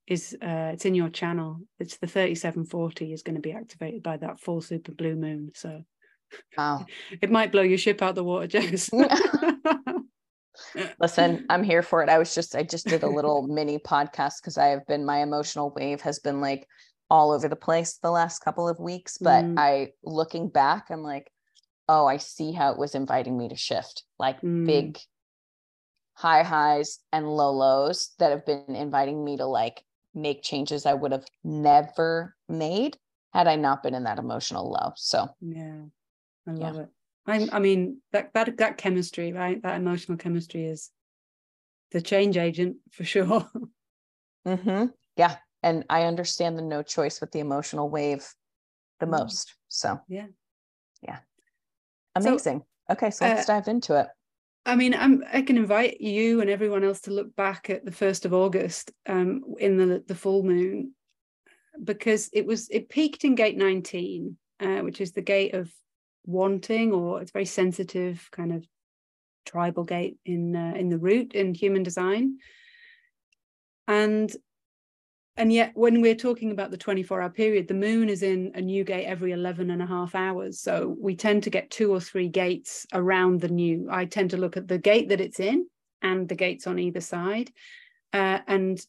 is 0.08 0.38
uh, 0.42 0.72
it's 0.74 0.86
in 0.86 0.94
your 0.94 1.10
channel. 1.10 1.62
It's 1.80 1.98
the 1.98 2.08
3740 2.08 3.14
is 3.14 3.24
going 3.24 3.36
to 3.36 3.42
be 3.42 3.52
activated 3.52 4.04
by 4.04 4.18
that 4.18 4.40
full 4.40 4.62
super 4.62 4.92
blue 4.92 5.16
moon. 5.16 5.52
So 5.56 5.84
wow. 6.58 6.86
it 7.22 7.32
might 7.32 7.52
blow 7.52 7.64
your 7.64 7.80
ship 7.80 8.02
out 8.04 8.16
the 8.16 8.24
water, 8.24 8.48
Jess. 8.48 8.90
Listen, 11.00 11.46
I'm 11.50 11.64
here 11.64 11.82
for 11.82 12.04
it. 12.04 12.10
I 12.10 12.18
was 12.18 12.34
just 12.34 12.56
I 12.56 12.64
just 12.64 12.88
did 12.88 13.04
a 13.04 13.10
little 13.10 13.48
mini 13.48 13.80
podcast 13.80 14.42
because 14.42 14.58
I 14.58 14.68
have 14.68 14.86
been 14.88 15.06
my 15.06 15.20
emotional 15.20 15.74
wave 15.76 16.02
has 16.02 16.20
been 16.20 16.42
like 16.42 16.68
all 17.10 17.32
over 17.32 17.48
the 17.48 17.56
place 17.56 17.98
the 18.02 18.12
last 18.12 18.40
couple 18.40 18.68
of 18.68 18.80
weeks. 18.80 19.18
But 19.18 19.46
mm. 19.46 19.60
I 19.60 19.92
looking 20.04 20.50
back, 20.50 20.88
I'm 20.90 21.04
like, 21.04 21.32
oh, 21.88 22.06
I 22.06 22.18
see 22.18 22.52
how 22.52 22.72
it 22.72 22.78
was 22.78 22.96
inviting 22.96 23.38
me 23.38 23.50
to 23.50 23.56
shift, 23.56 24.04
like 24.20 24.42
mm. 24.42 24.66
big 24.66 25.00
high 26.14 26.44
highs 26.44 27.00
and 27.12 27.28
low 27.28 27.52
lows 27.52 28.12
that 28.20 28.32
have 28.32 28.46
been 28.46 28.76
inviting 28.76 29.24
me 29.24 29.38
to 29.38 29.46
like 29.46 29.84
make 30.14 30.42
changes 30.42 30.86
I 30.86 30.94
would 30.94 31.12
have 31.12 31.26
never 31.44 32.36
made 32.48 32.98
had 33.34 33.48
I 33.48 33.58
not 33.58 33.84
been 33.84 33.94
in 33.94 34.06
that 34.06 34.18
emotional 34.18 34.72
low. 34.72 34.94
So 34.96 35.28
yeah, 35.42 35.82
I 36.48 36.52
love 36.52 36.76
yeah. 36.76 36.82
it. 36.84 36.90
I, 37.28 37.48
I 37.52 37.60
mean 37.60 38.02
that 38.12 38.32
that 38.34 38.58
that 38.58 38.78
chemistry, 38.78 39.34
right? 39.34 39.62
That 39.64 39.78
emotional 39.78 40.18
chemistry 40.18 40.66
is 40.66 40.92
the 41.92 42.02
change 42.02 42.38
agent 42.38 42.78
for 42.92 43.04
sure. 43.04 43.48
mm-hmm. 44.48 44.86
Yeah, 45.18 45.38
and 45.64 45.86
I 45.90 46.04
understand 46.04 46.58
the 46.58 46.62
no 46.62 46.84
choice 46.84 47.22
with 47.22 47.32
the 47.32 47.40
emotional 47.40 47.90
wave 47.90 48.28
the 49.00 49.06
mm. 49.06 49.12
most. 49.12 49.56
So 49.70 50.00
yeah, 50.08 50.28
yeah. 51.02 51.20
Amazing. 52.16 52.60
So, 52.60 52.94
okay, 52.94 53.12
so 53.12 53.26
let's 53.26 53.50
uh, 53.50 53.54
dive 53.54 53.68
into 53.68 54.00
it. 54.00 54.08
I 54.68 54.76
mean, 54.76 54.96
I'm, 54.96 55.24
i 55.32 55.42
can 55.44 55.58
invite 55.58 56.02
you 56.02 56.42
and 56.42 56.50
everyone 56.50 56.84
else 56.84 57.02
to 57.02 57.12
look 57.12 57.36
back 57.36 57.70
at 57.70 57.86
the 57.86 57.92
first 57.92 58.26
of 58.26 58.34
August 58.34 58.92
um, 59.08 59.44
in 59.60 59.78
the 59.78 60.04
the 60.08 60.16
full 60.16 60.44
moon, 60.44 60.94
because 61.84 62.30
it 62.34 62.46
was 62.46 62.70
it 62.70 62.90
peaked 62.90 63.24
in 63.24 63.36
gate 63.36 63.58
19, 63.58 64.38
uh, 64.60 64.78
which 64.78 65.02
is 65.02 65.12
the 65.12 65.22
gate 65.22 65.54
of 65.54 65.72
wanting, 66.26 66.92
or 66.92 67.22
it's 67.22 67.32
very 67.32 67.46
sensitive 67.46 68.30
kind 68.32 68.54
of 68.54 68.66
tribal 69.46 69.84
gate 69.84 70.18
in 70.26 70.56
uh, 70.56 70.74
in 70.76 70.90
the 70.90 70.98
root 70.98 71.34
in 71.34 71.54
human 71.54 71.84
design, 71.84 72.38
and 73.88 74.36
and 75.38 75.52
yet 75.52 75.72
when 75.76 76.02
we're 76.02 76.16
talking 76.16 76.52
about 76.52 76.72
the 76.72 76.78
24 76.78 77.22
hour 77.22 77.30
period 77.30 77.68
the 77.68 77.74
moon 77.74 78.08
is 78.08 78.24
in 78.24 78.52
a 78.56 78.62
new 78.62 78.86
gate 78.86 79.06
every 79.06 79.34
11 79.34 79.70
and 79.70 79.82
a 79.82 79.86
half 79.86 80.16
hours. 80.16 80.62
So 80.62 80.96
we 81.00 81.16
tend 81.16 81.44
to 81.44 81.50
get 81.50 81.70
two 81.70 81.92
or 81.92 82.00
three 82.00 82.30
gates 82.30 82.86
around 82.94 83.42
the 83.42 83.50
new. 83.50 83.88
I 83.92 84.06
tend 84.06 84.30
to 84.32 84.38
look 84.38 84.56
at 84.56 84.68
the 84.68 84.78
gate 84.78 85.10
that 85.10 85.20
it's 85.20 85.40
in 85.40 85.68
and 86.02 86.30
the 86.30 86.36
gates 86.36 86.68
on 86.68 86.80
either 86.80 87.02
side. 87.02 87.52
Uh, 88.14 88.40
and 88.48 88.80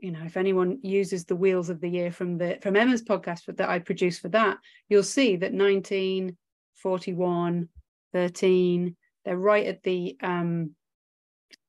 you 0.00 0.10
know 0.10 0.22
if 0.24 0.36
anyone 0.36 0.78
uses 0.82 1.24
the 1.24 1.36
wheels 1.36 1.70
of 1.70 1.80
the 1.80 1.88
year 1.88 2.10
from 2.10 2.36
the 2.36 2.58
from 2.60 2.76
emma's 2.76 3.02
podcast 3.02 3.44
that 3.56 3.68
i 3.68 3.78
produce 3.78 4.18
for 4.18 4.28
that 4.28 4.58
you'll 4.88 5.02
see 5.02 5.36
that 5.36 5.54
19 5.54 6.36
41 6.76 7.68
13 8.12 8.96
they're 9.24 9.36
right 9.36 9.66
at 9.66 9.82
the 9.82 10.16
um 10.22 10.74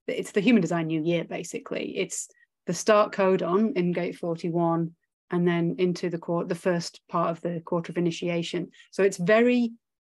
it's 0.07 0.31
the 0.31 0.41
human 0.41 0.61
design 0.61 0.87
new 0.87 1.01
year 1.01 1.23
basically. 1.23 1.97
It's 1.97 2.27
the 2.67 2.73
start 2.73 3.11
codon 3.11 3.75
in 3.75 3.91
gate 3.91 4.15
41 4.15 4.91
and 5.31 5.47
then 5.47 5.75
into 5.79 6.09
the 6.09 6.17
quarter 6.17 6.47
the 6.47 6.55
first 6.55 7.01
part 7.09 7.31
of 7.31 7.41
the 7.41 7.61
quarter 7.61 7.91
of 7.91 7.97
initiation. 7.97 8.69
So 8.91 9.03
it's 9.03 9.17
very 9.17 9.71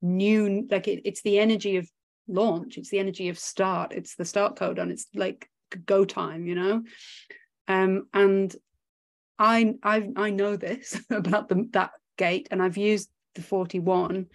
new 0.02 0.66
like 0.70 0.88
it, 0.88 1.02
it's 1.04 1.22
the 1.22 1.38
energy 1.38 1.76
of 1.76 1.88
launch. 2.28 2.78
It's 2.78 2.90
the 2.90 2.98
energy 2.98 3.28
of 3.28 3.38
start. 3.38 3.92
It's 3.92 4.16
the 4.16 4.24
start 4.24 4.56
codon 4.56 4.90
it's 4.90 5.06
like 5.14 5.48
go 5.84 6.04
time 6.04 6.46
you 6.46 6.54
know? 6.54 6.82
Um 7.68 8.06
and 8.12 8.54
i 9.38 9.74
i 9.82 10.08
i 10.16 10.30
know 10.30 10.56
this 10.56 10.98
about 11.10 11.48
the 11.48 11.68
that 11.72 11.90
gate 12.16 12.48
and 12.50 12.62
i've 12.62 12.78
used 12.78 13.10
the 13.34 13.42
41 13.42 14.26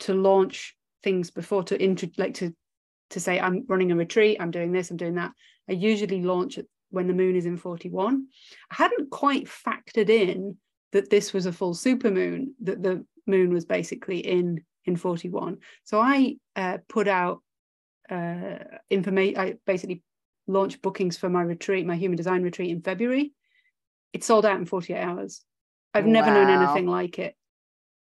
to 0.00 0.14
launch 0.14 0.76
things 1.02 1.30
before 1.30 1.62
to 1.64 1.80
intro 1.80 2.08
like 2.18 2.34
to 2.34 2.54
to 3.10 3.20
say 3.20 3.40
i'm 3.40 3.64
running 3.68 3.90
a 3.90 3.96
retreat 3.96 4.36
i'm 4.40 4.50
doing 4.50 4.72
this 4.72 4.90
i'm 4.90 4.96
doing 4.96 5.14
that 5.14 5.32
i 5.68 5.72
usually 5.72 6.22
launch 6.22 6.58
at 6.58 6.66
when 6.90 7.06
the 7.06 7.14
moon 7.14 7.36
is 7.36 7.46
in 7.46 7.56
41. 7.56 8.26
I 8.70 8.74
hadn't 8.74 9.10
quite 9.10 9.46
factored 9.46 10.10
in 10.10 10.56
that 10.92 11.08
this 11.08 11.32
was 11.32 11.46
a 11.46 11.52
full 11.52 11.74
supermoon, 11.74 12.48
that 12.62 12.82
the 12.82 13.04
moon 13.26 13.52
was 13.52 13.64
basically 13.64 14.18
in 14.18 14.64
in 14.84 14.96
41. 14.96 15.58
So 15.84 16.00
I 16.00 16.36
uh, 16.56 16.78
put 16.88 17.06
out 17.06 17.42
uh, 18.10 18.58
information. 18.88 19.38
I 19.38 19.54
basically 19.66 20.02
launched 20.46 20.82
bookings 20.82 21.16
for 21.16 21.28
my 21.28 21.42
retreat, 21.42 21.86
my 21.86 21.96
human 21.96 22.16
design 22.16 22.42
retreat 22.42 22.70
in 22.70 22.82
February. 22.82 23.32
It 24.12 24.24
sold 24.24 24.46
out 24.46 24.58
in 24.58 24.66
48 24.66 24.98
hours. 24.98 25.44
I've 25.94 26.06
never 26.06 26.28
wow. 26.28 26.34
known 26.34 26.62
anything 26.62 26.86
like 26.86 27.18
it. 27.18 27.36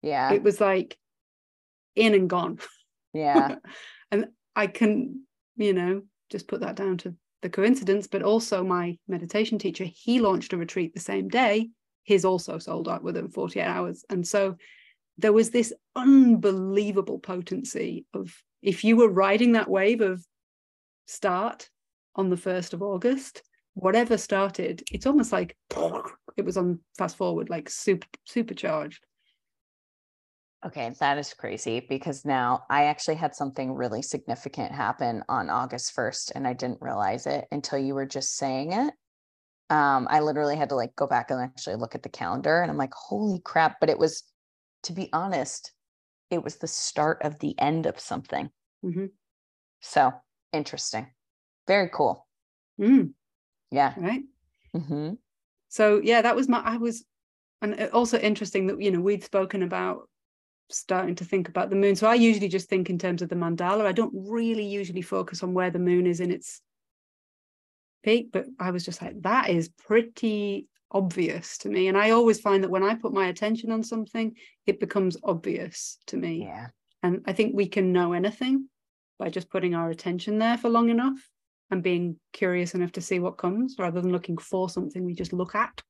Yeah. 0.03 0.33
It 0.33 0.43
was 0.43 0.61
like 0.61 0.97
in 1.97 2.15
and 2.15 2.31
gone. 2.31 2.59
Yeah. 3.13 3.57
and 4.11 4.27
I 4.55 4.67
can, 4.69 5.27
you 5.57 5.73
know, 5.73 6.03
just 6.31 6.49
put 6.49 6.61
that 6.61 6.77
down 6.77 6.99
to 6.99 7.15
the 7.43 7.49
coincidence, 7.49 8.07
but 8.07 8.23
also 8.23 8.63
my 8.63 8.99
meditation 9.09 9.59
teacher, 9.59 9.85
he 9.85 10.21
launched 10.21 10.53
a 10.53 10.57
retreat 10.57 10.95
the 10.95 11.01
same 11.01 11.29
day. 11.29 11.71
His 12.05 12.25
also 12.25 12.59
sold 12.59 12.89
out 12.89 13.03
within 13.03 13.29
48 13.29 13.63
hours. 13.63 14.05
And 14.09 14.27
so 14.27 14.57
there 15.19 15.33
was 15.33 15.51
this 15.51 15.73
unbelievable 15.95 17.19
potency 17.19 18.07
of 18.15 18.35
if 18.63 18.85
you 18.85 18.97
were 18.97 19.09
riding 19.09 19.53
that 19.53 19.71
wave 19.71 20.01
of 20.01 20.25
start 21.07 21.69
on 22.15 22.31
the 22.31 22.37
1st 22.37 22.73
of 22.73 22.83
August, 22.83 23.43
whatever 23.75 24.17
started, 24.17 24.83
it's 24.91 25.07
almost 25.07 25.33
like 25.33 25.57
it 26.37 26.45
was 26.45 26.57
on 26.57 26.81
fast 26.97 27.17
forward, 27.17 27.51
like 27.51 27.69
super 27.69 28.07
supercharged. 28.25 29.05
Okay, 30.65 30.91
that 31.01 31.19
is 31.19 31.35
crazy 31.35 31.81
because 31.81 32.25
now 32.25 32.65
I 32.71 32.85
actually 32.85 33.17
had 33.17 33.35
something 33.35 33.75
really 33.75 34.03
significant 34.03 34.73
happen 34.73 35.23
on 35.29 35.51
August 35.51 35.95
1st 35.95 36.33
and 36.35 36.47
I 36.47 36.55
didn't 36.55 36.81
realize 36.81 37.27
it 37.27 37.47
until 37.53 37.79
you 37.79 37.95
were 37.95 38.07
just 38.07 38.37
saying 38.37 38.73
it. 38.73 38.95
Um, 39.69 40.07
I 40.11 40.21
literally 40.21 40.57
had 40.57 40.71
to 40.71 40.75
like 40.75 40.97
go 40.97 41.07
back 41.07 41.31
and 41.31 41.41
actually 41.41 41.77
look 41.77 41.95
at 41.95 42.03
the 42.03 42.09
calendar 42.09 42.63
and 42.63 42.71
I'm 42.71 42.79
like, 42.79 42.95
holy 42.95 43.41
crap. 43.41 43.81
But 43.81 43.91
it 43.91 43.99
was, 43.99 44.23
to 44.85 44.93
be 44.93 45.11
honest, 45.13 45.73
it 46.31 46.43
was 46.43 46.57
the 46.57 46.69
start 46.69 47.23
of 47.23 47.39
the 47.39 47.55
end 47.59 47.87
of 47.87 48.01
something. 48.01 48.49
Mm-hmm. 48.85 49.07
So 49.81 50.13
interesting. 50.53 51.07
Very 51.67 51.91
cool. 51.93 52.27
Mm. 52.81 53.13
Yeah. 53.71 53.93
Right. 53.97 54.23
Mm-hmm. 54.75 55.15
So 55.69 56.01
yeah, 56.03 56.23
that 56.23 56.37
was 56.37 56.49
my. 56.49 56.61
I 56.61 56.77
was, 56.79 57.05
and 57.61 57.91
also 57.93 58.19
interesting 58.19 58.69
that 58.69 58.81
you 58.81 58.91
know 58.91 59.01
we'd 59.01 59.25
spoken 59.25 59.63
about 59.63 60.09
starting 60.71 61.15
to 61.17 61.25
think 61.25 61.49
about 61.49 61.71
the 61.71 61.77
moon. 61.77 61.97
So 61.97 62.09
I 62.09 62.15
usually 62.15 62.49
just 62.49 62.69
think 62.69 62.91
in 62.91 62.99
terms 62.99 63.23
of 63.23 63.29
the 63.29 63.37
mandala. 63.37 63.87
I 63.87 63.93
don't 63.93 64.13
really 64.15 64.67
usually 64.67 65.03
focus 65.03 65.43
on 65.43 65.55
where 65.55 65.71
the 65.71 65.79
moon 65.79 66.07
is 66.07 66.21
in 66.21 66.31
its 66.31 66.61
peak, 68.03 68.31
but 68.33 68.47
I 68.59 68.71
was 68.71 68.85
just 68.85 69.03
like, 69.03 69.21
that 69.23 69.51
is 69.51 69.69
pretty 69.69 70.67
obvious 70.91 71.59
to 71.59 71.69
me. 71.69 71.89
And 71.89 71.97
I 71.97 72.11
always 72.11 72.41
find 72.41 72.63
that 72.65 72.71
when 72.71 72.83
I 72.83 72.95
put 72.95 73.13
my 73.13 73.27
attention 73.27 73.71
on 73.73 73.83
something, 73.83 74.35
it 74.67 74.81
becomes 74.81 75.17
obvious 75.23 75.99
to 76.07 76.17
me. 76.17 76.45
Yeah. 76.45 76.69
And 77.03 77.23
I 77.27 77.33
think 77.33 77.55
we 77.55 77.67
can 77.67 77.93
know 77.93 78.13
anything 78.13 78.69
by 79.19 79.31
just 79.31 79.51
putting 79.51 79.75
our 79.75 79.91
attention 79.91 80.39
there 80.39 80.59
for 80.59 80.69
long 80.69 80.89
enough 80.89 81.19
and 81.71 81.83
being 81.83 82.17
curious 82.33 82.75
enough 82.75 82.93
to 82.93 83.01
see 83.01 83.19
what 83.19 83.39
comes 83.39 83.77
rather 83.79 84.01
than 84.01 84.13
looking 84.13 84.39
for 84.39 84.69
something 84.69 85.05
we 85.05 85.15
just 85.15 85.33
look 85.33 85.55
at. 85.55 85.83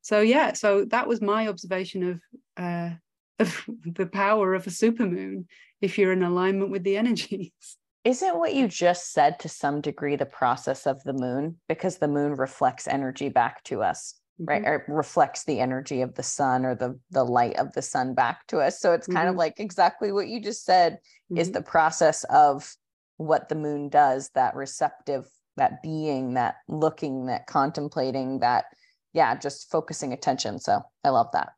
So 0.00 0.20
yeah, 0.20 0.52
so 0.52 0.84
that 0.86 1.08
was 1.08 1.20
my 1.20 1.48
observation 1.48 2.10
of 2.10 2.20
uh, 2.56 2.90
of 3.38 3.64
the 3.84 4.06
power 4.06 4.54
of 4.54 4.66
a 4.66 4.70
supermoon 4.70 5.46
if 5.80 5.98
you're 5.98 6.12
in 6.12 6.22
alignment 6.22 6.70
with 6.70 6.84
the 6.84 6.96
energies. 6.96 7.52
Isn't 8.04 8.38
what 8.38 8.54
you 8.54 8.68
just 8.68 9.12
said 9.12 9.40
to 9.40 9.48
some 9.48 9.80
degree 9.80 10.14
the 10.14 10.26
process 10.26 10.86
of 10.86 11.02
the 11.02 11.12
moon? 11.12 11.56
Because 11.68 11.98
the 11.98 12.06
moon 12.06 12.36
reflects 12.36 12.86
energy 12.86 13.28
back 13.28 13.64
to 13.64 13.82
us, 13.82 14.14
mm-hmm. 14.40 14.48
right? 14.48 14.62
Or 14.64 14.84
reflects 14.86 15.44
the 15.44 15.58
energy 15.58 16.02
of 16.02 16.14
the 16.14 16.22
sun 16.22 16.64
or 16.64 16.76
the, 16.76 17.00
the 17.10 17.24
light 17.24 17.56
of 17.56 17.72
the 17.72 17.82
sun 17.82 18.14
back 18.14 18.46
to 18.46 18.58
us. 18.58 18.78
So 18.78 18.92
it's 18.92 19.08
kind 19.08 19.18
mm-hmm. 19.18 19.30
of 19.30 19.36
like 19.36 19.58
exactly 19.58 20.12
what 20.12 20.28
you 20.28 20.40
just 20.40 20.64
said 20.64 20.94
mm-hmm. 21.32 21.38
is 21.38 21.50
the 21.50 21.62
process 21.62 22.22
of 22.30 22.72
what 23.16 23.48
the 23.48 23.56
moon 23.56 23.88
does, 23.88 24.30
that 24.36 24.54
receptive, 24.54 25.26
that 25.56 25.82
being, 25.82 26.34
that 26.34 26.56
looking, 26.68 27.26
that 27.26 27.48
contemplating, 27.48 28.38
that, 28.38 28.66
yeah, 29.14 29.36
just 29.36 29.68
focusing 29.70 30.12
attention. 30.12 30.60
So 30.60 30.80
I 31.02 31.08
love 31.08 31.30
that. 31.32 31.54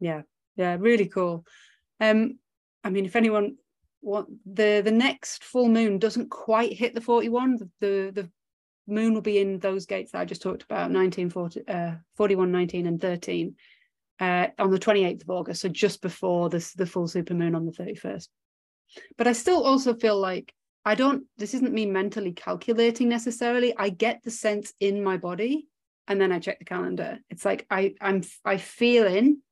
Yeah, 0.00 0.22
yeah 0.58 0.76
really 0.78 1.08
cool. 1.08 1.46
Um 2.00 2.38
i 2.84 2.90
mean 2.90 3.06
if 3.06 3.16
anyone 3.16 3.56
what 4.00 4.26
the 4.46 4.82
the 4.84 4.90
next 4.90 5.42
full 5.42 5.68
moon 5.68 5.98
doesn't 5.98 6.30
quite 6.30 6.72
hit 6.72 6.94
the 6.94 7.00
41 7.00 7.56
the 7.56 7.70
the, 7.80 8.12
the 8.12 8.30
moon 8.86 9.14
will 9.14 9.20
be 9.20 9.38
in 9.38 9.58
those 9.58 9.86
gates 9.86 10.12
that 10.12 10.20
i 10.20 10.24
just 10.24 10.42
talked 10.42 10.62
about 10.62 10.90
1940 10.90 11.68
uh 11.68 11.96
41 12.16 12.52
19 12.52 12.86
and 12.86 13.00
13 13.00 13.54
uh 14.20 14.46
on 14.58 14.70
the 14.70 14.78
28th 14.78 15.22
of 15.22 15.30
august 15.30 15.60
so 15.60 15.68
just 15.68 16.00
before 16.00 16.48
this 16.48 16.72
the 16.72 16.86
full 16.86 17.06
super 17.06 17.34
moon 17.34 17.54
on 17.54 17.66
the 17.66 17.72
31st 17.72 18.28
but 19.16 19.26
i 19.26 19.32
still 19.32 19.62
also 19.62 19.94
feel 19.94 20.18
like 20.18 20.54
i 20.84 20.94
don't 20.94 21.24
this 21.36 21.54
isn't 21.54 21.74
me 21.74 21.84
mentally 21.84 22.32
calculating 22.32 23.08
necessarily. 23.08 23.76
I 23.76 23.90
get 23.90 24.22
the 24.22 24.30
sense 24.30 24.72
in 24.80 25.02
my 25.02 25.16
body 25.16 25.66
and 26.06 26.20
then 26.20 26.32
i 26.32 26.38
check 26.38 26.58
the 26.60 26.64
calendar. 26.64 27.18
It's 27.28 27.44
like 27.44 27.66
i 27.70 27.94
i'm 28.00 28.22
i 28.44 28.56
feel 28.56 29.06
in 29.06 29.42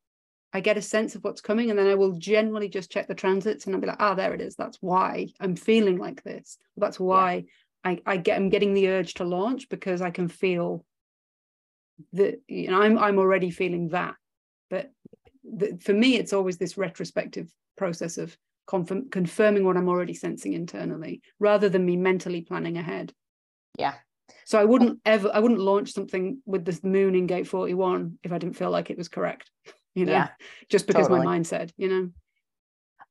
I 0.56 0.60
get 0.60 0.78
a 0.78 0.82
sense 0.82 1.14
of 1.14 1.22
what's 1.22 1.42
coming, 1.42 1.68
and 1.68 1.78
then 1.78 1.86
I 1.86 1.94
will 1.94 2.12
generally 2.12 2.70
just 2.70 2.90
check 2.90 3.08
the 3.08 3.14
transits 3.14 3.66
and 3.66 3.74
I'll 3.74 3.80
be 3.80 3.86
like, 3.86 4.00
ah, 4.00 4.12
oh, 4.12 4.14
there 4.14 4.32
it 4.32 4.40
is. 4.40 4.56
That's 4.56 4.78
why 4.80 5.28
I'm 5.38 5.54
feeling 5.54 5.98
like 5.98 6.22
this. 6.22 6.56
That's 6.78 6.98
why 6.98 7.44
yeah. 7.84 7.90
I, 7.92 8.00
I 8.06 8.16
get 8.16 8.36
I'm 8.36 8.48
getting 8.48 8.72
the 8.72 8.88
urge 8.88 9.12
to 9.14 9.24
launch 9.24 9.68
because 9.68 10.00
I 10.00 10.10
can 10.10 10.28
feel 10.28 10.82
that 12.14 12.40
you 12.48 12.70
know 12.70 12.80
I'm 12.80 12.96
I'm 12.96 13.18
already 13.18 13.50
feeling 13.50 13.90
that. 13.90 14.14
But 14.70 14.90
the, 15.44 15.78
for 15.82 15.92
me, 15.92 16.16
it's 16.16 16.32
always 16.32 16.56
this 16.56 16.78
retrospective 16.78 17.52
process 17.76 18.16
of 18.16 18.34
confirm, 18.66 19.10
confirming 19.10 19.62
what 19.62 19.76
I'm 19.76 19.90
already 19.90 20.14
sensing 20.14 20.54
internally, 20.54 21.20
rather 21.38 21.68
than 21.68 21.84
me 21.84 21.98
mentally 21.98 22.40
planning 22.40 22.78
ahead. 22.78 23.12
Yeah. 23.78 23.96
So 24.46 24.58
I 24.58 24.64
wouldn't 24.64 25.00
ever 25.04 25.30
I 25.34 25.40
wouldn't 25.40 25.60
launch 25.60 25.92
something 25.92 26.40
with 26.46 26.64
the 26.64 26.80
moon 26.82 27.14
in 27.14 27.26
gate 27.26 27.46
41 27.46 28.18
if 28.22 28.32
I 28.32 28.38
didn't 28.38 28.56
feel 28.56 28.70
like 28.70 28.88
it 28.88 28.96
was 28.96 29.08
correct 29.08 29.50
you 29.96 30.04
know, 30.04 30.12
yeah, 30.12 30.28
just 30.68 30.86
because 30.86 31.08
totally. 31.08 31.20
my 31.20 31.24
mind 31.24 31.46
said, 31.46 31.72
you 31.76 31.88
know. 31.88 32.10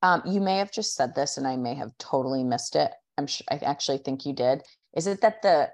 Um, 0.02 0.22
you 0.26 0.40
may 0.40 0.58
have 0.58 0.72
just 0.72 0.94
said 0.94 1.16
this 1.16 1.38
and 1.38 1.48
I 1.48 1.58
may 1.58 1.74
have 1.74 1.92
totally 1.98 2.44
missed 2.44 2.76
it. 2.76 2.92
I'm 3.18 3.26
sure 3.26 3.46
I 3.50 3.56
actually 3.56 3.98
think 3.98 4.26
you 4.26 4.34
did. 4.34 4.62
Is 4.96 5.08
it 5.08 5.22
that 5.22 5.42
the, 5.42 5.72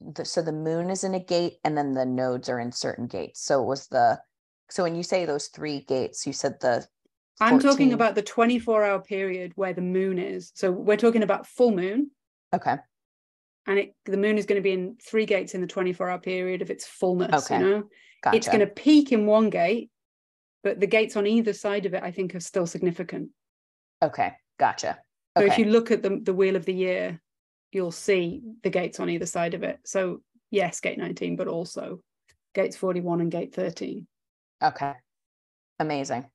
the 0.00 0.24
so 0.24 0.40
the 0.40 0.52
moon 0.52 0.88
is 0.88 1.02
in 1.02 1.14
a 1.14 1.20
gate 1.20 1.54
and 1.64 1.76
then 1.76 1.92
the 1.92 2.06
nodes 2.06 2.48
are 2.48 2.60
in 2.60 2.70
certain 2.70 3.08
gates? 3.08 3.44
So 3.44 3.60
it 3.60 3.66
was 3.66 3.88
the 3.88 4.20
so 4.70 4.84
when 4.84 4.94
you 4.94 5.02
say 5.02 5.24
those 5.24 5.48
three 5.48 5.80
gates, 5.80 6.26
you 6.26 6.32
said 6.32 6.60
the 6.60 6.86
14... 7.38 7.54
I'm 7.54 7.58
talking 7.58 7.92
about 7.92 8.14
the 8.14 8.22
24 8.22 8.84
hour 8.84 9.00
period 9.00 9.52
where 9.56 9.72
the 9.72 9.82
moon 9.82 10.18
is. 10.18 10.52
So 10.54 10.70
we're 10.70 10.96
talking 10.96 11.24
about 11.24 11.46
full 11.48 11.72
moon. 11.72 12.10
Okay. 12.54 12.76
And 13.66 13.78
it 13.78 13.94
the 14.04 14.16
moon 14.16 14.38
is 14.38 14.46
going 14.46 14.60
to 14.60 14.62
be 14.62 14.72
in 14.72 14.96
three 15.04 15.26
gates 15.26 15.54
in 15.54 15.60
the 15.60 15.66
24 15.66 16.08
hour 16.08 16.18
period 16.18 16.62
of 16.62 16.70
its 16.70 16.86
fullness. 16.86 17.50
Okay. 17.50 17.60
You 17.60 17.68
know, 17.68 17.82
gotcha. 18.22 18.36
it's 18.36 18.46
going 18.46 18.60
to 18.60 18.66
peak 18.66 19.10
in 19.10 19.26
one 19.26 19.50
gate 19.50 19.90
but 20.62 20.80
the 20.80 20.86
gates 20.86 21.16
on 21.16 21.26
either 21.26 21.52
side 21.52 21.86
of 21.86 21.94
it, 21.94 22.02
I 22.02 22.10
think, 22.10 22.34
are 22.34 22.40
still 22.40 22.66
significant. 22.66 23.30
Okay, 24.02 24.32
gotcha. 24.58 24.98
Okay. 25.36 25.46
So 25.46 25.52
if 25.52 25.58
you 25.58 25.66
look 25.66 25.90
at 25.90 26.02
the, 26.02 26.20
the 26.22 26.34
wheel 26.34 26.56
of 26.56 26.64
the 26.64 26.74
year, 26.74 27.20
you'll 27.72 27.92
see 27.92 28.42
the 28.62 28.70
gates 28.70 29.00
on 29.00 29.08
either 29.08 29.26
side 29.26 29.54
of 29.54 29.62
it. 29.62 29.78
So 29.84 30.22
yes, 30.50 30.80
gate 30.80 30.98
19, 30.98 31.36
but 31.36 31.48
also 31.48 32.00
gates 32.54 32.76
41 32.76 33.20
and 33.22 33.30
gate 33.30 33.54
13. 33.54 34.06
Okay, 34.62 34.92
amazing. 35.78 36.26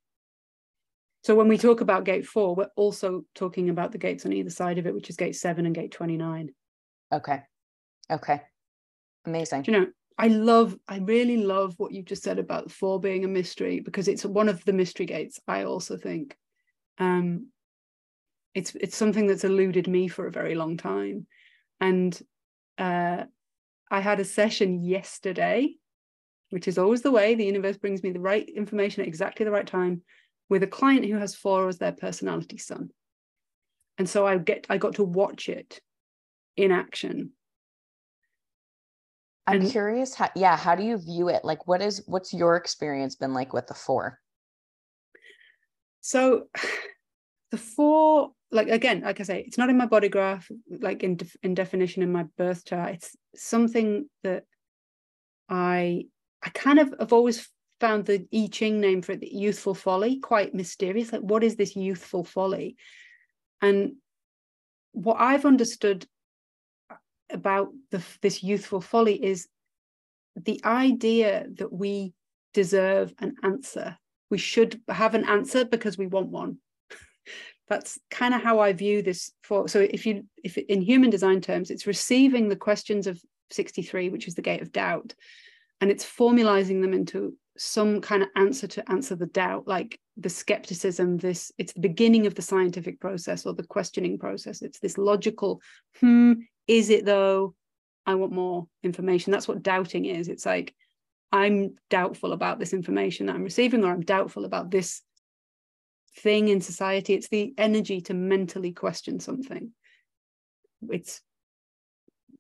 So 1.24 1.36
when 1.36 1.48
we 1.48 1.58
talk 1.58 1.82
about 1.82 2.06
gate 2.06 2.26
four, 2.26 2.56
we're 2.56 2.70
also 2.76 3.26
talking 3.36 3.70
about 3.70 3.92
the 3.92 3.98
gates 3.98 4.26
on 4.26 4.34
either 4.34 4.50
side 4.50 4.78
of 4.78 4.88
it, 4.88 4.94
which 4.94 5.10
is 5.10 5.18
gate 5.18 5.36
seven 5.36 5.66
and 5.66 5.76
gate 5.76 5.92
29. 5.92 6.54
Okay. 7.14 7.42
Okay. 8.10 8.42
Amazing. 9.26 9.64
Do 9.64 9.72
you 9.72 9.80
know, 9.80 9.88
I 10.18 10.30
love, 10.30 10.78
I 10.88 10.98
really 10.98 11.38
love 11.38 11.76
what 11.78 11.92
you've 11.92 12.06
just 12.06 12.24
said 12.24 12.40
about 12.40 12.72
four 12.72 13.00
being 13.00 13.24
a 13.24 13.28
mystery 13.28 13.80
because 13.80 14.08
it's 14.08 14.26
one 14.26 14.50
of 14.50 14.66
the 14.66 14.74
mystery 14.74 15.06
gates. 15.06 15.40
I 15.48 15.64
also 15.64 15.98
think, 15.98 16.36
um, 16.98 17.48
it's 18.58 18.74
it's 18.74 18.98
something 18.98 19.28
that's 19.28 19.44
eluded 19.44 19.88
me 19.88 20.08
for 20.08 20.26
a 20.26 20.32
very 20.32 20.56
long 20.56 20.78
time, 20.78 21.28
and 21.80 22.20
uh, 22.80 23.24
I 23.92 24.00
had 24.00 24.20
a 24.20 24.26
session 24.26 24.84
yesterday, 24.84 25.76
which 26.50 26.68
is 26.68 26.80
always 26.80 27.04
the 27.04 27.12
way. 27.12 27.36
The 27.36 27.46
universe 27.46 27.78
brings 27.78 28.02
me 28.02 28.12
the 28.12 28.20
right 28.20 28.50
information 28.50 29.02
at 29.02 29.08
exactly 29.08 29.44
the 29.44 29.52
right 29.52 29.68
time, 29.68 30.02
with 30.50 30.64
a 30.64 30.68
client 30.68 31.06
who 31.06 31.18
has 31.18 31.36
four 31.36 31.68
as 31.68 31.78
their 31.78 31.92
personality 31.92 32.58
sun, 32.58 32.90
and 34.00 34.10
so 34.10 34.26
I 34.26 34.40
get 34.40 34.66
I 34.72 34.78
got 34.78 34.96
to 34.96 35.04
watch 35.04 35.50
it 35.50 35.80
in 36.56 36.72
action 36.72 37.34
I'm 39.48 39.62
and, 39.62 39.72
curious 39.72 40.14
how 40.14 40.30
yeah, 40.36 40.58
how 40.58 40.76
do 40.76 40.84
you 40.84 40.98
view 40.98 41.30
it? 41.30 41.46
Like 41.46 41.68
what 41.68 41.82
is 41.82 42.04
what's 42.06 42.34
your 42.34 42.58
experience 42.58 43.16
been 43.16 43.34
like 43.34 43.54
with 43.54 43.68
the 43.68 43.74
four? 43.74 44.20
So 46.02 46.48
the 47.52 47.58
four 47.58 48.32
like 48.52 48.68
again 48.70 49.02
like 49.02 49.20
i 49.20 49.24
say 49.24 49.44
it's 49.46 49.58
not 49.58 49.70
in 49.70 49.78
my 49.78 49.86
body 49.86 50.10
graph 50.10 50.50
like 50.80 51.04
in, 51.04 51.18
in 51.44 51.54
definition 51.54 52.04
in 52.04 52.12
my 52.12 52.24
birth 52.38 52.66
chart 52.66 52.96
it's 52.96 53.16
something 53.36 54.10
that 54.24 54.44
i 55.50 56.06
i 56.44 56.50
kind 56.50 56.80
of 56.80 56.94
have 57.00 57.14
always 57.14 57.50
found 57.80 58.06
the 58.06 58.26
i 58.34 58.48
ching 58.52 58.80
name 58.80 59.02
for 59.02 59.14
it 59.14 59.20
the 59.22 59.34
youthful 59.34 59.74
folly 59.74 60.20
quite 60.20 60.54
mysterious 60.54 61.12
like 61.12 61.22
what 61.22 61.44
is 61.44 61.56
this 61.56 61.76
youthful 61.76 62.24
folly 62.24 62.76
and 63.62 63.94
what 64.94 65.18
i've 65.20 65.46
understood 65.46 66.06
about 67.30 67.70
the, 67.92 68.02
this 68.22 68.44
youthful 68.44 68.82
folly 68.82 69.24
is 69.24 69.48
the 70.36 70.62
idea 70.64 71.46
that 71.56 71.72
we 71.72 72.14
deserve 72.54 73.14
an 73.20 73.36
answer. 73.44 73.98
We 74.30 74.38
should 74.38 74.82
have 74.90 75.16
an 75.16 75.26
answer 75.26 75.66
because 75.66 75.98
we 75.98 76.08
want 76.08 76.30
one. 76.30 76.58
That's 77.68 78.00
kind 78.10 78.34
of 78.34 78.42
how 78.42 78.60
I 78.60 78.74
view 78.74 79.02
this. 79.02 79.32
For 79.44 79.68
so, 79.68 79.80
if 79.80 80.06
you 80.06 80.26
if 80.44 80.58
in 80.58 80.82
human 80.82 81.10
design 81.10 81.42
terms, 81.42 81.72
it's 81.72 81.88
receiving 81.88 82.50
the 82.50 82.56
questions 82.56 83.08
of 83.08 83.22
63, 83.52 84.10
which 84.10 84.28
is 84.28 84.36
the 84.36 84.42
gate 84.42 84.62
of 84.62 84.72
doubt, 84.72 85.14
and 85.82 85.90
it's 85.92 86.06
formalizing 86.06 86.82
them 86.82 86.94
into 86.94 87.38
some 87.58 88.02
kind 88.02 88.22
of 88.22 88.30
answer 88.36 88.68
to 88.68 88.90
answer 88.90 89.16
the 89.16 89.26
doubt, 89.26 89.68
like 89.68 90.00
the 90.16 90.30
skepticism. 90.30 91.18
This 91.18 91.52
it's 91.58 91.74
the 91.74 91.80
beginning 91.80 92.28
of 92.28 92.36
the 92.36 92.42
scientific 92.42 93.00
process 93.00 93.46
or 93.46 93.54
the 93.54 93.64
questioning 93.68 94.18
process. 94.18 94.62
It's 94.62 94.80
this 94.80 94.98
logical, 94.98 95.62
hmm, 96.00 96.34
is 96.68 96.90
it 96.90 97.06
though? 97.06 97.56
I 98.06 98.16
want 98.16 98.32
more 98.32 98.68
information. 98.84 99.32
That's 99.32 99.48
what 99.48 99.64
doubting 99.64 100.06
is. 100.06 100.30
It's 100.30 100.46
like, 100.46 100.74
I'm 101.32 101.76
doubtful 101.90 102.32
about 102.32 102.58
this 102.58 102.72
information 102.72 103.26
that 103.26 103.36
I'm 103.36 103.44
receiving, 103.44 103.84
or 103.84 103.92
I'm 103.92 104.02
doubtful 104.02 104.46
about 104.46 104.72
this 104.72 105.02
thing 106.20 106.48
in 106.48 106.62
society. 106.62 107.14
It's 107.14 107.28
the 107.28 107.54
energy 107.58 108.02
to 108.02 108.14
mentally 108.14 108.72
question 108.72 109.20
something. 109.20 109.72
It's 110.90 111.22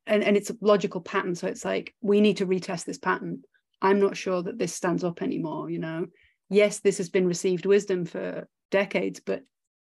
and, 0.05 0.23
and 0.23 0.37
it's 0.37 0.49
a 0.49 0.57
logical 0.61 1.01
pattern. 1.01 1.35
So 1.35 1.47
it's 1.47 1.65
like, 1.65 1.93
we 2.01 2.21
need 2.21 2.37
to 2.37 2.47
retest 2.47 2.85
this 2.85 2.97
pattern. 2.97 3.43
I'm 3.81 3.99
not 3.99 4.15
sure 4.15 4.41
that 4.41 4.57
this 4.57 4.73
stands 4.73 5.03
up 5.03 5.21
anymore, 5.21 5.69
you 5.69 5.79
know. 5.79 6.07
Yes, 6.49 6.79
this 6.79 6.97
has 6.99 7.09
been 7.09 7.27
received 7.27 7.65
wisdom 7.65 8.05
for 8.05 8.47
decades, 8.71 9.19
but 9.19 9.43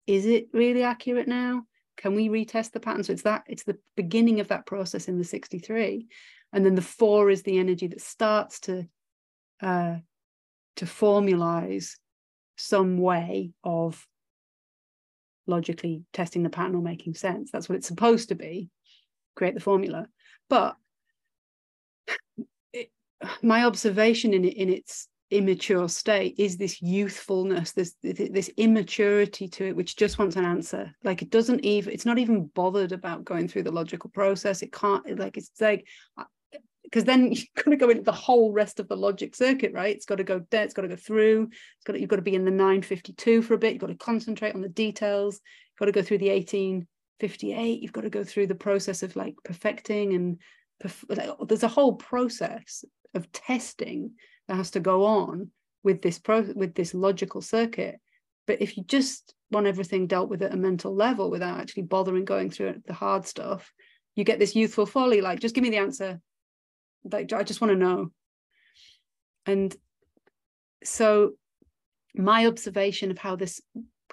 is 0.06 0.26
it 0.26 0.48
really 0.52 0.82
accurate 0.82 1.26
now? 1.26 1.62
Can 2.00 2.14
we 2.14 2.28
retest 2.28 2.72
the 2.72 2.80
pattern 2.80 3.04
so 3.04 3.12
it's 3.12 3.22
that 3.22 3.44
it's 3.46 3.64
the 3.64 3.78
beginning 3.96 4.40
of 4.40 4.48
that 4.48 4.66
process 4.66 5.08
in 5.08 5.18
the 5.18 5.24
63 5.24 6.06
and 6.52 6.64
then 6.64 6.74
the 6.74 6.82
four 6.82 7.30
is 7.30 7.42
the 7.42 7.58
energy 7.58 7.86
that 7.86 8.00
starts 8.00 8.60
to 8.60 8.86
uh, 9.62 9.96
to 10.76 10.84
formalize 10.86 11.96
some 12.56 12.98
way 12.98 13.52
of 13.62 14.06
logically 15.46 16.04
testing 16.12 16.42
the 16.42 16.50
pattern 16.50 16.74
or 16.74 16.82
making 16.82 17.14
sense. 17.14 17.50
That's 17.50 17.68
what 17.68 17.76
it's 17.76 17.88
supposed 17.88 18.28
to 18.28 18.34
be, 18.34 18.70
create 19.34 19.54
the 19.54 19.60
formula. 19.60 20.06
But 20.48 20.76
it, 22.72 22.90
my 23.42 23.64
observation 23.64 24.32
in 24.32 24.44
it 24.44 24.54
in 24.54 24.70
its 24.70 25.08
immature 25.30 25.88
state 25.88 26.34
is 26.38 26.56
this 26.56 26.82
youthfulness 26.82 27.72
this 27.72 27.94
this 28.02 28.50
immaturity 28.56 29.46
to 29.46 29.64
it 29.66 29.76
which 29.76 29.96
just 29.96 30.18
wants 30.18 30.36
an 30.36 30.44
answer. 30.44 30.92
Like 31.04 31.22
it 31.22 31.30
doesn't 31.30 31.64
even 31.64 31.92
it's 31.92 32.06
not 32.06 32.18
even 32.18 32.46
bothered 32.46 32.92
about 32.92 33.24
going 33.24 33.46
through 33.46 33.62
the 33.62 33.70
logical 33.70 34.10
process. 34.10 34.62
It 34.62 34.72
can't 34.72 35.18
like 35.18 35.36
it's 35.36 35.52
like 35.60 35.86
uh, 36.18 36.24
because 36.82 37.04
then 37.04 37.30
you've 37.32 37.46
got 37.54 37.70
to 37.70 37.76
go 37.76 37.90
into 37.90 38.02
the 38.02 38.12
whole 38.12 38.52
rest 38.52 38.80
of 38.80 38.88
the 38.88 38.96
logic 38.96 39.36
circuit 39.36 39.72
right? 39.72 39.94
It's 39.94 40.06
got 40.06 40.16
to 40.16 40.24
go 40.24 40.44
there 40.50 40.64
it's 40.64 40.74
got 40.74 40.82
to 40.82 40.88
go 40.88 40.96
through. 40.96 41.44
It's 41.52 41.84
got 41.84 41.92
to, 41.92 42.00
you've 42.00 42.10
got 42.10 42.16
to 42.16 42.22
be 42.22 42.34
in 42.34 42.44
the 42.44 42.50
952 42.50 43.42
for 43.42 43.54
a 43.54 43.58
bit. 43.58 43.74
You've 43.74 43.80
got 43.80 43.88
to 43.88 43.94
concentrate 43.94 44.54
on 44.54 44.62
the 44.62 44.68
details. 44.68 45.40
You've 45.70 45.78
got 45.78 45.86
to 45.86 45.92
go 45.92 46.02
through 46.02 46.18
the 46.18 46.30
1858 46.30 47.82
you've 47.82 47.92
got 47.92 48.02
to 48.02 48.10
go 48.10 48.24
through 48.24 48.48
the 48.48 48.54
process 48.56 49.04
of 49.04 49.14
like 49.14 49.36
perfecting 49.44 50.14
and 50.14 50.38
perf- 50.82 51.16
like, 51.16 51.48
there's 51.48 51.62
a 51.62 51.68
whole 51.68 51.94
process 51.94 52.84
of 53.14 53.30
testing 53.32 54.12
that 54.50 54.56
has 54.56 54.72
to 54.72 54.80
go 54.80 55.04
on 55.04 55.48
with 55.84 56.02
this 56.02 56.18
pro 56.18 56.42
with 56.42 56.74
this 56.74 56.92
logical 56.92 57.40
circuit. 57.40 58.00
But 58.48 58.60
if 58.60 58.76
you 58.76 58.82
just 58.82 59.32
want 59.52 59.68
everything 59.68 60.08
dealt 60.08 60.28
with 60.28 60.42
at 60.42 60.52
a 60.52 60.56
mental 60.56 60.92
level 60.92 61.30
without 61.30 61.60
actually 61.60 61.84
bothering 61.84 62.24
going 62.24 62.50
through 62.50 62.82
the 62.84 62.92
hard 62.92 63.26
stuff 63.26 63.72
you 64.16 64.24
get 64.24 64.40
this 64.40 64.56
youthful 64.56 64.86
folly 64.86 65.20
like 65.20 65.38
just 65.38 65.54
give 65.54 65.62
me 65.62 65.70
the 65.70 65.76
answer. 65.76 66.20
Like 67.04 67.32
i 67.32 67.44
just 67.44 67.60
want 67.60 67.70
to 67.70 67.78
know. 67.78 68.10
And 69.46 69.74
so 70.82 71.32
my 72.16 72.46
observation 72.46 73.12
of 73.12 73.18
how 73.18 73.36
this 73.36 73.60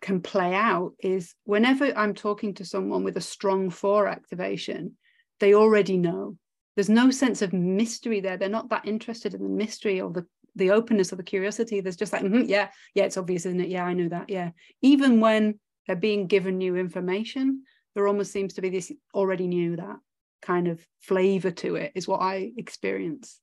can 0.02 0.22
play 0.22 0.54
out 0.54 0.94
is 1.00 1.34
whenever 1.46 1.86
i'm 1.98 2.14
talking 2.14 2.54
to 2.54 2.64
someone 2.64 3.04
with 3.04 3.18
a 3.18 3.22
strong 3.22 3.72
four 3.72 4.08
activation 4.08 4.96
they 5.40 5.56
already 5.56 5.98
know 5.98 6.38
there's 6.78 6.90
no 6.90 7.10
sense 7.10 7.42
of 7.42 7.54
mystery 7.54 8.20
there. 8.20 8.38
They're 8.38 8.50
not 8.50 8.70
that 8.70 8.86
interested 8.86 9.34
in 9.34 9.42
the 9.42 9.50
mystery 9.50 10.00
or 10.00 10.12
the 10.12 10.26
the 10.56 10.72
openness 10.72 11.12
or 11.12 11.16
the 11.16 11.24
curiosity. 11.24 11.82
There's 11.82 11.98
just 11.98 12.14
like 12.14 12.22
mm-hmm, 12.22 12.44
yeah 12.48 12.70
yeah 12.94 13.04
it's 13.04 13.18
obvious 13.18 13.48
isn't 13.48 13.60
it? 13.60 13.70
Yeah 13.70 13.84
i 13.84 13.94
know 13.94 14.08
that 14.10 14.30
yeah. 14.30 14.52
Even 14.82 15.20
when 15.20 15.60
they're 15.86 15.96
being 15.96 16.28
given 16.28 16.60
new 16.60 16.78
information 16.78 17.64
there 17.96 18.08
almost 18.08 18.32
seems 18.32 18.54
to 18.54 18.62
be 18.62 18.70
this 18.70 18.92
already 19.16 19.48
knew 19.48 19.76
that 19.76 19.96
kind 20.44 20.68
of 20.68 20.86
flavor 21.00 21.50
to 21.50 21.76
it 21.76 21.92
is 21.96 22.08
what 22.08 22.22
i 22.22 22.52
experience. 22.58 23.40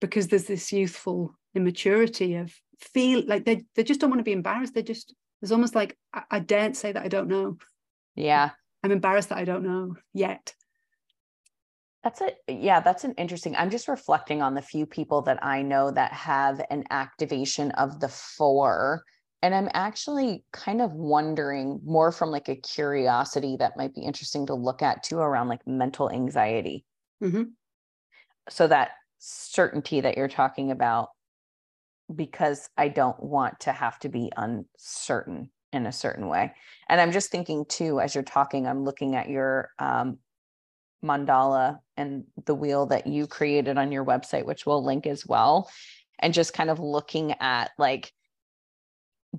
Because 0.00 0.28
there's 0.28 0.44
this 0.44 0.72
youthful 0.72 1.34
immaturity 1.56 2.36
of 2.36 2.54
feel 2.78 3.24
like 3.26 3.44
they, 3.44 3.64
they 3.74 3.82
just 3.82 4.00
don't 4.00 4.10
want 4.10 4.20
to 4.20 4.24
be 4.24 4.32
embarrassed. 4.32 4.72
They 4.72 4.84
just 4.84 5.14
there's 5.40 5.52
almost 5.52 5.74
like 5.74 5.98
I, 6.14 6.22
I 6.30 6.38
daren't 6.38 6.76
say 6.76 6.92
that 6.92 7.02
i 7.02 7.08
don't 7.08 7.28
know. 7.28 7.58
Yeah. 8.14 8.50
I'm 8.84 8.92
embarrassed 8.92 9.30
that 9.30 9.38
i 9.38 9.44
don't 9.44 9.64
know 9.64 9.96
yet 10.14 10.54
that's 12.02 12.20
a 12.20 12.32
yeah, 12.48 12.80
that's 12.80 13.04
an 13.04 13.14
interesting. 13.14 13.54
I'm 13.56 13.70
just 13.70 13.88
reflecting 13.88 14.40
on 14.40 14.54
the 14.54 14.62
few 14.62 14.86
people 14.86 15.22
that 15.22 15.44
I 15.44 15.62
know 15.62 15.90
that 15.90 16.12
have 16.12 16.60
an 16.70 16.84
activation 16.90 17.70
of 17.72 18.00
the 18.00 18.08
four. 18.08 19.04
And 19.42 19.54
I'm 19.54 19.70
actually 19.72 20.44
kind 20.52 20.82
of 20.82 20.92
wondering 20.92 21.80
more 21.84 22.12
from 22.12 22.30
like 22.30 22.48
a 22.48 22.56
curiosity 22.56 23.56
that 23.58 23.76
might 23.76 23.94
be 23.94 24.02
interesting 24.02 24.46
to 24.46 24.54
look 24.54 24.82
at 24.82 25.02
too 25.02 25.18
around 25.18 25.48
like 25.48 25.66
mental 25.66 26.10
anxiety. 26.10 26.84
Mm-hmm. 27.22 27.44
So 28.50 28.66
that 28.66 28.90
certainty 29.18 30.00
that 30.02 30.16
you're 30.16 30.28
talking 30.28 30.70
about, 30.70 31.08
because 32.14 32.68
I 32.76 32.88
don't 32.88 33.22
want 33.22 33.60
to 33.60 33.72
have 33.72 33.98
to 34.00 34.08
be 34.08 34.30
uncertain 34.36 35.50
in 35.72 35.86
a 35.86 35.92
certain 35.92 36.28
way. 36.28 36.52
And 36.88 37.00
I'm 37.00 37.12
just 37.12 37.30
thinking 37.30 37.64
too, 37.66 38.00
as 38.00 38.14
you're 38.14 38.24
talking, 38.24 38.66
I'm 38.66 38.84
looking 38.84 39.14
at 39.14 39.30
your 39.30 39.70
um, 39.78 40.18
mandala 41.04 41.78
and 41.96 42.24
the 42.46 42.54
wheel 42.54 42.86
that 42.86 43.06
you 43.06 43.26
created 43.26 43.78
on 43.78 43.92
your 43.92 44.04
website, 44.04 44.44
which 44.44 44.66
we'll 44.66 44.84
link 44.84 45.06
as 45.06 45.26
well. 45.26 45.70
And 46.18 46.34
just 46.34 46.52
kind 46.52 46.70
of 46.70 46.78
looking 46.78 47.34
at 47.40 47.70
like 47.78 48.12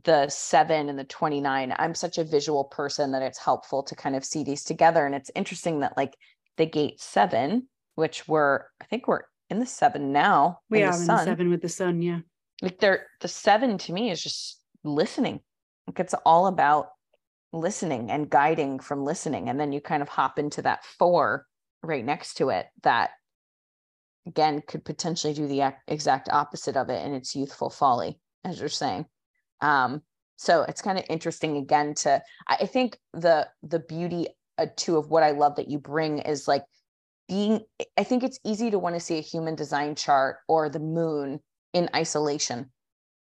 the 0.03 0.30
seven 0.30 0.89
and 0.89 0.97
the 0.97 1.03
29. 1.03 1.76
I'm 1.78 1.95
such 1.95 2.18
a 2.18 2.24
visual 2.24 2.64
person 2.66 3.12
that 3.12 3.22
it's 3.22 3.38
helpful 3.38 3.84
to 3.84 3.95
kind 3.95 4.16
of 4.16 4.26
see 4.26 4.43
these 4.43 4.64
together. 4.64 5.05
And 5.05 5.14
it's 5.14 5.32
interesting 5.36 5.82
that 5.82 5.97
like 5.97 6.16
the 6.57 6.66
gate 6.66 6.99
seven, 6.99 7.68
which 7.95 8.28
we're, 8.28 8.64
I 8.82 8.86
think 8.86 9.07
we're 9.07 9.24
in 9.49 9.59
the 9.59 9.66
seven 9.66 10.12
now. 10.12 10.59
We 10.70 10.84
are 10.84 10.91
the 10.91 11.01
in 11.01 11.07
the 11.07 11.24
seven 11.24 11.49
with 11.49 11.62
the 11.62 11.70
sun. 11.70 12.01
Yeah. 12.01 12.20
Like 12.62 12.80
they're 12.80 13.07
the 13.20 13.28
seven 13.28 13.78
to 13.80 13.93
me 13.93 14.12
is 14.12 14.24
just 14.24 14.59
listening. 14.84 15.41
Like 15.88 15.99
it's 15.99 16.16
all 16.26 16.47
about 16.47 16.89
listening 17.53 18.12
and 18.12 18.30
guiding 18.30 18.80
from 18.80 19.03
listening. 19.03 19.49
And 19.49 19.59
then 19.59 19.74
you 19.74 19.82
kind 19.82 20.01
of 20.01 20.09
hop 20.09 20.39
into 20.39 20.62
that 20.62 20.86
four 20.86 21.45
right 21.84 22.05
next 22.05 22.36
to 22.36 22.49
it 22.49 22.67
that 22.84 23.11
again 24.27 24.61
could 24.67 24.86
potentially 24.86 25.34
do 25.34 25.47
the 25.47 25.73
exact 25.88 26.29
opposite 26.32 26.77
of 26.77 26.89
it 26.89 27.05
in 27.05 27.13
its 27.13 27.36
youthful 27.36 27.69
folly 27.69 28.19
as 28.43 28.59
you're 28.59 28.69
saying. 28.69 29.05
Um 29.61 30.01
so 30.38 30.63
it's 30.63 30.82
kind 30.82 30.97
of 30.97 31.05
interesting 31.07 31.57
again 31.57 31.93
to 31.93 32.19
i 32.47 32.65
think 32.65 32.97
the 33.13 33.47
the 33.61 33.79
beauty 33.79 34.27
uh, 34.57 34.65
too 34.75 34.97
of 34.97 35.11
what 35.11 35.21
i 35.21 35.29
love 35.29 35.55
that 35.55 35.69
you 35.69 35.77
bring 35.77 36.17
is 36.17 36.47
like 36.47 36.63
being 37.27 37.61
i 37.95 38.03
think 38.03 38.23
it's 38.23 38.39
easy 38.43 38.71
to 38.71 38.79
want 38.79 38.95
to 38.95 38.99
see 38.99 39.19
a 39.19 39.21
human 39.21 39.53
design 39.53 39.93
chart 39.93 40.38
or 40.47 40.67
the 40.67 40.79
moon 40.79 41.39
in 41.73 41.89
isolation. 41.95 42.71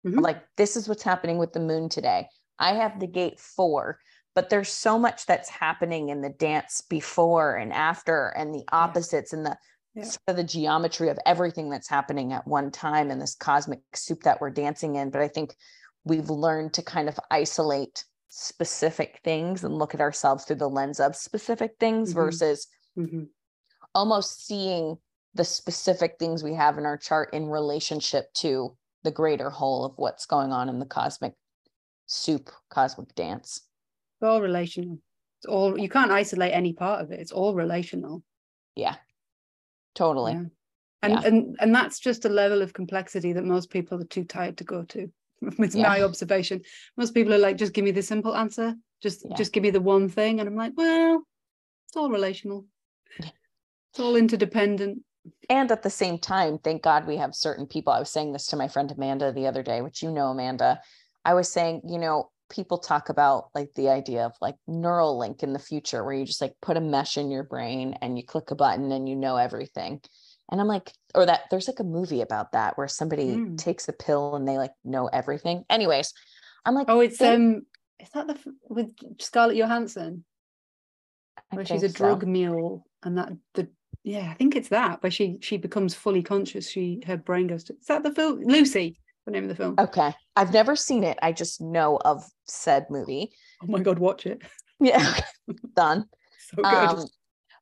Mm-hmm. 0.07 0.20
like 0.20 0.41
this 0.55 0.78
is 0.78 0.88
what's 0.88 1.03
happening 1.03 1.38
with 1.38 1.51
the 1.51 1.60
moon 1.60 1.89
today. 1.89 2.28
I 2.57 2.76
have 2.76 3.01
the 3.01 3.07
gate 3.07 3.38
four 3.38 3.99
but 4.40 4.50
there's 4.50 4.70
so 4.70 4.98
much 4.98 5.26
that's 5.26 5.50
happening 5.50 6.08
in 6.08 6.22
the 6.22 6.30
dance 6.30 6.80
before 6.80 7.58
and 7.58 7.74
after 7.74 8.28
and 8.38 8.56
the 8.56 8.64
opposites 8.72 9.34
yeah. 9.34 9.38
and 9.38 9.46
the 9.46 9.58
yeah. 9.96 10.04
sort 10.06 10.22
of 10.30 10.38
the 10.38 10.46
geometry 10.46 11.10
of 11.10 11.20
everything 11.26 11.70
that's 11.70 11.90
happening 11.90 12.32
at 12.32 12.48
one 12.48 12.72
time 12.72 13.12
in 13.12 13.20
this 13.20 13.36
cosmic 13.36 13.82
soup 13.94 14.24
that 14.24 14.40
we're 14.40 14.50
dancing 14.50 14.96
in 14.96 15.10
but 15.10 15.22
i 15.22 15.28
think 15.28 15.54
we've 16.06 16.30
learned 16.30 16.72
to 16.72 16.82
kind 16.82 17.10
of 17.10 17.20
isolate 17.30 18.06
specific 18.30 19.20
things 19.26 19.66
and 19.66 19.78
look 19.78 19.94
at 19.94 20.00
ourselves 20.00 20.46
through 20.46 20.56
the 20.56 20.70
lens 20.70 21.02
of 21.02 21.18
specific 21.18 21.74
things 21.78 22.12
mm-hmm. 22.12 22.22
versus 22.22 22.68
mm-hmm. 22.98 23.24
almost 23.94 24.48
seeing 24.48 24.98
the 25.34 25.44
specific 25.44 26.16
things 26.18 26.44
we 26.46 26.54
have 26.54 26.78
in 26.78 26.86
our 26.86 26.98
chart 26.98 27.34
in 27.34 27.50
relationship 27.50 28.32
to 28.34 28.74
the 29.04 29.12
greater 29.12 29.50
whole 29.50 29.84
of 29.84 29.98
what's 29.98 30.26
going 30.26 30.54
on 30.54 30.70
in 30.70 30.80
the 30.80 30.86
cosmic 30.86 31.34
soup 32.06 32.50
cosmic 32.70 33.14
dance 33.16 33.64
it's 34.20 34.28
all 34.28 34.41
relational. 34.41 34.99
It's 35.39 35.45
all 35.45 35.80
you 35.80 35.88
can't 35.88 36.11
isolate 36.11 36.53
any 36.53 36.74
part 36.74 37.01
of 37.01 37.11
it. 37.11 37.22
It's 37.22 37.32
all 37.32 37.55
relational. 37.55 38.22
Yeah. 38.76 38.95
Totally. 39.95 40.34
Yeah. 40.34 40.43
And 41.01 41.13
yeah. 41.13 41.22
and 41.24 41.57
and 41.61 41.74
that's 41.74 41.99
just 41.99 42.26
a 42.26 42.30
level 42.30 42.61
of 42.61 42.74
complexity 42.74 43.32
that 43.32 43.45
most 43.45 43.70
people 43.70 44.01
are 44.01 44.05
too 44.05 44.26
tired 44.26 44.57
to 44.57 44.63
go 44.65 44.84
to. 44.84 45.09
It's 45.59 45.74
yeah. 45.76 45.88
my 45.88 46.03
observation. 46.03 46.61
Most 46.97 47.13
people 47.13 47.34
are 47.34 47.38
like, 47.38 47.55
just 47.55 47.72
give 47.72 47.86
me 47.86 47.91
the 47.91 48.01
simple 48.01 48.36
answer. 48.36 48.76
Just 49.01 49.26
just 49.38 49.53
give 49.53 49.63
me 49.63 49.70
the 49.70 49.80
one 49.80 50.09
thing. 50.09 50.41
And 50.41 50.49
I'm 50.49 50.57
like, 50.57 50.74
well, 50.76 51.24
it's 51.88 51.95
all 51.95 52.09
relational. 52.09 52.65
It's 53.91 53.99
all 53.99 54.15
interdependent. 54.15 54.99
And 55.49 55.72
at 55.72 55.82
the 55.82 55.89
same 55.89 56.20
time, 56.20 56.59
thank 56.59 56.84
God 56.84 57.07
we 57.07 57.17
have 57.17 57.34
certain 57.34 57.65
people. 57.65 57.91
I 57.91 57.97
was 57.97 58.11
saying 58.11 58.34
this 58.34 58.45
to 58.47 58.55
my 58.55 58.67
friend 58.67 58.91
Amanda 58.91 59.32
the 59.32 59.47
other 59.47 59.63
day, 59.63 59.82
which 59.82 60.03
you 60.03 60.11
know, 60.11 60.28
Amanda. 60.28 60.80
I 61.26 61.34
was 61.34 61.51
saying, 61.51 61.82
you 61.88 61.97
know, 61.97 62.30
people 62.50 62.78
talk 62.78 63.10
about 63.10 63.50
like 63.54 63.70
the 63.76 63.89
idea 63.89 64.26
of 64.26 64.34
like 64.41 64.56
Neuralink 64.68 65.43
in 65.43 65.54
the 65.54 65.60
future 65.60 66.04
where 66.04 66.14
you 66.14 66.26
just 66.26 66.41
like 66.41 66.54
put 66.62 66.78
a 66.78 66.82
mesh 66.82 67.18
in 67.18 67.32
your 67.32 67.43
brain 67.43 67.97
and 68.02 68.18
you 68.18 68.26
click 68.26 68.52
a 68.52 68.56
button 68.56 68.91
and 68.91 69.08
you 69.08 69.16
know 69.16 69.38
everything 69.38 70.02
and 70.52 70.60
i'm 70.60 70.68
like 70.68 70.91
or 71.16 71.26
that 71.26 71.41
there's 71.50 71.68
like 71.68 71.80
a 71.80 71.84
movie 71.84 72.22
about 72.22 72.52
that 72.52 72.78
where 72.78 72.88
somebody 72.88 73.28
mm. 73.36 73.58
takes 73.58 73.88
a 73.88 73.93
pill 73.93 74.36
and 74.36 74.47
they 74.47 74.58
like 74.58 74.72
know 74.84 75.08
everything 75.08 75.64
anyways 75.70 76.14
i'm 76.66 76.76
like 76.76 76.88
oh 76.89 77.00
it's 77.00 77.22
um 77.22 77.62
is 78.00 78.10
that 78.14 78.28
the 78.28 78.38
with 78.70 78.93
scarlett 79.20 79.58
johansson 79.58 80.24
where 81.52 81.66
she's 81.66 81.84
a 81.84 81.89
drug 81.89 82.22
so. 82.22 82.28
mule 82.28 82.86
and 83.04 83.18
that 83.18 83.32
the 83.54 83.68
yeah 84.04 84.30
i 84.30 84.34
think 84.34 84.56
it's 84.56 84.70
that 84.70 85.02
where 85.02 85.12
she 85.12 85.38
she 85.41 85.58
becomes 85.58 85.95
fully 85.95 86.24
conscious 86.24 86.70
she 86.70 87.02
her 87.06 87.18
brain 87.18 87.47
goes 87.47 87.64
to 87.64 87.74
is 87.74 87.86
that 87.88 88.04
the 88.04 88.14
film 88.14 88.41
lucy 88.43 89.00
the 89.30 89.39
name 89.39 89.49
of 89.49 89.55
the 89.55 89.63
film. 89.63 89.75
Okay. 89.77 90.13
I've 90.36 90.53
never 90.53 90.75
seen 90.75 91.03
it. 91.03 91.17
I 91.21 91.32
just 91.32 91.61
know 91.61 91.97
of 92.03 92.23
said 92.45 92.88
movie. 92.89 93.32
Oh 93.63 93.67
my 93.67 93.80
God, 93.80 93.99
watch 93.99 94.25
it. 94.25 94.41
Yeah. 94.82 95.13
Done. 95.75 96.05
so 96.38 96.63
good. 96.63 96.65
Um, 96.65 97.05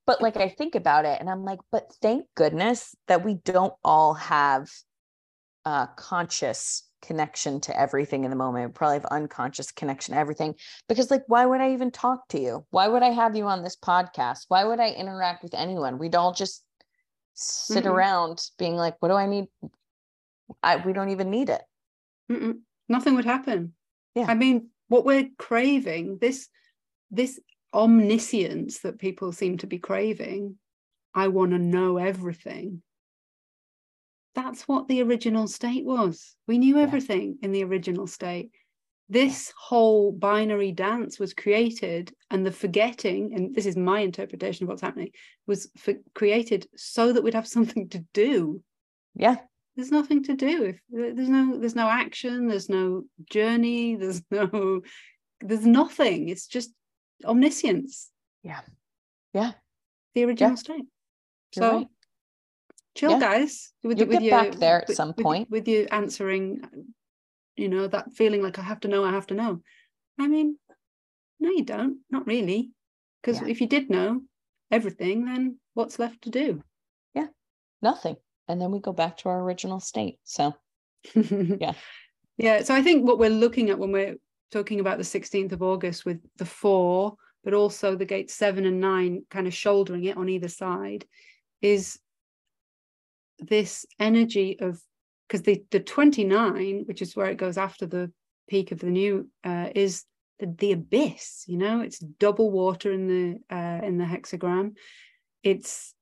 but 0.05 0.21
like 0.21 0.37
I 0.37 0.49
think 0.49 0.75
about 0.75 1.05
it 1.05 1.19
and 1.19 1.27
I'm 1.27 1.43
like, 1.43 1.57
but 1.71 1.91
thank 1.99 2.25
goodness 2.35 2.93
that 3.07 3.25
we 3.25 3.39
don't 3.43 3.73
all 3.83 4.13
have 4.13 4.69
a 5.65 5.89
conscious 5.95 6.87
connection 7.01 7.59
to 7.61 7.79
everything 7.79 8.23
in 8.23 8.29
the 8.29 8.35
moment. 8.35 8.69
We 8.69 8.73
probably 8.73 8.97
have 8.97 9.05
unconscious 9.05 9.71
connection 9.71 10.13
to 10.13 10.19
everything. 10.19 10.53
Because 10.87 11.09
like, 11.09 11.23
why 11.25 11.47
would 11.47 11.59
I 11.59 11.73
even 11.73 11.89
talk 11.89 12.27
to 12.29 12.39
you? 12.39 12.65
Why 12.69 12.87
would 12.87 13.01
I 13.01 13.09
have 13.09 13.35
you 13.35 13.45
on 13.45 13.63
this 13.63 13.75
podcast? 13.75 14.45
Why 14.47 14.63
would 14.63 14.79
I 14.79 14.91
interact 14.91 15.41
with 15.41 15.55
anyone? 15.55 15.97
We'd 15.97 16.15
all 16.15 16.33
just 16.33 16.63
sit 17.33 17.83
mm-hmm. 17.83 17.93
around 17.93 18.43
being 18.57 18.75
like, 18.75 18.95
what 18.99 19.09
do 19.09 19.15
I 19.15 19.25
need? 19.25 19.45
I, 20.61 20.77
we 20.77 20.93
don't 20.93 21.09
even 21.09 21.29
need 21.29 21.49
it. 21.49 21.61
Mm-mm. 22.31 22.59
Nothing 22.89 23.15
would 23.15 23.25
happen. 23.25 23.73
Yeah. 24.15 24.25
I 24.27 24.35
mean, 24.35 24.69
what 24.87 25.05
we're 25.05 25.29
craving, 25.37 26.17
this, 26.19 26.49
this 27.11 27.39
omniscience 27.73 28.79
that 28.79 28.99
people 28.99 29.31
seem 29.31 29.57
to 29.59 29.67
be 29.67 29.77
craving, 29.77 30.57
I 31.13 31.27
want 31.27 31.51
to 31.51 31.59
know 31.59 31.97
everything. 31.97 32.81
That's 34.35 34.67
what 34.67 34.87
the 34.87 35.01
original 35.01 35.47
state 35.47 35.83
was. 35.83 36.35
We 36.47 36.57
knew 36.57 36.77
everything 36.77 37.37
yeah. 37.39 37.45
in 37.45 37.51
the 37.51 37.63
original 37.63 38.07
state 38.07 38.51
this 39.09 39.53
whole 39.57 40.11
binary 40.11 40.71
dance 40.71 41.17
was 41.17 41.33
created 41.33 42.13
and 42.29 42.45
the 42.45 42.51
forgetting 42.51 43.33
and 43.33 43.55
this 43.55 43.65
is 43.65 43.77
my 43.77 44.01
interpretation 44.01 44.65
of 44.65 44.69
what's 44.69 44.81
happening 44.81 45.11
was 45.45 45.69
for, 45.77 45.93
created 46.13 46.67
so 46.75 47.13
that 47.13 47.23
we'd 47.23 47.33
have 47.33 47.47
something 47.57 47.89
to 47.89 48.03
do 48.13 48.61
yeah 49.15 49.37
there's 49.77 49.91
nothing 49.91 50.23
to 50.23 50.33
do 50.35 50.63
if 50.65 50.81
there's 50.89 51.29
no 51.29 51.57
there's 51.57 51.75
no 51.75 51.87
action 51.87 52.47
there's 52.47 52.67
no 52.67 53.03
journey 53.29 53.95
there's 54.01 54.21
no 54.29 54.81
there's 55.41 55.65
nothing. 55.65 56.29
It's 56.29 56.47
just 56.47 56.71
omniscience. 57.25 58.09
Yeah. 58.43 58.61
Yeah. 59.33 59.51
The 60.15 60.23
original 60.25 60.51
yeah. 60.51 60.55
state 60.55 60.85
You're 61.55 61.63
so 61.63 61.77
right. 61.77 61.87
chill 62.95 63.11
yeah. 63.11 63.19
guys 63.19 63.71
with, 63.83 63.99
You'll 63.99 64.07
with 64.07 64.19
get 64.19 64.23
your, 64.23 64.43
back 64.43 64.59
there 64.59 64.81
at 64.81 64.87
with, 64.87 64.97
some 64.97 65.13
point. 65.13 65.49
with, 65.49 65.61
with 65.61 65.67
you 65.67 65.87
answering 65.91 66.61
you 67.55 67.69
know 67.69 67.87
that 67.87 68.13
feeling 68.13 68.43
like 68.43 68.59
i 68.59 68.61
have 68.61 68.79
to 68.81 68.87
know 68.87 69.03
i 69.03 69.11
have 69.11 69.27
to 69.27 69.33
know. 69.33 69.61
I 70.19 70.27
mean 70.27 70.57
no 71.39 71.49
you 71.49 71.63
don't. 71.63 71.99
Not 72.09 72.25
really. 72.25 72.71
Because 73.21 73.41
yeah. 73.41 73.47
if 73.47 73.61
you 73.61 73.67
did 73.67 73.89
know 73.89 74.21
everything 74.71 75.25
then 75.25 75.59
what's 75.75 75.99
left 75.99 76.23
to 76.23 76.29
do? 76.29 76.63
Yeah. 77.13 77.27
Nothing 77.81 78.15
and 78.47 78.61
then 78.61 78.71
we 78.71 78.79
go 78.79 78.93
back 78.93 79.17
to 79.17 79.29
our 79.29 79.41
original 79.41 79.79
state. 79.79 80.19
So 80.23 80.53
yeah. 81.15 81.73
Yeah 82.37 82.63
so 82.63 82.75
i 82.75 82.81
think 82.81 83.05
what 83.05 83.19
we're 83.19 83.29
looking 83.29 83.69
at 83.69 83.79
when 83.79 83.91
we're 83.91 84.15
talking 84.51 84.79
about 84.79 84.97
the 84.97 85.03
16th 85.03 85.51
of 85.51 85.63
august 85.63 86.05
with 86.05 86.19
the 86.37 86.45
four 86.45 87.15
but 87.43 87.53
also 87.53 87.95
the 87.95 88.05
gates 88.05 88.33
seven 88.33 88.65
and 88.65 88.79
nine 88.79 89.23
kind 89.29 89.47
of 89.47 89.53
shouldering 89.53 90.05
it 90.05 90.17
on 90.17 90.29
either 90.29 90.47
side 90.47 91.05
is 91.61 91.99
this 93.39 93.85
energy 93.99 94.57
of 94.59 94.79
because 95.27 95.41
the 95.43 95.63
the 95.71 95.79
29 95.79 96.83
which 96.85 97.01
is 97.01 97.15
where 97.15 97.27
it 97.27 97.37
goes 97.37 97.57
after 97.57 97.85
the 97.85 98.11
peak 98.47 98.71
of 98.71 98.79
the 98.79 98.89
new 98.89 99.29
uh, 99.43 99.69
is 99.75 100.05
the, 100.39 100.53
the 100.57 100.71
abyss 100.71 101.43
you 101.47 101.57
know? 101.57 101.81
It's 101.81 101.99
double 101.99 102.51
water 102.51 102.91
in 102.91 103.07
the 103.07 103.55
uh, 103.55 103.85
in 103.85 103.97
the 103.97 104.05
hexagram. 104.05 104.75
It's 105.43 105.93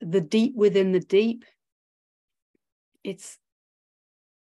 the 0.00 0.20
deep 0.20 0.54
within 0.54 0.92
the 0.92 1.00
deep 1.00 1.44
it's 3.04 3.38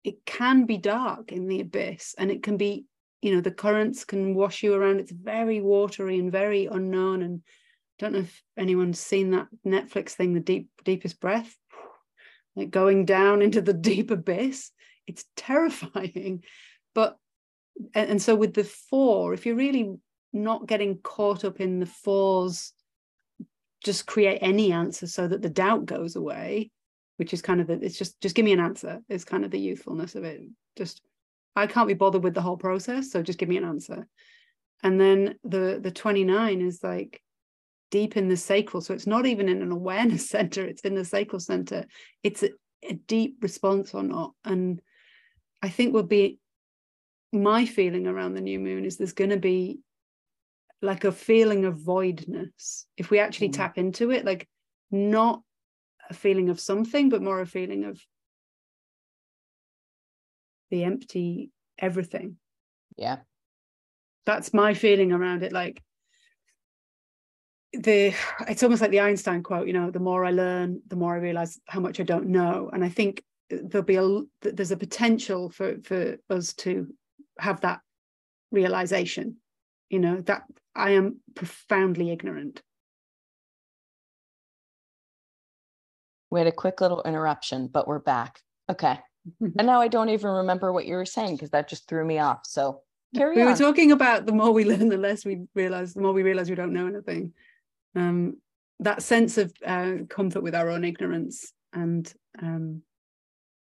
it 0.04 0.24
can 0.26 0.66
be 0.66 0.76
dark 0.76 1.32
in 1.32 1.48
the 1.48 1.60
abyss 1.60 2.14
and 2.18 2.30
it 2.30 2.42
can 2.42 2.56
be 2.56 2.84
you 3.22 3.34
know 3.34 3.40
the 3.40 3.50
currents 3.50 4.04
can 4.04 4.34
wash 4.34 4.62
you 4.62 4.74
around 4.74 5.00
it's 5.00 5.12
very 5.12 5.60
watery 5.60 6.18
and 6.18 6.30
very 6.30 6.66
unknown 6.66 7.22
and 7.22 7.40
I 7.44 8.04
don't 8.04 8.12
know 8.12 8.18
if 8.20 8.42
anyone's 8.56 9.00
seen 9.00 9.30
that 9.30 9.48
netflix 9.66 10.10
thing 10.10 10.34
the 10.34 10.40
deep 10.40 10.68
deepest 10.84 11.20
breath 11.20 11.56
like 12.56 12.70
going 12.70 13.04
down 13.04 13.42
into 13.42 13.60
the 13.60 13.72
deep 13.72 14.10
abyss. 14.10 14.70
It's 15.06 15.24
terrifying. 15.36 16.44
But, 16.94 17.16
and, 17.94 18.10
and 18.10 18.22
so 18.22 18.34
with 18.34 18.54
the 18.54 18.64
four, 18.64 19.34
if 19.34 19.46
you're 19.46 19.56
really 19.56 19.94
not 20.32 20.66
getting 20.66 20.98
caught 20.98 21.44
up 21.44 21.60
in 21.60 21.80
the 21.80 21.86
fours, 21.86 22.72
just 23.84 24.06
create 24.06 24.38
any 24.40 24.72
answer 24.72 25.06
so 25.06 25.28
that 25.28 25.42
the 25.42 25.50
doubt 25.50 25.84
goes 25.84 26.16
away, 26.16 26.70
which 27.16 27.32
is 27.32 27.42
kind 27.42 27.60
of 27.60 27.66
the, 27.66 27.74
it's 27.74 27.98
just, 27.98 28.20
just 28.20 28.34
give 28.34 28.44
me 28.44 28.52
an 28.52 28.60
answer, 28.60 29.00
is 29.08 29.24
kind 29.24 29.44
of 29.44 29.50
the 29.50 29.58
youthfulness 29.58 30.14
of 30.14 30.24
it. 30.24 30.40
Just, 30.76 31.02
I 31.56 31.66
can't 31.66 31.88
be 31.88 31.94
bothered 31.94 32.24
with 32.24 32.34
the 32.34 32.42
whole 32.42 32.56
process. 32.56 33.10
So 33.10 33.22
just 33.22 33.38
give 33.38 33.48
me 33.48 33.56
an 33.56 33.64
answer. 33.64 34.08
And 34.82 35.00
then 35.00 35.36
the 35.44 35.80
the 35.82 35.90
29 35.90 36.60
is 36.60 36.82
like, 36.82 37.22
deep 37.94 38.16
in 38.16 38.28
the 38.28 38.36
sacral. 38.36 38.80
So 38.80 38.92
it's 38.92 39.06
not 39.06 39.24
even 39.24 39.48
in 39.48 39.62
an 39.62 39.70
awareness 39.70 40.28
center, 40.36 40.64
it's 40.64 40.82
in 40.82 40.96
the 40.96 41.04
sacral 41.04 41.38
center. 41.38 41.84
It's 42.24 42.42
a, 42.42 42.50
a 42.82 42.94
deep 42.94 43.38
response 43.40 43.94
or 43.94 44.02
not. 44.02 44.32
And 44.44 44.82
I 45.62 45.68
think 45.68 45.94
will 45.94 46.02
be 46.02 46.40
my 47.32 47.66
feeling 47.66 48.08
around 48.08 48.34
the 48.34 48.40
new 48.40 48.58
moon 48.58 48.84
is 48.84 48.96
there's 48.96 49.12
going 49.12 49.30
to 49.30 49.36
be 49.36 49.78
like 50.82 51.04
a 51.04 51.12
feeling 51.12 51.66
of 51.66 51.78
voidness 51.78 52.86
if 52.96 53.10
we 53.10 53.20
actually 53.20 53.50
mm. 53.50 53.54
tap 53.54 53.78
into 53.78 54.10
it, 54.10 54.24
like 54.24 54.48
not 54.90 55.42
a 56.10 56.14
feeling 56.14 56.48
of 56.48 56.60
something, 56.60 57.08
but 57.08 57.22
more 57.22 57.40
a 57.40 57.46
feeling 57.46 57.84
of 57.84 58.00
the 60.70 60.84
empty 60.84 61.50
everything. 61.78 62.36
Yeah. 62.96 63.18
That's 64.26 64.54
my 64.54 64.74
feeling 64.74 65.12
around 65.12 65.42
it. 65.42 65.52
Like 65.52 65.82
the 67.72 68.14
it's 68.48 68.62
almost 68.62 68.80
like 68.80 68.90
the 68.90 69.00
Einstein 69.00 69.42
quote, 69.42 69.66
you 69.66 69.72
know, 69.72 69.90
the 69.90 70.00
more 70.00 70.24
I 70.24 70.30
learn, 70.30 70.80
the 70.88 70.96
more 70.96 71.14
I 71.14 71.18
realize 71.18 71.60
how 71.66 71.80
much 71.80 72.00
I 72.00 72.04
don't 72.04 72.28
know. 72.28 72.70
And 72.72 72.84
I 72.84 72.88
think 72.88 73.22
there'll 73.50 73.84
be 73.84 73.96
a 73.96 74.20
there's 74.42 74.70
a 74.70 74.76
potential 74.76 75.50
for 75.50 75.76
for 75.84 76.16
us 76.30 76.54
to 76.54 76.88
have 77.38 77.60
that 77.62 77.80
realization, 78.50 79.36
you 79.90 79.98
know, 79.98 80.20
that 80.22 80.44
I 80.74 80.92
am 80.92 81.20
profoundly 81.34 82.10
ignorant. 82.10 82.62
We 86.34 86.40
had 86.40 86.46
a 86.46 86.52
quick 86.52 86.80
little 86.80 87.02
interruption, 87.02 87.68
but 87.68 87.88
we're 87.88 87.98
back. 87.98 88.40
Okay. 88.70 88.98
and 89.40 89.66
now 89.66 89.80
I 89.80 89.88
don't 89.88 90.10
even 90.10 90.30
remember 90.30 90.72
what 90.72 90.86
you 90.86 90.94
were 90.94 91.06
saying 91.06 91.36
because 91.36 91.50
that 91.50 91.68
just 91.68 91.88
threw 91.88 92.04
me 92.04 92.18
off. 92.18 92.40
So 92.44 92.82
carry 93.16 93.36
we 93.36 93.42
on. 93.42 93.52
were 93.52 93.56
talking 93.56 93.92
about 93.92 94.26
the 94.26 94.32
more 94.32 94.52
we 94.52 94.64
learn, 94.70 94.88
the 94.88 94.98
less 94.98 95.24
we 95.24 95.46
realize, 95.54 95.94
the 95.94 96.02
more 96.02 96.12
we 96.12 96.22
realize 96.22 96.50
we 96.50 96.56
don't 96.56 96.74
know 96.74 96.86
anything 96.86 97.32
um, 97.94 98.36
that 98.80 99.02
sense 99.02 99.38
of 99.38 99.52
uh, 99.64 99.94
comfort 100.08 100.42
with 100.42 100.54
our 100.54 100.70
own 100.70 100.84
ignorance 100.84 101.52
and 101.72 102.12
um, 102.42 102.82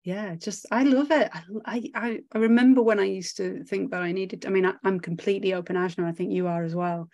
yeah 0.04 0.34
just 0.34 0.66
i 0.72 0.82
love 0.82 1.12
it 1.12 1.30
I, 1.64 1.90
I 1.94 2.20
i 2.32 2.38
remember 2.38 2.82
when 2.82 2.98
i 2.98 3.04
used 3.04 3.36
to 3.36 3.62
think 3.62 3.92
that 3.92 4.02
i 4.02 4.10
needed 4.10 4.44
i 4.46 4.48
mean 4.48 4.66
I, 4.66 4.72
am 4.84 4.98
completely 4.98 5.54
open 5.54 5.76
now 5.76 6.06
i 6.06 6.12
think 6.12 6.32
you 6.32 6.48
are 6.48 6.64
as 6.64 6.74
well 6.74 7.08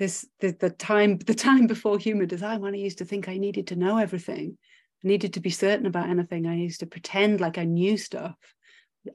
this 0.00 0.26
the, 0.40 0.56
the 0.58 0.70
time 0.70 1.18
the 1.18 1.34
time 1.34 1.66
before 1.66 1.98
human 1.98 2.26
design 2.26 2.60
when 2.60 2.74
i 2.74 2.78
used 2.78 2.98
to 2.98 3.04
think 3.04 3.28
i 3.28 3.36
needed 3.36 3.68
to 3.68 3.76
know 3.76 3.98
everything. 3.98 4.56
I 5.04 5.08
needed 5.08 5.34
to 5.34 5.40
be 5.40 5.50
certain 5.50 5.86
about 5.86 6.10
anything. 6.10 6.46
I 6.46 6.56
used 6.56 6.80
to 6.80 6.86
pretend 6.86 7.40
like 7.40 7.58
i 7.58 7.64
knew 7.64 7.96
stuff 7.96 8.36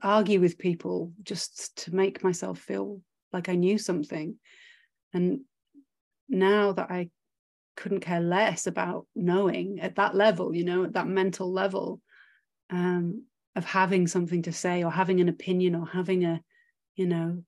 argue 0.01 0.39
with 0.39 0.57
people 0.57 1.11
just 1.21 1.75
to 1.77 1.93
make 1.93 2.23
myself 2.23 2.59
feel 2.59 3.01
like 3.33 3.49
i 3.49 3.55
knew 3.55 3.77
something. 3.77 4.36
And 5.13 5.41
now 6.29 6.73
that 6.73 6.91
I 6.91 7.09
couldn't 7.75 8.01
care 8.01 8.21
less 8.21 8.67
about 8.67 9.07
knowing 9.15 9.79
at 9.79 9.95
that 9.95 10.15
level, 10.15 10.55
you 10.55 10.63
know, 10.63 10.83
at 10.83 10.93
that 10.93 11.07
mental 11.07 11.51
level 11.51 12.01
um, 12.69 13.23
of 13.55 13.65
having 13.65 14.07
something 14.07 14.43
to 14.43 14.51
say 14.53 14.83
or 14.83 14.91
having 14.91 15.19
an 15.19 15.29
opinion 15.29 15.75
or 15.75 15.86
having 15.86 16.25
a, 16.25 16.41
you 16.95 17.07
know, 17.07 17.43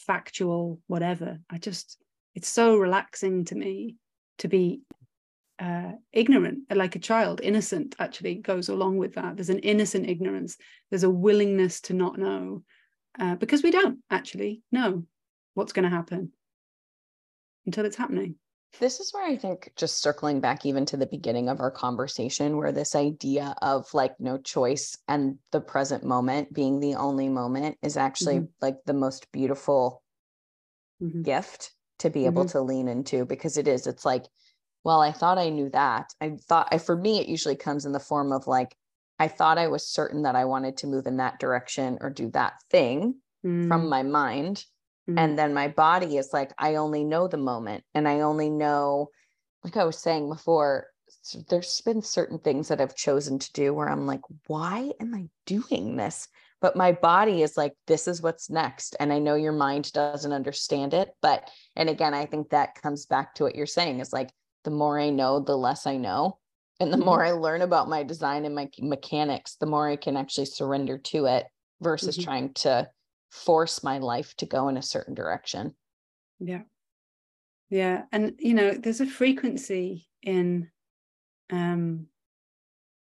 factual 0.00 0.80
whatever. 0.86 1.38
I 1.50 1.58
just, 1.58 1.98
it's 2.34 2.48
so 2.48 2.76
relaxing 2.76 3.44
to 3.46 3.54
me 3.54 3.96
to 4.38 4.48
be 4.48 4.80
uh, 5.58 5.92
ignorant, 6.12 6.60
like 6.74 6.96
a 6.96 7.00
child, 7.00 7.40
innocent 7.42 7.94
actually 7.98 8.36
goes 8.36 8.68
along 8.68 8.96
with 8.96 9.14
that. 9.14 9.36
There's 9.36 9.50
an 9.50 9.60
innocent 9.60 10.08
ignorance, 10.08 10.56
there's 10.90 11.04
a 11.04 11.10
willingness 11.10 11.80
to 11.82 11.94
not 11.94 12.18
know 12.18 12.64
uh, 13.18 13.36
because 13.36 13.62
we 13.62 13.70
don't 13.70 13.98
actually 14.10 14.62
know 14.72 15.04
what's 15.54 15.72
going 15.72 15.84
to 15.84 15.94
happen 15.94 16.32
until 17.66 17.84
it's 17.84 17.96
happening. 17.96 18.36
This 18.80 19.00
is 19.00 19.12
where 19.12 19.24
I 19.24 19.36
think 19.36 19.70
just 19.76 20.00
circling 20.00 20.40
back 20.40 20.64
even 20.64 20.86
to 20.86 20.96
the 20.96 21.06
beginning 21.06 21.48
of 21.48 21.60
our 21.60 21.70
conversation, 21.70 22.56
where 22.56 22.72
this 22.72 22.94
idea 22.94 23.54
of 23.60 23.92
like 23.92 24.18
no 24.18 24.38
choice 24.38 24.96
and 25.08 25.38
the 25.50 25.60
present 25.60 26.04
moment 26.04 26.52
being 26.52 26.80
the 26.80 26.94
only 26.94 27.28
moment 27.28 27.76
is 27.82 27.96
actually 27.96 28.36
mm-hmm. 28.36 28.62
like 28.62 28.78
the 28.86 28.94
most 28.94 29.30
beautiful 29.30 30.02
mm-hmm. 31.02 31.22
gift 31.22 31.72
to 31.98 32.10
be 32.10 32.26
able 32.26 32.44
mm-hmm. 32.44 32.58
to 32.58 32.62
lean 32.62 32.88
into 32.88 33.24
because 33.24 33.56
it 33.56 33.68
is. 33.68 33.86
It's 33.86 34.04
like, 34.04 34.24
well, 34.84 35.00
I 35.00 35.12
thought 35.12 35.38
I 35.38 35.50
knew 35.50 35.68
that. 35.70 36.12
I 36.20 36.36
thought 36.48 36.68
I, 36.72 36.78
for 36.78 36.96
me, 36.96 37.20
it 37.20 37.28
usually 37.28 37.56
comes 37.56 37.84
in 37.84 37.92
the 37.92 38.00
form 38.00 38.32
of 38.32 38.46
like, 38.46 38.74
I 39.18 39.28
thought 39.28 39.58
I 39.58 39.68
was 39.68 39.86
certain 39.86 40.22
that 40.22 40.34
I 40.34 40.46
wanted 40.46 40.78
to 40.78 40.86
move 40.86 41.06
in 41.06 41.18
that 41.18 41.38
direction 41.38 41.98
or 42.00 42.10
do 42.10 42.30
that 42.30 42.54
thing 42.70 43.16
from 43.42 43.68
mm. 43.68 43.88
my 43.88 44.02
mind 44.02 44.64
Mm-hmm. 45.08 45.18
And 45.18 45.38
then 45.38 45.52
my 45.54 45.68
body 45.68 46.16
is 46.16 46.30
like, 46.32 46.52
I 46.58 46.76
only 46.76 47.04
know 47.04 47.28
the 47.28 47.36
moment 47.36 47.84
and 47.94 48.06
I 48.08 48.20
only 48.20 48.50
know, 48.50 49.08
like 49.64 49.76
I 49.76 49.84
was 49.84 49.98
saying 49.98 50.28
before, 50.28 50.86
there's 51.48 51.80
been 51.82 52.02
certain 52.02 52.38
things 52.38 52.68
that 52.68 52.80
I've 52.80 52.96
chosen 52.96 53.38
to 53.38 53.52
do 53.52 53.74
where 53.74 53.88
I'm 53.88 54.06
like, 54.06 54.22
why 54.46 54.92
am 55.00 55.14
I 55.14 55.28
doing 55.46 55.96
this? 55.96 56.28
But 56.60 56.76
my 56.76 56.92
body 56.92 57.42
is 57.42 57.56
like, 57.56 57.74
this 57.86 58.06
is 58.06 58.22
what's 58.22 58.48
next. 58.48 58.96
And 59.00 59.12
I 59.12 59.18
know 59.18 59.34
your 59.34 59.52
mind 59.52 59.92
doesn't 59.92 60.32
understand 60.32 60.94
it. 60.94 61.10
But, 61.20 61.50
and 61.74 61.88
again, 61.88 62.14
I 62.14 62.26
think 62.26 62.50
that 62.50 62.80
comes 62.80 63.06
back 63.06 63.34
to 63.34 63.44
what 63.44 63.56
you're 63.56 63.66
saying 63.66 64.00
is 64.00 64.12
like, 64.12 64.30
the 64.64 64.70
more 64.70 64.98
I 64.98 65.10
know, 65.10 65.40
the 65.40 65.56
less 65.56 65.86
I 65.86 65.96
know. 65.96 66.38
And 66.78 66.92
the 66.92 66.96
mm-hmm. 66.96 67.06
more 67.06 67.24
I 67.24 67.32
learn 67.32 67.62
about 67.62 67.88
my 67.88 68.04
design 68.04 68.44
and 68.44 68.54
my 68.54 68.68
mechanics, 68.80 69.56
the 69.56 69.66
more 69.66 69.88
I 69.88 69.96
can 69.96 70.16
actually 70.16 70.46
surrender 70.46 70.98
to 70.98 71.26
it 71.26 71.46
versus 71.80 72.16
mm-hmm. 72.16 72.24
trying 72.24 72.54
to 72.54 72.88
force 73.32 73.82
my 73.82 73.98
life 73.98 74.36
to 74.36 74.46
go 74.46 74.68
in 74.68 74.76
a 74.76 74.82
certain 74.82 75.14
direction. 75.14 75.74
Yeah. 76.38 76.62
Yeah. 77.70 78.02
And, 78.12 78.34
you 78.38 78.54
know, 78.54 78.72
there's 78.72 79.00
a 79.00 79.06
frequency 79.06 80.06
in 80.22 80.70
um, 81.50 82.06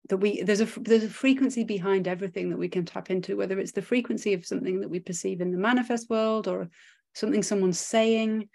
that 0.08 0.18
we 0.18 0.42
there's 0.42 0.60
a 0.60 0.68
there's 0.80 1.04
a 1.04 1.08
frequency 1.08 1.64
behind 1.64 2.08
everything 2.08 2.50
that 2.50 2.58
we 2.58 2.68
can 2.68 2.84
tap 2.84 3.10
into 3.10 3.36
whether 3.36 3.58
it's 3.58 3.72
the 3.72 3.82
frequency 3.82 4.32
of 4.34 4.46
something 4.46 4.80
that 4.80 4.88
we 4.88 5.00
perceive 5.00 5.40
in 5.40 5.52
the 5.52 5.58
manifest 5.58 6.08
world 6.08 6.48
or 6.48 6.68
something 7.14 7.42
someone's 7.42 7.80
saying 7.80 8.48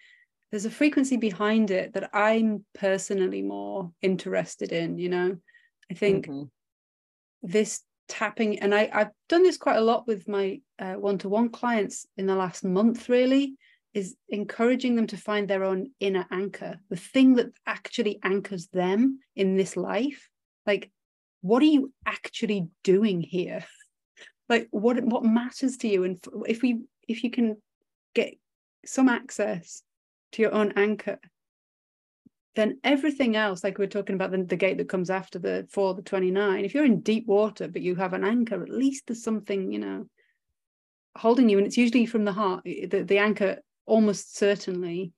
there's 0.52 0.66
a 0.66 0.72
frequency 0.72 1.18
behind 1.18 1.72
it 1.72 1.94
that 1.94 2.10
i'm 2.14 2.66
personally 2.74 3.42
more 3.42 3.92
interested 4.02 4.72
in 4.72 4.98
you 4.98 5.10
know 5.10 5.36
i 5.92 5.94
think 5.94 6.28
mm-hmm. 6.28 6.44
this 7.44 7.82
tapping 8.08 8.60
and 8.60 8.76
I, 8.76 8.90
i've 8.94 9.12
done 9.30 9.44
this 9.44 9.58
quite 9.58 9.78
a 9.78 9.82
lot 9.82 10.06
with 10.08 10.28
my 10.28 10.60
uh, 10.78 10.94
one-to-one 10.94 11.50
clients 11.50 12.06
in 12.18 12.26
the 12.26 12.36
last 12.36 12.64
month 12.64 13.08
really 13.08 13.56
is 13.94 14.16
encouraging 14.30 14.96
them 14.96 15.08
to 15.08 15.18
find 15.18 15.48
their 15.48 15.64
own 15.64 15.92
inner 16.00 16.26
anchor 16.32 16.78
the 16.90 16.96
thing 16.96 17.36
that 17.36 17.48
actually 17.66 18.20
anchors 18.24 18.68
them 18.68 19.20
in 19.36 19.56
this 19.56 19.78
life. 19.78 20.30
Like 20.66 20.92
what 21.42 21.62
are 21.62 21.68
you 21.68 21.94
actually 22.06 22.68
doing 22.84 23.22
here? 23.22 23.66
Like 24.50 24.68
what 24.72 25.02
what 25.02 25.24
matters 25.24 25.78
to 25.78 25.88
you? 25.88 26.04
And 26.04 26.20
if 26.46 26.62
we 26.62 26.82
if 27.08 27.24
you 27.24 27.32
can 27.32 27.56
get 28.14 28.36
some 28.86 29.08
access 29.08 29.82
to 30.34 30.42
your 30.42 30.54
own 30.54 30.74
anchor 30.76 31.18
then 32.56 32.80
everything 32.84 33.36
else 33.36 33.64
like 33.64 33.78
we 33.78 33.86
are 33.86 33.90
talking 33.90 34.16
about 34.16 34.32
the, 34.32 34.44
the 34.44 34.56
gate 34.56 34.78
that 34.78 34.90
comes 34.90 35.10
after 35.10 35.40
the 35.40 35.68
four 35.70 35.94
the 35.94 36.02
29 36.02 36.66
if 36.66 36.74
you're 36.74 36.86
in 36.86 37.02
deep 37.02 37.28
water 37.28 37.68
but 37.68 37.82
you 37.82 37.96
have 37.96 38.14
an 38.14 38.24
anchor 38.24 38.62
at 38.62 38.70
least 38.70 39.08
there's 39.08 39.24
something 39.24 39.72
you 39.72 39.80
know 39.80 40.06
holding 41.16 41.50
you 41.50 41.58
and 41.58 41.68
it's 41.68 41.78
usually 41.78 42.06
from 42.06 42.26
the 42.26 42.34
heart 42.34 42.64
the, 42.64 43.04
the 43.08 43.18
anchor 43.18 43.58
almost 43.86 44.36
certainly 44.36 45.12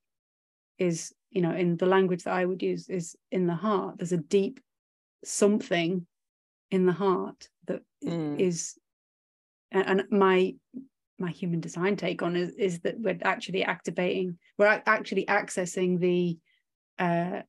is 0.77 1.13
you 1.31 1.41
know 1.41 1.51
in 1.51 1.77
the 1.77 1.85
language 1.85 2.23
that 2.23 2.33
i 2.33 2.43
would 2.43 2.61
use 2.61 2.89
is 2.89 3.15
in 3.31 3.47
the 3.47 3.55
heart 3.55 3.97
there's 3.97 4.11
a 4.11 4.17
deep 4.17 4.59
something 5.23 6.05
in 6.71 6.85
the 6.85 6.93
heart 6.93 7.49
that 7.67 7.81
mm. 8.03 8.39
is, 8.39 8.77
and 9.71 10.03
my 10.09 10.55
my 11.17 11.29
human 11.31 11.61
design 11.61 11.95
take 11.95 12.21
on 12.21 12.35
is, 12.35 12.53
is 12.55 12.81
that 12.81 12.99
we're 12.99 13.17
actually 13.23 13.63
activating 13.63 14.37
we're 14.57 14.81
actually 14.85 15.25
accessing 15.25 15.97
the 15.99 16.37
uh 16.99 17.41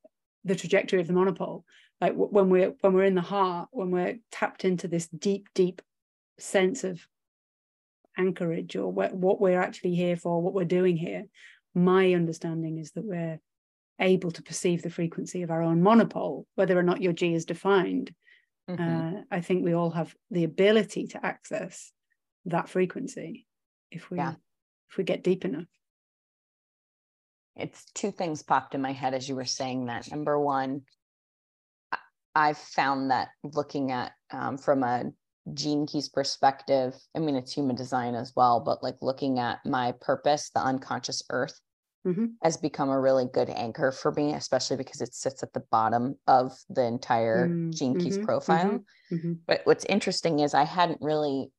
the 0.44 0.54
trajectory 0.54 1.00
of 1.00 1.06
the 1.06 1.12
monopole 1.12 1.64
like 2.00 2.14
when 2.14 2.48
we're 2.48 2.74
when 2.80 2.92
we're 2.92 3.04
in 3.04 3.14
the 3.14 3.20
heart 3.20 3.68
when 3.72 3.90
we're 3.90 4.16
tapped 4.30 4.64
into 4.64 4.88
this 4.88 5.08
deep 5.08 5.48
deep 5.54 5.82
sense 6.38 6.84
of 6.84 7.06
anchorage 8.18 8.76
or 8.76 8.90
what, 8.90 9.14
what 9.14 9.40
we're 9.40 9.60
actually 9.60 9.94
here 9.94 10.16
for 10.16 10.40
what 10.40 10.54
we're 10.54 10.64
doing 10.64 10.96
here 10.96 11.24
my 11.74 12.14
understanding 12.14 12.78
is 12.78 12.92
that 12.92 13.04
we're 13.04 13.38
able 14.00 14.30
to 14.30 14.42
perceive 14.42 14.82
the 14.82 14.90
frequency 14.90 15.42
of 15.42 15.50
our 15.50 15.62
own 15.62 15.82
monopole 15.82 16.46
whether 16.54 16.78
or 16.78 16.82
not 16.82 17.02
your 17.02 17.12
g 17.12 17.34
is 17.34 17.44
defined 17.44 18.14
mm-hmm. 18.70 19.16
uh, 19.16 19.20
I 19.30 19.40
think 19.40 19.64
we 19.64 19.74
all 19.74 19.90
have 19.90 20.14
the 20.30 20.44
ability 20.44 21.08
to 21.08 21.24
access 21.24 21.92
that 22.46 22.68
frequency 22.68 23.46
if 23.90 24.10
we 24.10 24.18
yeah. 24.18 24.34
if 24.90 24.96
we 24.96 25.04
get 25.04 25.22
deep 25.22 25.44
enough. 25.44 25.66
It's 27.56 27.84
two 27.94 28.10
things 28.10 28.42
popped 28.42 28.74
in 28.74 28.82
my 28.82 28.92
head 28.92 29.14
as 29.14 29.28
you 29.28 29.34
were 29.34 29.44
saying 29.44 29.86
that. 29.86 30.10
Number 30.10 30.38
one, 30.38 30.82
I've 32.34 32.58
found 32.58 33.10
that 33.10 33.28
looking 33.42 33.92
at 33.92 34.12
um, 34.30 34.58
from 34.58 34.82
a 34.82 35.04
gene 35.54 35.86
keys 35.86 36.08
perspective, 36.08 36.94
I 37.14 37.20
mean, 37.20 37.34
it's 37.34 37.52
human 37.52 37.76
design 37.76 38.14
as 38.14 38.32
well, 38.36 38.60
but 38.60 38.82
like 38.82 38.96
looking 39.00 39.38
at 39.38 39.64
my 39.64 39.94
purpose, 40.00 40.50
the 40.50 40.60
unconscious 40.60 41.22
earth, 41.30 41.58
mm-hmm. 42.06 42.26
has 42.42 42.56
become 42.56 42.90
a 42.90 43.00
really 43.00 43.26
good 43.32 43.50
anchor 43.50 43.90
for 43.90 44.12
me, 44.12 44.34
especially 44.34 44.76
because 44.76 45.00
it 45.00 45.14
sits 45.14 45.42
at 45.42 45.52
the 45.52 45.64
bottom 45.70 46.16
of 46.26 46.52
the 46.68 46.84
entire 46.84 47.48
mm-hmm. 47.48 47.70
Gene 47.70 47.98
Keys 47.98 48.16
mm-hmm. 48.16 48.26
profile. 48.26 48.66
Mm-hmm. 48.66 49.14
mm-hmm. 49.16 49.32
But 49.46 49.62
what's 49.64 49.84
interesting 49.86 50.40
is 50.40 50.54
I 50.54 50.64
hadn't 50.64 51.00
really 51.00 51.50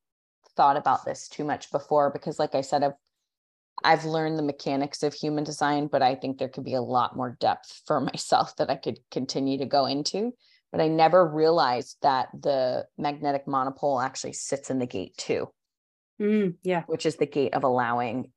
thought 0.56 0.78
about 0.78 1.06
this 1.06 1.28
too 1.28 1.44
much 1.44 1.72
before 1.72 2.12
because, 2.12 2.40
like 2.40 2.56
I 2.56 2.62
said, 2.62 2.84
I've 2.84 2.94
I've 3.84 4.06
learned 4.06 4.38
the 4.38 4.44
mechanics 4.44 5.04
of 5.04 5.14
human 5.14 5.44
design, 5.44 5.88
but 5.88 6.02
I 6.02 6.16
think 6.16 6.38
there 6.38 6.50
could 6.50 6.64
be 6.64 6.74
a 6.74 6.82
lot 6.82 7.16
more 7.16 7.38
depth 7.40 7.82
for 7.86 8.00
myself 8.14 8.56
that 8.58 8.70
I 8.70 8.76
could 8.76 9.00
continue 9.12 9.58
to 9.60 9.66
go 9.66 9.86
into. 9.86 10.34
But 10.72 10.82
I 10.82 10.90
never 10.90 11.26
realized 11.26 11.98
that 12.02 12.28
the 12.38 12.86
magnetic 12.98 13.48
monopole 13.48 14.02
actually 14.02 14.34
sits 14.34 14.70
in 14.70 14.80
the 14.80 14.86
gate 14.86 15.16
two. 15.18 15.50
Mm, 16.22 16.56
yeah. 16.64 16.84
Which 16.88 17.06
is 17.06 17.16
the 17.16 17.26
gate 17.26 17.54
of 17.54 17.64
allowing 17.64 18.32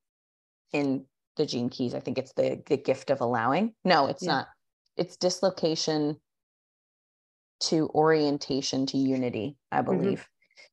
in 0.72 1.06
the 1.36 1.46
gene 1.46 1.70
keys. 1.70 1.94
I 1.94 2.00
think 2.00 2.18
it's 2.18 2.32
the 2.34 2.62
the 2.66 2.76
gift 2.76 3.10
of 3.10 3.20
allowing. 3.20 3.74
No, 3.84 4.06
it's 4.06 4.22
yeah. 4.22 4.32
not. 4.32 4.48
It's 4.96 5.16
dislocation 5.16 6.20
to 7.60 7.88
orientation 7.94 8.86
to 8.86 8.98
unity, 8.98 9.56
I 9.72 9.80
mm-hmm. 9.80 9.84
believe. 9.84 10.28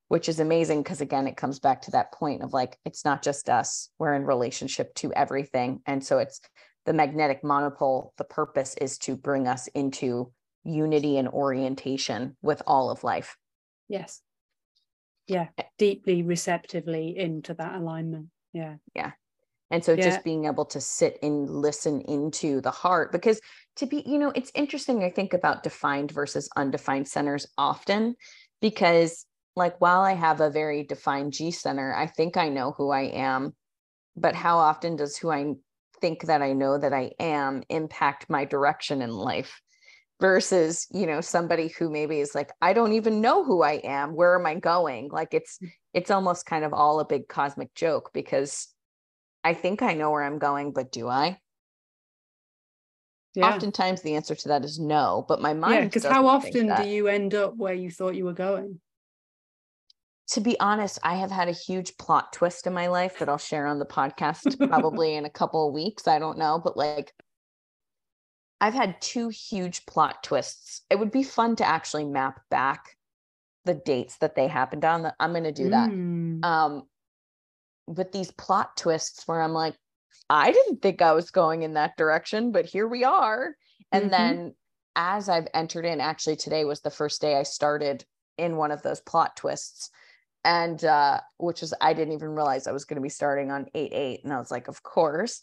Which 0.08 0.30
is 0.30 0.40
amazing 0.40 0.84
because 0.84 1.02
again, 1.02 1.28
it 1.28 1.38
comes 1.38 1.60
back 1.60 1.82
to 1.84 1.92
that 1.92 2.14
point 2.14 2.42
of 2.42 2.54
like 2.54 2.78
it's 2.86 3.04
not 3.04 3.22
just 3.22 3.50
us. 3.50 3.90
We're 4.00 4.14
in 4.14 4.26
relationship 4.26 4.94
to 4.96 5.14
everything. 5.14 5.82
And 5.86 6.04
so 6.04 6.18
it's 6.18 6.40
the 6.86 6.94
magnetic 6.94 7.44
monopole, 7.44 8.14
the 8.18 8.24
purpose 8.24 8.76
is 8.80 8.98
to 9.00 9.16
bring 9.16 9.48
us 9.48 9.68
into 9.68 10.32
unity 10.64 11.18
and 11.18 11.28
orientation 11.28 12.38
with 12.42 12.62
all 12.66 12.90
of 12.90 13.04
life. 13.04 13.36
Yes. 13.90 14.22
Yeah. 15.28 15.48
Deeply 15.78 16.24
receptively 16.24 17.18
into 17.18 17.54
that 17.56 17.76
alignment. 17.76 18.28
Yeah. 18.54 18.76
Yeah. 18.96 19.12
And 19.70 19.84
so 19.84 19.92
yeah. 19.92 20.06
just 20.06 20.24
being 20.24 20.46
able 20.46 20.64
to 20.68 20.80
sit 20.80 21.20
and 21.22 21.50
listen 21.50 22.00
into 22.02 22.62
the 22.62 22.72
heart, 22.72 23.12
because 23.12 23.42
to 23.76 23.86
be, 23.86 24.02
you 24.06 24.18
know, 24.18 24.32
it's 24.34 24.52
interesting, 24.56 25.04
I 25.04 25.10
think 25.10 25.34
about 25.34 25.64
defined 25.64 26.12
versus 26.12 26.50
undefined 26.56 27.10
centers 27.10 27.46
often, 27.58 28.16
because 28.62 29.26
like 29.58 29.82
while 29.82 30.02
I 30.02 30.14
have 30.14 30.42
a 30.42 30.50
very 30.50 30.84
defined 30.84 31.34
G 31.34 31.52
center, 31.52 31.94
I 31.94 32.08
think 32.08 32.38
I 32.38 32.50
know 32.50 32.74
who 32.78 32.92
I 32.92 33.04
am. 33.04 33.54
But 34.16 34.36
how 34.36 34.58
often 34.58 34.96
does 34.96 35.18
who 35.18 35.30
I 35.30 35.54
think 36.02 36.24
that 36.24 36.42
I 36.42 36.54
know 36.54 36.78
that 36.78 36.94
I 36.94 37.12
am 37.20 37.64
impact 37.70 38.30
my 38.30 38.46
direction 38.46 39.02
in 39.02 39.12
life? 39.12 39.62
versus 40.20 40.88
you 40.92 41.06
know 41.06 41.22
somebody 41.22 41.68
who 41.68 41.92
maybe 41.92 42.20
is 42.20 42.34
like 42.34 42.50
i 42.60 42.74
don't 42.74 42.94
even 42.94 43.22
know 43.22 43.44
who 43.44 43.62
i 43.62 43.74
am 43.84 44.16
where 44.16 44.34
am 44.34 44.48
i 44.48 44.56
going 44.56 45.10
like 45.10 45.32
it's 45.32 45.60
mm. 45.60 45.70
it's 45.94 46.10
almost 46.10 46.48
kind 46.48 46.66
of 46.66 46.74
all 46.74 47.00
a 47.00 47.06
big 47.06 47.28
cosmic 47.28 47.72
joke 47.76 48.10
because 48.16 48.68
I 49.48 49.54
think 49.54 49.82
I 49.82 49.94
know 49.94 50.12
where 50.12 50.24
I'm 50.24 50.40
going, 50.40 50.74
but 50.74 50.92
do 50.92 51.08
I? 51.08 51.40
Yeah. 53.34 53.46
Oftentimes 53.46 54.02
the 54.02 54.16
answer 54.16 54.36
to 54.36 54.48
that 54.50 54.66
is 54.66 54.78
no, 54.78 55.24
but 55.26 55.42
my 55.42 55.54
mind. 55.54 55.76
Yeah, 55.76 55.84
because 55.86 56.04
how 56.04 56.28
often 56.28 56.74
do 56.76 56.88
you 56.88 57.08
end 57.08 57.34
up 57.34 57.56
where 57.56 57.74
you 57.74 57.90
thought 57.90 58.16
you 58.16 58.26
were 58.26 58.34
going? 58.34 58.82
To 60.32 60.42
be 60.42 60.60
honest, 60.60 61.00
I 61.04 61.16
have 61.16 61.32
had 61.32 61.48
a 61.48 61.54
huge 61.54 61.98
plot 61.98 62.34
twist 62.34 62.68
in 62.68 62.74
my 62.74 62.88
life 62.88 63.20
that 63.20 63.30
I'll 63.30 63.38
share 63.38 63.66
on 63.66 63.80
the 63.80 63.86
podcast 63.86 64.58
probably 64.70 65.16
in 65.16 65.26
a 65.26 65.30
couple 65.30 65.68
of 65.68 65.74
weeks. 65.74 66.08
I 66.08 66.20
don't 66.20 66.38
know, 66.38 66.60
but 66.62 66.76
like 66.76 67.14
I've 68.60 68.74
had 68.74 69.02
two 69.02 69.30
huge 69.30 69.86
plot 69.86 70.24
twists. 70.24 70.82
It 70.90 71.00
would 71.00 71.12
be 71.12 71.24
fun 71.24 71.56
to 71.58 71.68
actually 71.68 72.06
map 72.06 72.42
back 72.50 72.98
the 73.66 73.76
dates 73.76 74.18
that 74.18 74.36
they 74.36 74.48
happened 74.48 74.84
on. 74.84 75.12
I'm 75.20 75.32
going 75.32 75.44
to 75.44 75.52
do 75.52 75.70
that. 75.70 75.90
Mm. 75.90 76.44
Um, 76.44 76.84
with 77.86 78.12
these 78.12 78.32
plot 78.32 78.76
twists 78.76 79.28
where 79.28 79.42
I'm 79.42 79.54
like, 79.54 79.76
I 80.30 80.52
didn't 80.52 80.82
think 80.82 81.02
I 81.02 81.14
was 81.14 81.32
going 81.32 81.62
in 81.62 81.74
that 81.74 81.96
direction, 81.98 82.52
but 82.52 82.66
here 82.66 82.88
we 82.88 83.04
are. 83.04 83.56
And 83.92 84.06
mm-hmm. 84.06 84.12
then 84.12 84.56
as 84.96 85.30
I've 85.30 85.48
entered 85.54 85.86
in, 85.86 86.02
actually 86.02 86.36
today 86.36 86.66
was 86.66 86.82
the 86.82 86.90
first 86.90 87.22
day 87.22 87.38
I 87.38 87.44
started 87.44 88.04
in 88.38 88.58
one 88.58 88.72
of 88.72 88.82
those 88.82 89.00
plot 89.00 89.36
twists. 89.36 89.90
And 90.48 90.82
uh, 90.86 91.20
which 91.38 91.62
is 91.62 91.74
I 91.82 91.92
didn't 91.94 92.14
even 92.14 92.30
realize 92.30 92.68
I 92.68 92.72
was 92.72 92.86
going 92.86 92.96
to 92.96 93.02
be 93.02 93.10
starting 93.10 93.52
on 93.52 93.66
8-8. 93.76 94.24
And 94.24 94.32
I 94.32 94.40
was 94.40 94.50
like, 94.50 94.70
of 94.70 94.82
course. 94.82 95.42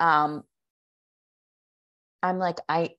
Um, 0.00 0.42
I'm 2.22 2.38
like, 2.38 2.58
I 2.68 2.90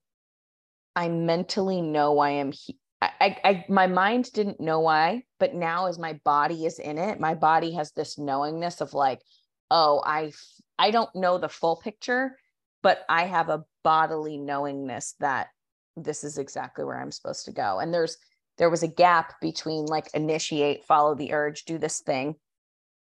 I 0.95 1.09
mentally 1.09 1.81
know 1.81 2.13
why 2.13 2.29
I 2.29 2.33
am 2.33 2.51
he- 2.51 2.79
I, 3.01 3.37
I 3.43 3.65
my 3.69 3.85
mind 3.85 4.31
didn't 4.33 4.59
know 4.59 4.79
why, 4.79 5.23
but 5.39 5.53
now 5.53 5.85
as 5.85 5.99
my 5.99 6.13
body 6.23 6.65
is 6.65 6.79
in 6.79 6.97
it, 6.97 7.19
my 7.19 7.35
body 7.35 7.73
has 7.73 7.91
this 7.91 8.17
knowingness 8.17 8.81
of 8.81 8.95
like, 8.95 9.21
oh, 9.69 10.01
I 10.03 10.31
I 10.79 10.89
don't 10.89 11.13
know 11.15 11.37
the 11.37 11.49
full 11.49 11.75
picture, 11.75 12.37
but 12.81 13.05
I 13.07 13.25
have 13.25 13.49
a 13.49 13.65
bodily 13.83 14.37
knowingness 14.37 15.13
that 15.19 15.49
this 15.95 16.23
is 16.23 16.39
exactly 16.39 16.83
where 16.85 16.99
I'm 16.99 17.11
supposed 17.11 17.45
to 17.45 17.51
go. 17.51 17.79
And 17.79 17.93
there's 17.93 18.17
there 18.57 18.69
was 18.69 18.83
a 18.83 18.87
gap 18.87 19.39
between 19.41 19.85
like 19.85 20.07
initiate, 20.13 20.85
follow 20.85 21.15
the 21.15 21.33
urge, 21.33 21.65
do 21.65 21.77
this 21.77 22.01
thing, 22.01 22.35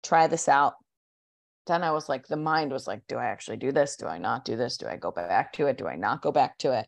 try 0.02 0.26
this 0.26 0.48
out. 0.48 0.74
Then 1.66 1.82
I 1.82 1.92
was 1.92 2.08
like, 2.08 2.26
the 2.26 2.36
mind 2.36 2.72
was 2.72 2.86
like, 2.86 3.02
do 3.08 3.16
I 3.16 3.26
actually 3.26 3.58
do 3.58 3.72
this? 3.72 3.96
Do 3.96 4.06
I 4.06 4.18
not 4.18 4.44
do 4.44 4.56
this? 4.56 4.76
Do 4.76 4.86
I 4.86 4.96
go 4.96 5.10
back 5.10 5.52
to 5.54 5.66
it? 5.66 5.78
Do 5.78 5.86
I 5.86 5.96
not 5.96 6.22
go 6.22 6.32
back 6.32 6.58
to 6.58 6.72
it? 6.72 6.86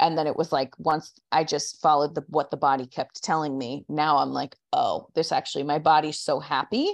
and 0.00 0.16
then 0.16 0.26
it 0.26 0.36
was 0.36 0.52
like 0.52 0.74
once 0.78 1.12
I 1.32 1.44
just 1.44 1.80
followed 1.80 2.14
the 2.14 2.24
what 2.28 2.50
the 2.50 2.56
body 2.56 2.86
kept 2.86 3.22
telling 3.22 3.58
me, 3.58 3.84
now 3.88 4.18
I'm 4.18 4.30
like, 4.30 4.56
oh, 4.72 5.08
this 5.14 5.32
actually 5.32 5.64
my 5.64 5.78
body's 5.78 6.20
so 6.20 6.40
happy 6.40 6.88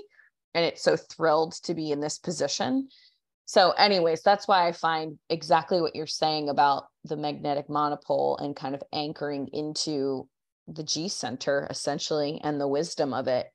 and 0.54 0.64
it's 0.64 0.82
so 0.82 0.96
thrilled 0.96 1.52
to 1.64 1.74
be 1.74 1.90
in 1.90 2.00
this 2.00 2.18
position. 2.18 2.88
So, 3.46 3.72
anyways, 3.72 4.22
that's 4.22 4.48
why 4.48 4.66
I 4.66 4.72
find 4.72 5.18
exactly 5.28 5.82
what 5.82 5.94
you're 5.94 6.06
saying 6.06 6.48
about 6.48 6.84
the 7.04 7.16
magnetic 7.16 7.68
monopole 7.68 8.38
and 8.38 8.56
kind 8.56 8.74
of 8.74 8.82
anchoring 8.92 9.48
into 9.52 10.26
the 10.68 10.82
G 10.82 11.08
center 11.08 11.66
essentially 11.70 12.40
and 12.42 12.60
the 12.60 12.68
wisdom 12.68 13.12
of 13.12 13.28
it 13.28 13.46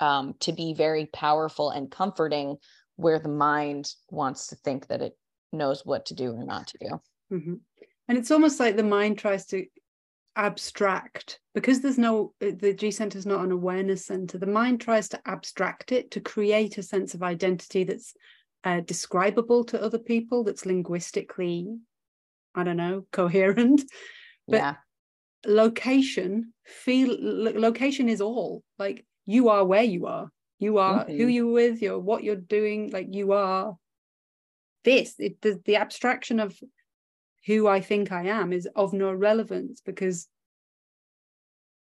um, 0.00 0.34
to 0.40 0.52
be 0.52 0.74
very 0.74 1.06
powerful 1.06 1.70
and 1.70 1.90
comforting 1.90 2.56
where 2.96 3.18
the 3.18 3.28
mind 3.28 3.92
wants 4.10 4.48
to 4.48 4.56
think 4.56 4.88
that 4.88 5.02
it 5.02 5.16
knows 5.52 5.84
what 5.84 6.06
to 6.06 6.14
do 6.14 6.32
or 6.32 6.44
not 6.44 6.68
to 6.68 6.78
do. 6.78 7.00
Mm-hmm. 7.32 7.54
And 8.08 8.18
it's 8.18 8.30
almost 8.30 8.60
like 8.60 8.76
the 8.76 8.82
mind 8.82 9.18
tries 9.18 9.46
to 9.46 9.64
abstract 10.34 11.40
because 11.54 11.80
there's 11.80 11.98
no 11.98 12.32
the 12.40 12.72
G 12.72 12.90
center 12.90 13.18
is 13.18 13.26
not 13.26 13.44
an 13.44 13.52
awareness 13.52 14.06
center. 14.06 14.38
The 14.38 14.46
mind 14.46 14.80
tries 14.80 15.08
to 15.10 15.20
abstract 15.26 15.92
it 15.92 16.10
to 16.12 16.20
create 16.20 16.78
a 16.78 16.82
sense 16.82 17.14
of 17.14 17.22
identity 17.22 17.84
that's 17.84 18.14
uh, 18.64 18.80
describable 18.80 19.64
to 19.64 19.82
other 19.82 19.98
people, 19.98 20.44
that's 20.44 20.66
linguistically, 20.66 21.66
I 22.54 22.64
don't 22.64 22.76
know, 22.76 23.06
coherent. 23.12 23.82
But 24.48 24.56
yeah. 24.56 24.74
Location, 25.46 26.52
feel 26.64 27.16
location 27.20 28.08
is 28.08 28.20
all 28.20 28.62
like 28.78 29.04
you 29.24 29.48
are 29.48 29.64
where 29.64 29.82
you 29.82 30.06
are. 30.06 30.30
You 30.58 30.78
are 30.78 31.04
mm-hmm. 31.04 31.16
who 31.16 31.26
you're 31.26 31.52
with. 31.52 31.82
You're 31.82 31.98
what 31.98 32.22
you're 32.22 32.36
doing. 32.36 32.90
Like 32.90 33.08
you 33.10 33.32
are 33.32 33.76
this. 34.84 35.14
It 35.18 35.40
the, 35.40 35.60
the 35.64 35.76
abstraction 35.76 36.40
of 36.40 36.56
who 37.46 37.66
I 37.66 37.80
think 37.80 38.12
I 38.12 38.26
am 38.26 38.52
is 38.52 38.68
of 38.76 38.92
no 38.92 39.12
relevance 39.12 39.80
because 39.84 40.28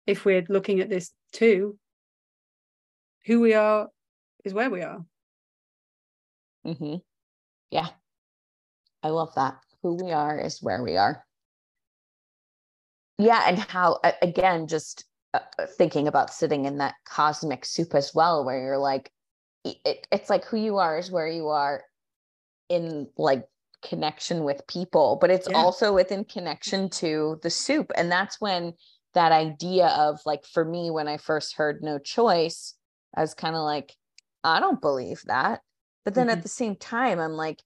if 0.06 0.24
we're 0.24 0.46
looking 0.48 0.80
at 0.80 0.90
this 0.90 1.12
too, 1.34 1.78
who 3.26 3.42
we 3.42 3.54
are 3.54 3.88
is 4.46 4.54
where 4.54 4.70
we 4.70 4.82
are. 4.82 5.04
Mm-hmm. 6.66 6.96
Yeah. 7.72 7.88
I 9.04 9.10
love 9.10 9.34
that. 9.36 9.58
Who 9.84 10.04
we 10.04 10.12
are 10.12 10.40
is 10.40 10.62
where 10.62 10.84
we 10.84 10.98
are. 10.98 11.24
Yeah. 13.18 13.44
And 13.48 13.60
how, 13.60 14.00
again, 14.22 14.68
just 14.68 15.06
uh, 15.34 15.40
uh, 15.60 15.66
thinking 15.66 16.08
about 16.08 16.34
sitting 16.34 16.66
in 16.66 16.78
that 16.78 16.96
cosmic 17.06 17.66
soup 17.66 17.96
as 17.96 18.14
well, 18.14 18.46
where 18.46 18.60
you're 18.60 18.78
like, 18.78 19.12
it, 19.64 20.08
it's 20.12 20.30
like 20.30 20.46
who 20.46 20.58
you 20.58 20.78
are 20.78 20.98
is 20.98 21.12
where 21.12 21.28
you 21.28 21.48
are 21.48 21.84
in 22.70 23.08
like 23.18 23.46
connection 23.84 24.44
with 24.44 24.68
people, 24.68 25.18
but 25.20 25.30
it's 25.30 25.48
yeah. 25.50 25.58
also 25.58 25.94
within 25.94 26.24
connection 26.26 26.90
to 26.90 27.40
the 27.44 27.50
soup. 27.50 27.92
And 27.96 28.12
that's 28.12 28.40
when 28.40 28.74
that 29.14 29.32
idea 29.32 29.88
of 29.88 30.20
like, 30.26 30.46
for 30.46 30.64
me, 30.64 30.92
when 30.92 31.08
I 31.08 31.18
first 31.18 31.56
heard 31.56 31.82
no 31.82 31.98
choice, 31.98 32.76
I 33.16 33.22
was 33.22 33.34
kind 33.34 33.56
of 33.56 33.62
like, 33.64 33.94
I 34.44 34.60
don't 34.60 34.82
believe 34.82 35.22
that. 35.26 35.62
But 36.06 36.14
then 36.14 36.28
mm-hmm. 36.28 36.38
at 36.38 36.44
the 36.44 36.50
same 36.50 36.76
time, 36.76 37.20
I'm 37.20 37.34
like, 37.34 37.62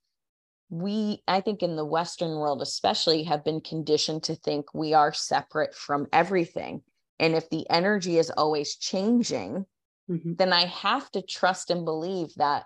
we, 0.72 1.22
I 1.28 1.42
think 1.42 1.62
in 1.62 1.76
the 1.76 1.86
Western 1.86 2.32
world, 2.32 2.62
especially, 2.62 3.24
have 3.24 3.44
been 3.44 3.60
conditioned 3.60 4.24
to 4.24 4.36
think 4.36 4.74
we 4.74 4.94
are 4.94 5.12
separate 5.12 5.76
from 5.76 6.08
everything. 6.14 6.82
And 7.20 7.36
if 7.36 7.50
the 7.50 7.70
energy 7.70 8.18
is 8.18 8.32
always 8.32 8.78
changing, 8.78 9.66
mm-hmm. 10.10 10.34
then 10.36 10.54
I 10.54 10.66
have 10.68 11.12
to 11.12 11.22
trust 11.22 11.72
and 11.72 11.84
believe 11.84 12.34
that 12.38 12.64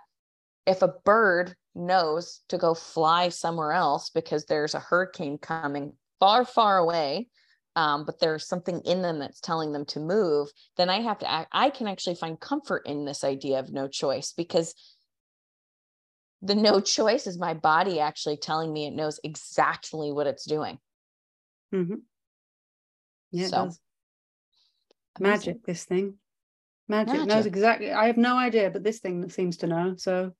if 0.68 0.84
a 0.84 0.94
bird 1.04 1.56
knows 1.74 2.42
to 2.50 2.60
go 2.60 2.76
fly 2.76 3.30
somewhere 3.30 3.72
else 3.72 4.12
because 4.12 4.46
there's 4.46 4.76
a 4.76 4.80
hurricane 4.80 5.40
coming 5.40 5.94
far, 6.20 6.46
far 6.46 6.78
away, 6.78 7.28
um, 7.76 8.06
but 8.06 8.20
there's 8.20 8.48
something 8.48 8.82
in 8.82 9.02
them 9.02 9.18
that's 9.18 9.42
telling 9.42 9.72
them 9.72 9.86
to 9.86 10.00
move, 10.00 10.50
then 10.78 10.92
I 10.92 11.02
have 11.02 11.18
to 11.20 11.30
act. 11.30 11.50
I 11.52 11.72
can 11.72 11.88
actually 11.88 12.16
find 12.16 12.40
comfort 12.40 12.84
in 12.86 13.04
this 13.04 13.24
idea 13.24 13.60
of 13.60 13.74
no 13.74 13.88
choice 13.88 14.32
because 14.32 14.76
the 16.42 16.56
no 16.56 16.80
choice 16.80 17.28
is 17.28 17.38
my 17.38 17.54
body 17.54 18.00
actually 18.00 18.38
telling 18.38 18.72
me 18.72 18.86
it 18.86 18.94
knows 18.94 19.20
exactly 19.24 20.12
what 20.12 20.28
it's 20.28 20.46
doing. 20.46 20.78
Mm-hmm. 21.74 21.96
Yeah, 23.32 23.48
so, 23.48 23.72
magic, 25.20 25.64
this 25.66 25.84
thing. 25.86 26.16
Magic. 26.88 27.14
magic 27.14 27.28
knows 27.28 27.46
exactly. 27.46 27.92
I 27.92 28.08
have 28.08 28.18
no 28.18 28.38
idea, 28.38 28.70
but 28.70 28.84
this 28.84 29.00
thing 29.00 29.30
seems 29.30 29.58
to 29.58 29.68
know. 29.68 29.96
So 29.98 30.34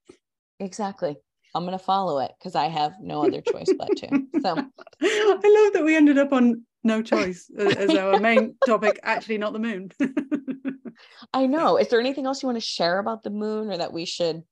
exactly. 0.60 1.18
I'm 1.56 1.66
going 1.66 1.78
to 1.78 1.84
follow 1.84 2.20
it 2.20 2.32
because 2.38 2.54
I 2.54 2.68
have 2.68 2.94
no 3.02 3.24
other 3.24 3.42
choice 3.42 3.74
but 3.78 3.96
to. 3.98 4.10
So 4.42 4.56
I 5.02 5.64
love 5.64 5.74
that 5.74 5.84
we 5.84 5.96
ended 5.96 6.20
up 6.20 6.34
on 6.34 6.66
no 6.84 7.02
choice 7.02 7.50
as 7.58 7.96
our 7.96 8.20
main 8.20 8.56
topic, 8.66 9.00
actually, 9.02 9.40
not 9.40 9.54
the 9.54 9.60
moon. 9.60 9.90
I 11.34 11.48
know. 11.48 11.78
Is 11.78 11.88
there 11.88 12.00
anything 12.00 12.26
else 12.26 12.44
you 12.44 12.48
want 12.48 12.58
to 12.58 12.66
share 12.66 13.00
about 13.00 13.24
the 13.24 13.30
moon 13.32 13.72
or 13.72 13.78
that 13.78 13.94
we 13.94 14.06
should? 14.06 14.44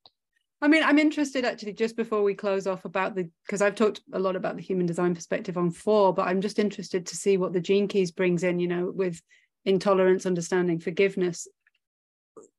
I 0.63 0.69
mean, 0.69 0.81
I'm 0.81 0.97
interested 0.97 1.43
actually 1.43 1.73
just 1.73 1.97
before 1.97 2.23
we 2.23 2.35
close 2.35 2.67
off 2.67 2.85
about 2.85 3.15
the 3.15 3.29
because 3.45 3.61
I've 3.61 3.75
talked 3.75 3.99
a 4.13 4.19
lot 4.19 4.37
about 4.37 4.55
the 4.55 4.61
human 4.61 4.85
design 4.85 5.13
perspective 5.13 5.57
on 5.57 5.71
four, 5.71 6.13
but 6.13 6.25
I'm 6.25 6.39
just 6.39 6.57
interested 6.57 7.05
to 7.07 7.17
see 7.17 7.35
what 7.35 7.51
the 7.51 7.59
gene 7.59 7.89
keys 7.89 8.11
brings 8.11 8.43
in, 8.43 8.59
you 8.59 8.69
know, 8.69 8.89
with 8.95 9.21
intolerance, 9.65 10.25
understanding, 10.25 10.79
forgiveness. 10.79 11.49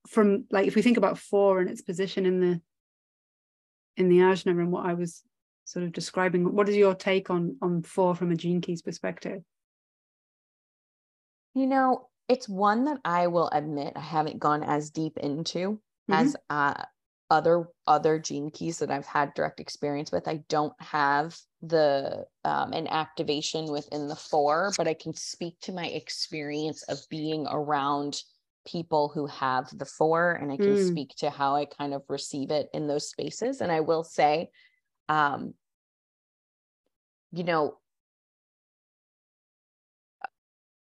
From 0.07 0.45
like 0.51 0.67
if 0.67 0.75
we 0.75 0.83
think 0.83 0.99
about 0.99 1.17
four 1.17 1.61
and 1.61 1.71
its 1.71 1.81
position 1.81 2.27
in 2.27 2.41
the 2.41 2.61
in 3.97 4.11
the 4.11 4.19
ajna 4.19 4.51
and 4.51 4.71
what 4.71 4.85
I 4.85 4.93
was 4.93 5.23
sort 5.65 5.87
of 5.87 5.93
describing. 5.93 6.55
What 6.55 6.69
is 6.69 6.77
your 6.77 6.95
take 6.95 7.31
on 7.31 7.57
on 7.63 7.81
four 7.81 8.15
from 8.15 8.31
a 8.33 8.37
gene 8.37 8.61
keys 8.61 8.83
perspective? 8.83 9.43
You 11.55 11.67
know, 11.67 12.09
it's 12.29 12.51
one 12.51 12.85
that 12.85 13.01
I 13.03 13.29
will 13.29 13.49
admit 13.49 13.95
I 13.97 14.01
haven't 14.01 14.41
gone 14.41 14.63
as 14.63 14.91
deep 14.91 15.17
into 15.17 15.81
mm-hmm. 16.11 16.13
as 16.13 16.37
uh, 16.51 16.85
other 17.31 17.69
other 17.87 18.19
gene 18.19 18.51
keys 18.51 18.79
that 18.79 18.91
I've 18.91 19.07
had 19.07 19.35
direct 19.35 19.61
experience 19.61 20.13
with. 20.13 20.29
I 20.29 20.43
don't 20.49 20.75
have 20.81 21.37
the 21.63 22.25
um, 22.45 22.73
an 22.73 22.87
activation 22.89 23.71
within 23.71 24.09
the 24.09 24.17
four, 24.17 24.73
but 24.77 24.89
I 24.89 24.95
can 24.95 25.15
speak 25.15 25.59
to 25.63 25.73
my 25.73 25.87
experience 25.87 26.83
of 26.85 26.99
being 27.11 27.47
around 27.51 28.21
people 28.67 29.11
who 29.13 29.27
have 29.27 29.69
the 29.77 29.85
four 29.85 30.33
and 30.33 30.51
I 30.51 30.57
can 30.57 30.75
mm. 30.75 30.89
speak 30.89 31.15
to 31.19 31.31
how 31.31 31.55
I 31.55 31.67
kind 31.67 31.93
of 31.93 32.03
receive 32.09 32.51
it 32.51 32.69
in 32.73 32.87
those 32.87 33.11
spaces. 33.11 33.61
And 33.61 33.71
I 33.71 33.81
will 33.81 34.05
say, 34.05 34.49
um, 35.09 35.55
you 37.33 37.45
know, 37.45 37.77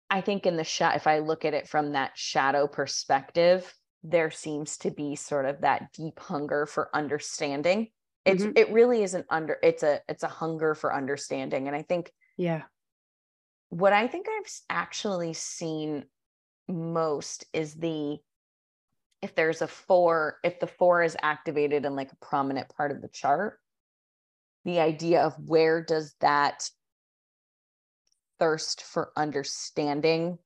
I 0.08 0.20
think 0.20 0.46
in 0.46 0.56
the 0.56 0.64
shot, 0.64 0.96
if 0.96 1.06
I 1.06 1.18
look 1.18 1.44
at 1.44 1.54
it 1.54 1.68
from 1.68 1.92
that 1.92 2.12
shadow 2.14 2.68
perspective, 2.68 3.74
there 4.10 4.30
seems 4.30 4.76
to 4.78 4.90
be 4.90 5.16
sort 5.16 5.46
of 5.46 5.60
that 5.62 5.92
deep 5.92 6.18
hunger 6.18 6.66
for 6.66 6.88
understanding. 6.94 7.88
It's 8.24 8.42
mm-hmm. 8.42 8.56
it 8.56 8.72
really 8.72 9.02
isn't 9.02 9.26
under 9.30 9.56
it's 9.62 9.82
a 9.82 10.00
it's 10.08 10.22
a 10.22 10.28
hunger 10.28 10.74
for 10.74 10.94
understanding. 10.94 11.66
And 11.66 11.76
I 11.76 11.82
think 11.82 12.12
yeah. 12.36 12.62
What 13.68 13.92
I 13.92 14.06
think 14.06 14.26
I've 14.28 14.50
actually 14.70 15.32
seen 15.32 16.04
most 16.68 17.44
is 17.52 17.74
the 17.74 18.18
if 19.22 19.34
there's 19.34 19.62
a 19.62 19.66
four, 19.66 20.38
if 20.44 20.60
the 20.60 20.66
four 20.66 21.02
is 21.02 21.16
activated 21.20 21.84
in 21.84 21.96
like 21.96 22.12
a 22.12 22.24
prominent 22.24 22.68
part 22.76 22.92
of 22.92 23.00
the 23.00 23.08
chart, 23.08 23.58
the 24.64 24.80
idea 24.80 25.22
of 25.22 25.34
where 25.48 25.82
does 25.82 26.14
that 26.20 26.68
thirst 28.38 28.82
for 28.82 29.10
understanding 29.16 30.38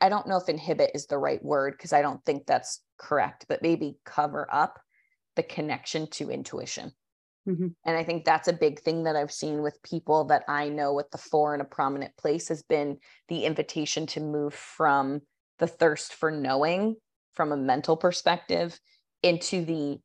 I 0.00 0.08
don't 0.08 0.26
know 0.26 0.36
if 0.36 0.48
inhibit 0.48 0.92
is 0.94 1.06
the 1.06 1.18
right 1.18 1.42
word 1.44 1.74
because 1.76 1.92
I 1.92 2.02
don't 2.02 2.24
think 2.24 2.46
that's 2.46 2.82
correct, 2.98 3.46
but 3.48 3.62
maybe 3.62 3.98
cover 4.04 4.48
up 4.50 4.78
the 5.34 5.42
connection 5.42 6.08
to 6.12 6.30
intuition. 6.30 6.92
Mm-hmm. 7.46 7.68
And 7.84 7.96
I 7.96 8.02
think 8.02 8.24
that's 8.24 8.48
a 8.48 8.52
big 8.52 8.80
thing 8.80 9.04
that 9.04 9.16
I've 9.16 9.32
seen 9.32 9.62
with 9.62 9.82
people 9.82 10.24
that 10.26 10.44
I 10.48 10.68
know 10.68 10.94
with 10.94 11.10
the 11.10 11.18
four 11.18 11.54
in 11.54 11.60
a 11.60 11.64
prominent 11.64 12.16
place 12.16 12.48
has 12.48 12.62
been 12.62 12.98
the 13.28 13.44
invitation 13.44 14.06
to 14.08 14.20
move 14.20 14.54
from 14.54 15.20
the 15.58 15.66
thirst 15.66 16.14
for 16.14 16.30
knowing 16.30 16.96
from 17.34 17.52
a 17.52 17.56
mental 17.56 17.96
perspective 17.96 18.78
into 19.22 19.64
the 19.64 19.98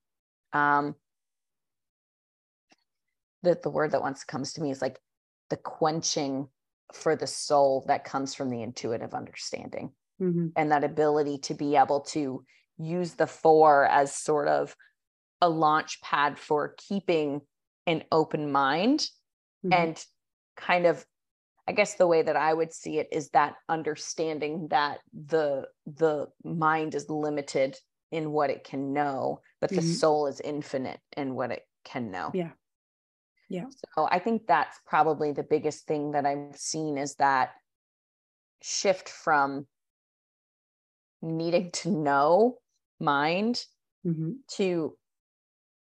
um 0.58 0.96
the, 3.44 3.58
the 3.64 3.70
word 3.70 3.92
that 3.92 4.02
once 4.02 4.24
comes 4.24 4.54
to 4.54 4.62
me 4.62 4.70
is 4.70 4.82
like 4.82 5.00
the 5.50 5.58
quenching 5.58 6.48
for 6.94 7.16
the 7.16 7.28
soul 7.28 7.84
that 7.88 8.04
comes 8.04 8.34
from 8.34 8.50
the 8.50 8.62
intuitive 8.62 9.14
understanding 9.14 9.92
mm-hmm. 10.22 10.48
and 10.56 10.72
that 10.72 10.84
ability 10.84 11.38
to 11.40 11.54
be 11.54 11.76
able 11.76 12.02
to 12.02 12.44
use 12.78 13.14
the 13.14 13.28
four 13.28 13.86
as 13.86 14.14
sort 14.16 14.48
of 14.48 14.76
a 15.42 15.50
launch 15.50 16.02
pad 16.02 16.38
for 16.38 16.76
keeping 16.78 17.42
an 17.88 18.04
open 18.12 18.52
mind 18.52 19.00
mm-hmm. 19.66 19.74
and 19.74 20.06
kind 20.56 20.86
of 20.86 21.06
i 21.68 21.72
guess 21.72 21.96
the 21.96 22.08
way 22.08 22.22
that 22.22 22.36
i 22.36 22.54
would 22.54 22.74
see 22.74 23.00
it 23.00 23.08
is 23.12 23.30
that 23.30 23.56
understanding 23.70 24.68
that 24.70 25.00
the 25.28 25.66
the 25.86 26.28
mind 26.44 26.94
is 26.96 27.10
limited 27.10 27.76
in 28.12 28.32
what 28.32 28.50
it 28.50 28.64
can 28.64 28.94
know 28.94 29.40
but 29.60 29.70
the 29.70 29.78
mm-hmm. 29.78 29.92
soul 29.92 30.28
is 30.28 30.40
infinite 30.42 31.00
in 31.18 31.34
what 31.34 31.52
it 31.52 31.64
can 31.84 32.12
know 32.12 32.30
yeah 32.34 32.52
Yeah. 33.52 33.66
So 33.96 34.08
I 34.10 34.20
think 34.20 34.48
that's 34.48 34.80
probably 34.86 35.32
the 35.34 35.44
biggest 35.44 35.86
thing 35.86 36.12
that 36.12 36.26
I've 36.26 36.56
seen 36.56 36.98
is 36.98 37.16
that 37.16 37.52
shift 38.62 39.10
from 39.10 39.68
needing 41.22 41.72
to 41.72 41.92
know 41.92 42.58
mind 43.00 43.66
Mm-hmm. 44.06 44.32
to 44.48 44.98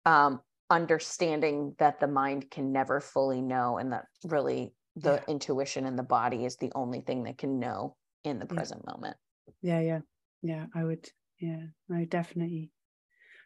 um 0.06 0.42
understanding 0.70 1.76
that 1.78 2.00
the 2.00 2.08
mind 2.08 2.50
can 2.50 2.72
never 2.72 3.00
fully 3.00 3.42
know 3.42 3.78
and 3.78 3.92
that 3.94 4.06
really 4.24 4.74
the 4.96 5.16
Yeah. 5.16 5.24
intuition 5.28 5.86
and 5.86 5.98
the 5.98 6.04
body 6.04 6.46
is 6.46 6.58
the 6.58 6.72
only 6.76 7.02
thing 7.02 7.24
that 7.24 7.38
can 7.38 7.60
know 7.60 7.96
in 8.24 8.40
the 8.40 8.46
Yeah. 8.46 8.56
present 8.56 8.86
moment. 8.86 9.18
Yeah, 9.62 9.80
yeah, 9.82 10.00
yeah. 10.42 10.66
I 10.74 10.84
would, 10.84 11.08
yeah, 11.40 11.68
I 11.92 12.06
definitely, 12.06 12.72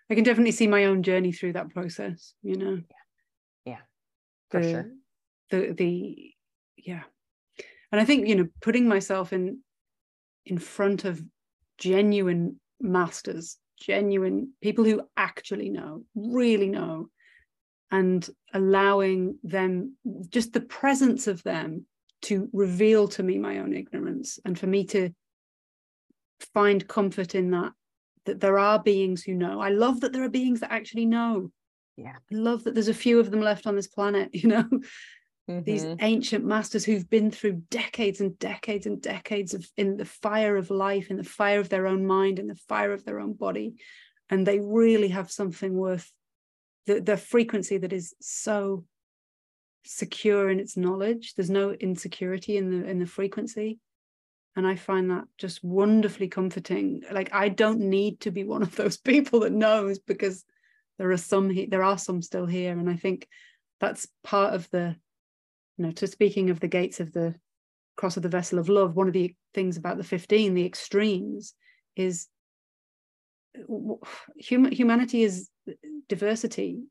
I 0.10 0.16
can 0.16 0.24
definitely 0.24 0.52
see 0.52 0.68
my 0.68 0.86
own 0.86 1.04
journey 1.04 1.32
through 1.32 1.54
that 1.54 1.70
process. 1.70 2.34
You 2.42 2.56
know, 2.56 2.82
For 4.50 4.62
the, 4.62 4.70
sure. 4.70 4.92
the 5.52 5.74
the 5.74 6.32
yeah, 6.78 7.04
and 7.92 8.02
I 8.02 8.06
think 8.06 8.28
you 8.28 8.36
know, 8.36 8.48
putting 8.62 8.88
myself 8.88 9.34
in 9.34 9.60
in 10.46 10.58
front 10.58 11.06
of 11.06 11.22
genuine 11.78 12.60
masters, 12.80 13.58
genuine 13.80 14.54
people 14.62 14.84
who 14.84 15.02
actually 15.16 15.70
know, 15.70 16.04
really 16.16 16.68
know, 16.68 17.10
and 17.92 18.28
allowing 18.54 19.38
them 19.44 19.96
just 20.30 20.54
the 20.54 20.62
presence 20.62 21.28
of 21.28 21.44
them 21.44 21.86
to 22.22 22.50
reveal 22.52 23.08
to 23.08 23.24
me 23.24 23.38
my 23.38 23.60
own 23.60 23.74
ignorance 23.74 24.40
and 24.44 24.60
for 24.60 24.68
me 24.68 24.84
to 24.86 25.10
find 26.54 26.88
comfort 26.88 27.36
in 27.36 27.52
that 27.52 27.72
that 28.26 28.40
there 28.40 28.60
are 28.60 28.82
beings 28.82 29.24
who 29.24 29.34
know. 29.34 29.60
I 29.60 29.70
love 29.70 30.02
that 30.02 30.14
there 30.14 30.24
are 30.24 30.30
beings 30.30 30.60
that 30.60 30.72
actually 30.72 31.06
know 31.06 31.52
Yeah. 32.00 32.16
i 32.32 32.36
love 32.36 32.64
that 32.64 32.74
there's 32.74 32.88
a 32.88 32.94
few 32.94 33.20
of 33.20 33.30
them 33.32 33.42
left 33.42 33.68
on 33.68 33.76
this 33.76 33.88
planet 33.88 34.30
you 34.34 34.50
know? 34.50 34.68
These 35.48 35.86
Mhm. 35.86 35.98
ancient 36.02 36.46
masters 36.46 36.86
who've 36.86 37.10
been 37.10 37.32
through 37.32 37.64
decades 37.72 38.22
and 38.22 38.38
decades 38.38 38.86
and 38.86 39.02
decades 39.02 39.56
of 39.56 39.68
in 39.76 39.98
the 39.98 40.06
fire 40.06 40.56
of 40.58 40.70
life 40.70 41.10
in 41.10 41.18
the 41.18 41.24
fire 41.24 41.60
of 41.60 41.70
their 41.70 41.88
own 41.88 42.06
mind 42.06 42.38
in 42.38 42.46
the 42.46 42.62
fire 42.72 42.94
of 42.94 43.04
their 43.04 43.20
own 43.20 43.34
body. 43.34 43.74
And 44.30 44.46
they 44.46 44.60
really 44.60 45.08
have 45.08 45.32
something 45.32 45.74
worth 45.74 46.14
the, 46.86 47.02
the 47.02 47.18
frequency 47.18 47.80
that 47.80 47.94
is 47.94 48.14
so 48.22 48.86
secure 49.84 50.52
in 50.52 50.60
its 50.60 50.78
knowledge. 50.78 51.34
There's 51.34 51.50
no 51.50 51.72
insecurity 51.72 52.56
in 52.58 52.70
the 52.70 52.88
in 52.88 53.00
the 53.00 53.08
frequency. 53.08 53.80
And 54.56 54.68
i 54.68 54.76
find 54.76 55.10
that 55.10 55.26
just 55.40 55.64
wonderfully 55.64 56.28
comforting. 56.28 57.02
Like 57.12 57.34
i 57.34 57.50
don't 57.50 57.80
need 57.80 58.20
to 58.20 58.30
be 58.30 58.44
one 58.44 58.62
of 58.62 58.76
those 58.76 58.98
people 59.12 59.40
that 59.40 59.52
knows 59.66 59.98
because 59.98 60.46
there 61.00 61.12
are 61.12 61.18
some 61.18 61.52
there 61.70 61.84
are 61.84 61.98
some 61.98 62.22
still 62.22 62.46
here 62.46 62.78
and 62.78 62.90
i 62.90 62.96
think 62.96 63.28
that's 63.80 64.08
part 64.24 64.54
of 64.54 64.70
the 64.70 64.96
you 65.78 65.86
know 65.86 65.92
to 65.92 66.06
speaking 66.06 66.52
of 66.52 66.60
the 66.60 66.68
gates 66.68 67.00
of 67.00 67.12
the 67.14 67.34
cross 67.96 68.18
of 68.18 68.24
the 68.24 68.30
vessel 68.30 68.60
of 68.60 68.70
love 68.70 68.96
one 68.96 69.08
of 69.08 69.14
the 69.14 69.34
things 69.56 69.78
about 69.78 69.98
the 69.98 70.04
15 70.04 70.54
the 70.54 70.66
extremes 70.66 71.56
is 71.96 72.28
hum- 73.58 74.72
humanity 74.72 75.24
is 75.24 75.50
diversity. 76.08 76.84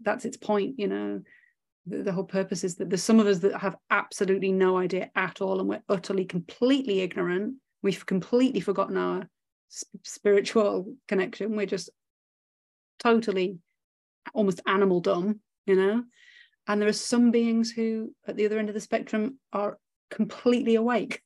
That's 0.00 0.24
its 0.24 0.36
point 0.36 0.78
you 0.78 0.88
know. 0.88 1.22
The, 1.86 2.02
the 2.02 2.12
whole 2.12 2.24
purpose 2.24 2.64
is 2.64 2.76
that 2.76 2.88
there's 2.88 3.02
some 3.02 3.20
of 3.20 3.26
us 3.26 3.40
that 3.40 3.60
have 3.60 3.76
absolutely 3.90 4.52
no 4.52 4.78
idea 4.78 5.10
at 5.14 5.42
all 5.42 5.60
and 5.60 5.68
we're 5.68 5.82
utterly 5.88 6.24
completely 6.24 7.00
ignorant. 7.00 7.56
We've 7.82 8.06
completely 8.06 8.60
forgotten 8.60 8.96
our 8.96 9.28
sp- 9.68 10.00
spiritual 10.02 10.94
connection. 11.08 11.56
We're 11.56 11.66
just 11.66 11.90
totally 12.98 13.58
almost 14.34 14.60
animal 14.66 15.00
dumb 15.00 15.40
you 15.66 15.74
know 15.76 16.02
and 16.66 16.80
there 16.80 16.88
are 16.88 16.92
some 16.92 17.30
beings 17.30 17.70
who 17.70 18.14
at 18.26 18.36
the 18.36 18.46
other 18.46 18.58
end 18.58 18.68
of 18.68 18.74
the 18.74 18.80
spectrum 18.80 19.38
are 19.52 19.78
completely 20.10 20.74
awake 20.76 21.22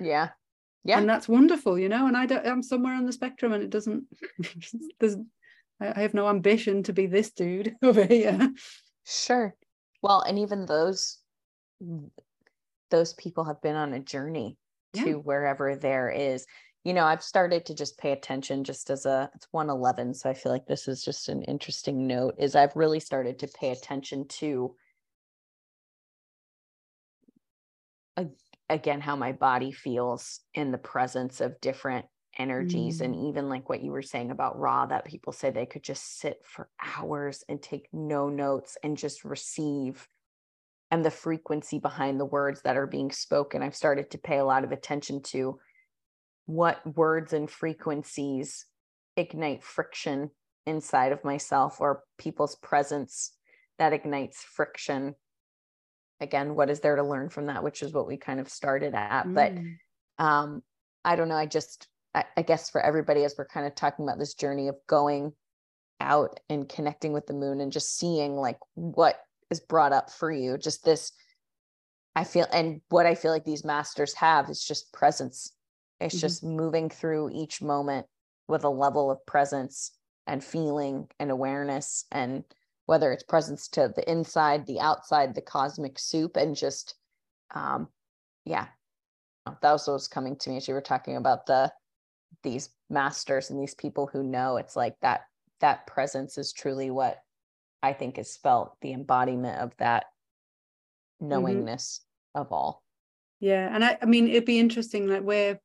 Yeah. 0.00 0.30
Yeah. 0.84 0.98
and 0.98 1.08
that's 1.08 1.28
wonderful 1.28 1.78
you 1.78 1.88
know 1.88 2.06
and 2.06 2.16
i 2.16 2.26
don't 2.26 2.46
i'm 2.46 2.62
somewhere 2.62 2.94
on 2.94 3.06
the 3.06 3.12
spectrum 3.12 3.52
and 3.52 3.62
it 3.62 3.70
doesn't 3.70 4.04
there's 5.00 5.16
i 5.80 6.00
have 6.00 6.14
no 6.14 6.28
ambition 6.28 6.82
to 6.84 6.92
be 6.92 7.06
this 7.06 7.30
dude 7.30 7.74
over 7.82 8.04
here 8.04 8.50
Sure. 9.06 9.54
Well, 10.00 10.22
and 10.22 10.38
even 10.38 10.64
those 10.64 11.18
those 12.90 13.12
people 13.14 13.44
have 13.44 13.60
been 13.60 13.76
on 13.76 13.92
a 13.92 14.00
journey 14.00 14.56
Yeah. 14.94 15.04
to 15.04 15.14
wherever 15.18 15.76
there 15.76 16.08
is. 16.08 16.46
You 16.84 16.92
know, 16.92 17.04
I've 17.04 17.22
started 17.22 17.64
to 17.66 17.74
just 17.74 17.96
pay 17.98 18.12
attention 18.12 18.62
just 18.62 18.90
as 18.90 19.06
a 19.06 19.30
it's 19.34 19.48
111, 19.50 20.14
so 20.14 20.28
I 20.28 20.34
feel 20.34 20.52
like 20.52 20.66
this 20.66 20.86
is 20.86 21.02
just 21.02 21.30
an 21.30 21.42
interesting 21.44 22.06
note 22.06 22.34
is 22.38 22.54
I've 22.54 22.76
really 22.76 23.00
started 23.00 23.38
to 23.38 23.48
pay 23.48 23.70
attention 23.70 24.28
to 24.28 24.74
again 28.68 29.00
how 29.00 29.16
my 29.16 29.32
body 29.32 29.72
feels 29.72 30.40
in 30.54 30.70
the 30.70 30.78
presence 30.78 31.40
of 31.40 31.60
different 31.60 32.06
energies 32.38 33.00
and 33.00 33.14
mm. 33.14 33.28
even 33.28 33.48
like 33.48 33.68
what 33.68 33.82
you 33.82 33.90
were 33.90 34.02
saying 34.02 34.30
about 34.30 34.58
Ra 34.58 34.86
that 34.86 35.04
people 35.04 35.32
say 35.32 35.50
they 35.50 35.66
could 35.66 35.82
just 35.82 36.18
sit 36.18 36.40
for 36.44 36.68
hours 36.82 37.44
and 37.48 37.62
take 37.62 37.88
no 37.92 38.28
notes 38.28 38.76
and 38.82 38.96
just 38.96 39.24
receive 39.24 40.06
and 40.90 41.04
the 41.04 41.10
frequency 41.10 41.78
behind 41.78 42.20
the 42.20 42.24
words 42.24 42.62
that 42.62 42.76
are 42.76 42.86
being 42.86 43.10
spoken. 43.10 43.62
I've 43.62 43.76
started 43.76 44.10
to 44.10 44.18
pay 44.18 44.38
a 44.38 44.44
lot 44.44 44.64
of 44.64 44.72
attention 44.72 45.22
to 45.24 45.58
what 46.46 46.80
words 46.96 47.32
and 47.32 47.50
frequencies 47.50 48.66
ignite 49.16 49.62
friction 49.62 50.30
inside 50.66 51.12
of 51.12 51.24
myself 51.24 51.80
or 51.80 52.02
people's 52.18 52.56
presence 52.56 53.32
that 53.78 53.92
ignites 53.92 54.42
friction 54.42 55.14
again 56.20 56.54
what 56.54 56.70
is 56.70 56.80
there 56.80 56.96
to 56.96 57.02
learn 57.02 57.28
from 57.28 57.46
that 57.46 57.62
which 57.62 57.82
is 57.82 57.92
what 57.92 58.06
we 58.06 58.16
kind 58.16 58.40
of 58.40 58.48
started 58.48 58.94
at 58.94 59.32
but 59.32 59.52
Mm. 59.52 59.76
um 60.18 60.62
i 61.04 61.16
don't 61.16 61.28
know 61.28 61.36
i 61.36 61.46
just 61.46 61.86
I, 62.14 62.24
I 62.36 62.42
guess 62.42 62.70
for 62.70 62.80
everybody 62.80 63.24
as 63.24 63.34
we're 63.36 63.46
kind 63.46 63.66
of 63.66 63.74
talking 63.74 64.04
about 64.04 64.18
this 64.18 64.34
journey 64.34 64.68
of 64.68 64.76
going 64.86 65.32
out 66.00 66.40
and 66.48 66.68
connecting 66.68 67.12
with 67.12 67.26
the 67.26 67.34
moon 67.34 67.60
and 67.60 67.72
just 67.72 67.96
seeing 67.98 68.36
like 68.36 68.58
what 68.74 69.16
is 69.50 69.60
brought 69.60 69.92
up 69.92 70.10
for 70.10 70.30
you 70.30 70.56
just 70.58 70.84
this 70.84 71.12
i 72.16 72.24
feel 72.24 72.46
and 72.52 72.80
what 72.88 73.06
i 73.06 73.14
feel 73.14 73.32
like 73.32 73.44
these 73.44 73.64
masters 73.64 74.14
have 74.14 74.48
is 74.50 74.62
just 74.64 74.92
presence 74.92 75.52
it's 76.00 76.16
Mhm. 76.16 76.20
just 76.20 76.44
moving 76.44 76.90
through 76.90 77.30
each 77.32 77.62
moment 77.62 78.06
with 78.48 78.64
a 78.64 78.68
level 78.68 79.10
of 79.10 79.24
presence 79.26 79.92
and 80.26 80.42
feeling 80.42 81.08
and 81.18 81.30
awareness 81.30 82.04
and 82.10 82.44
whether 82.86 83.12
it's 83.12 83.22
presence 83.22 83.68
to 83.68 83.92
the 83.94 84.10
inside 84.10 84.66
the 84.66 84.80
outside 84.80 85.34
the 85.34 85.42
cosmic 85.42 85.98
soup 85.98 86.36
and 86.36 86.56
just 86.56 86.96
um 87.54 87.88
yeah 88.44 88.68
that 89.46 89.72
was 89.72 89.86
what 89.86 89.94
was 89.94 90.08
coming 90.08 90.36
to 90.36 90.50
me 90.50 90.56
as 90.56 90.68
you 90.68 90.74
were 90.74 90.80
talking 90.80 91.16
about 91.16 91.46
the 91.46 91.72
these 92.42 92.70
masters 92.90 93.50
and 93.50 93.60
these 93.60 93.74
people 93.74 94.06
who 94.06 94.22
know 94.22 94.56
it's 94.56 94.76
like 94.76 94.96
that 95.00 95.22
that 95.60 95.86
presence 95.86 96.36
is 96.38 96.52
truly 96.52 96.90
what 96.90 97.18
i 97.82 97.92
think 97.92 98.18
is 98.18 98.36
felt 98.36 98.76
the 98.80 98.92
embodiment 98.92 99.60
of 99.60 99.74
that 99.78 100.06
knowingness 101.20 102.00
of 102.34 102.52
all 102.52 102.82
Yeah, 103.40 103.68
and 103.74 103.84
I, 103.84 103.98
I 104.00 104.06
mean, 104.06 104.28
it'd 104.28 104.44
be 104.44 104.58
interesting. 104.58 105.06
Like 105.06 105.22
we're 105.22 105.60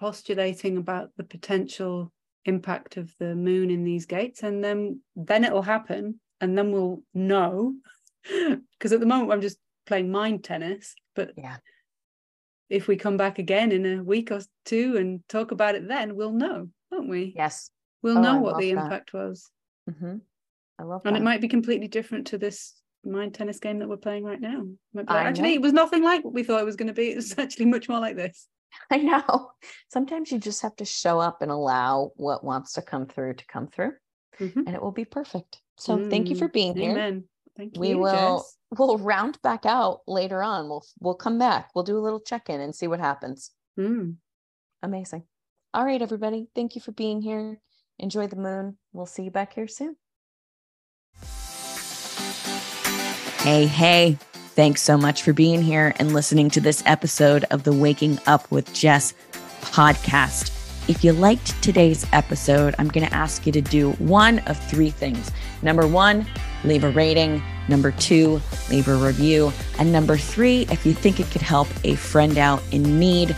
postulating 0.00 0.76
about 0.78 1.10
the 1.16 1.24
potential 1.24 2.12
impact 2.46 2.96
of 2.96 3.14
the 3.18 3.34
moon 3.36 3.70
in 3.70 3.84
these 3.84 4.06
gates, 4.06 4.42
and 4.42 4.64
then 4.64 5.00
then 5.14 5.44
it'll 5.44 5.62
happen, 5.62 6.20
and 6.40 6.56
then 6.56 6.72
we'll 6.72 7.02
know. 7.14 7.74
Because 8.72 8.92
at 8.92 9.00
the 9.00 9.06
moment, 9.06 9.32
I'm 9.32 9.40
just 9.40 9.58
playing 9.86 10.10
mind 10.10 10.42
tennis. 10.44 10.94
But 11.14 11.32
yeah 11.36 11.56
if 12.70 12.86
we 12.86 12.96
come 12.96 13.16
back 13.16 13.38
again 13.38 13.72
in 13.72 13.84
a 13.84 14.02
week 14.02 14.30
or 14.30 14.40
two 14.64 14.96
and 14.96 15.20
talk 15.28 15.50
about 15.50 15.74
it, 15.74 15.88
then 15.88 16.14
we'll 16.14 16.32
know, 16.32 16.68
won't 16.90 17.08
we? 17.08 17.34
yes 17.36 17.70
We'll 18.00 18.16
Oh, 18.16 18.22
know 18.22 18.36
I 18.36 18.40
what 18.40 18.58
the 18.58 18.70
that. 18.70 18.84
impact 18.84 19.12
was, 19.12 19.50
hmm 19.86 20.16
i 20.78 20.82
love 20.82 21.02
and 21.04 21.14
that 21.14 21.20
it 21.20 21.24
might 21.24 21.42
be 21.42 21.48
completely 21.48 21.88
different 21.88 22.28
to 22.28 22.38
this 22.38 22.74
mind 23.04 23.34
tennis 23.34 23.58
game 23.60 23.78
that 23.78 23.88
we're 23.88 23.96
playing 23.96 24.24
right 24.24 24.40
now. 24.40 24.64
Like, 24.94 25.10
actually, 25.10 25.54
it 25.54 25.62
was 25.62 25.72
nothing 25.72 26.02
like 26.02 26.24
what 26.24 26.34
we 26.34 26.42
thought 26.42 26.60
it 26.60 26.66
was 26.66 26.76
going 26.76 26.88
to 26.88 26.94
be. 26.94 27.10
It 27.12 27.16
was 27.16 27.34
actually 27.38 27.66
much 27.66 27.88
more 27.88 28.00
like 28.00 28.16
this. 28.16 28.46
i 28.88 28.98
know 28.98 29.50
sometimes 29.88 30.30
you 30.30 30.38
just 30.38 30.62
have 30.62 30.76
to 30.76 30.84
show 30.84 31.18
up 31.18 31.42
and 31.42 31.50
allow 31.50 32.12
what 32.14 32.44
wants 32.44 32.74
to 32.74 32.82
come 32.82 33.04
through 33.04 33.34
to 33.34 33.44
come 33.46 33.66
through 33.66 33.92
Mhm. 34.38 34.58
and 34.64 34.68
it 34.76 34.80
will 34.80 34.92
be 34.92 35.04
perfect 35.04 35.60
so 35.76 36.08
thank 36.08 36.30
you 36.30 36.36
for 36.36 36.48
Mm, 36.48 36.52
being 36.52 36.76
here 36.76 36.92
Amen. 36.92 37.24
Thank 37.56 37.76
we 37.76 37.88
you, 37.88 37.98
will 37.98 38.38
Jess. 38.38 38.56
we'll 38.78 38.96
round 38.98 39.42
back 39.42 39.66
out 39.66 40.02
later 40.06 40.40
on 40.40 40.68
we'll 40.68 40.84
we'll 41.00 41.16
come 41.16 41.36
back 41.36 41.70
we'll 41.74 41.82
do 41.82 41.98
a 41.98 42.04
little 42.06 42.20
check-in 42.20 42.60
and 42.60 42.72
see 42.72 42.86
what 42.86 43.00
happens 43.00 43.50
Mm. 43.76 44.18
amazing 44.84 45.24
all 45.74 45.84
right 45.84 46.00
everybody 46.00 46.46
thank 46.54 46.76
you 46.76 46.80
for 46.80 46.92
being 46.92 47.20
here 47.20 47.60
enjoy 47.98 48.28
the 48.28 48.36
moon 48.36 48.78
we'll 48.92 49.04
see 49.06 49.24
you 49.24 49.32
back 49.32 49.52
here 49.54 49.66
soon 49.66 49.96
Hey, 53.50 53.66
hey, 53.66 54.18
thanks 54.54 54.80
so 54.80 54.96
much 54.96 55.24
for 55.24 55.32
being 55.32 55.60
here 55.60 55.92
and 55.98 56.14
listening 56.14 56.50
to 56.50 56.60
this 56.60 56.84
episode 56.86 57.44
of 57.50 57.64
the 57.64 57.72
Waking 57.72 58.20
Up 58.28 58.48
with 58.52 58.72
Jess 58.72 59.12
podcast. 59.60 60.88
If 60.88 61.02
you 61.02 61.12
liked 61.12 61.60
today's 61.60 62.06
episode, 62.12 62.76
I'm 62.78 62.86
going 62.86 63.08
to 63.08 63.12
ask 63.12 63.46
you 63.46 63.52
to 63.52 63.60
do 63.60 63.90
one 63.94 64.38
of 64.46 64.56
three 64.70 64.90
things. 64.90 65.32
Number 65.62 65.84
one, 65.84 66.26
leave 66.62 66.84
a 66.84 66.90
rating. 66.90 67.42
Number 67.68 67.90
two, 67.90 68.40
leave 68.70 68.86
a 68.86 68.94
review. 68.94 69.52
And 69.80 69.90
number 69.90 70.16
three, 70.16 70.64
if 70.70 70.86
you 70.86 70.94
think 70.94 71.18
it 71.18 71.28
could 71.32 71.42
help 71.42 71.66
a 71.82 71.96
friend 71.96 72.38
out 72.38 72.62
in 72.70 73.00
need, 73.00 73.34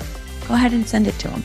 go 0.47 0.53
ahead 0.53 0.75
and 0.75 0.87
send 0.87 1.07
it 1.07 1.19
to 1.21 1.29
them. 1.29 1.43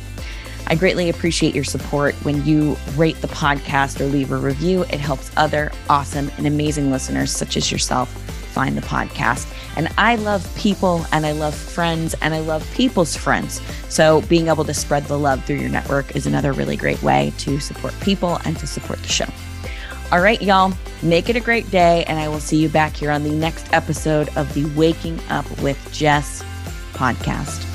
I 0.68 0.76
greatly 0.76 1.08
appreciate 1.08 1.56
your 1.56 1.64
support 1.64 2.14
when 2.26 2.46
you 2.46 2.76
rate 2.98 3.16
the 3.22 3.30
podcast 3.30 4.02
or 4.02 4.08
leave 4.08 4.34
a 4.34 4.38
review. 4.38 4.82
It 4.84 5.00
helps 5.00 5.32
other 5.38 5.72
awesome 5.90 6.30
and 6.36 6.46
amazing 6.46 6.92
listeners, 6.92 7.32
such 7.32 7.56
as 7.56 7.72
yourself, 7.72 8.27
find 8.58 8.76
the 8.76 8.82
podcast. 8.82 9.46
And 9.76 9.88
I 10.00 10.16
love 10.16 10.44
people 10.56 11.06
and 11.12 11.28
I 11.28 11.32
love 11.32 11.54
friends 11.54 12.16
and 12.24 12.34
I 12.34 12.40
love 12.40 12.68
people's 12.74 13.16
friends. 13.16 13.62
So 13.88 14.22
being 14.22 14.48
able 14.48 14.64
to 14.64 14.74
spread 14.74 15.04
the 15.04 15.20
love 15.20 15.46
through 15.46 15.58
your 15.58 15.70
network 15.70 16.16
is 16.16 16.26
another 16.26 16.54
really 16.54 16.76
great 16.76 17.00
way 17.04 17.34
to 17.38 17.60
support 17.60 17.94
people 18.02 18.40
and 18.46 18.58
to 18.58 18.66
support 18.66 19.00
the 19.04 19.10
show. 19.10 19.28
All 20.12 20.22
right, 20.22 20.42
y'all, 20.42 20.74
make 21.04 21.30
it 21.30 21.36
a 21.36 21.40
great 21.40 21.70
day. 21.70 22.04
And 22.06 22.18
I 22.18 22.30
will 22.30 22.40
see 22.40 22.58
you 22.58 22.68
back 22.68 22.96
here 22.96 23.12
on 23.12 23.24
the 23.24 23.30
next 23.30 23.72
episode 23.74 24.36
of 24.36 24.52
the 24.56 24.66
Waking 24.76 25.20
Up 25.30 25.46
with 25.62 25.78
Jess 25.94 26.44
podcast. 26.94 27.67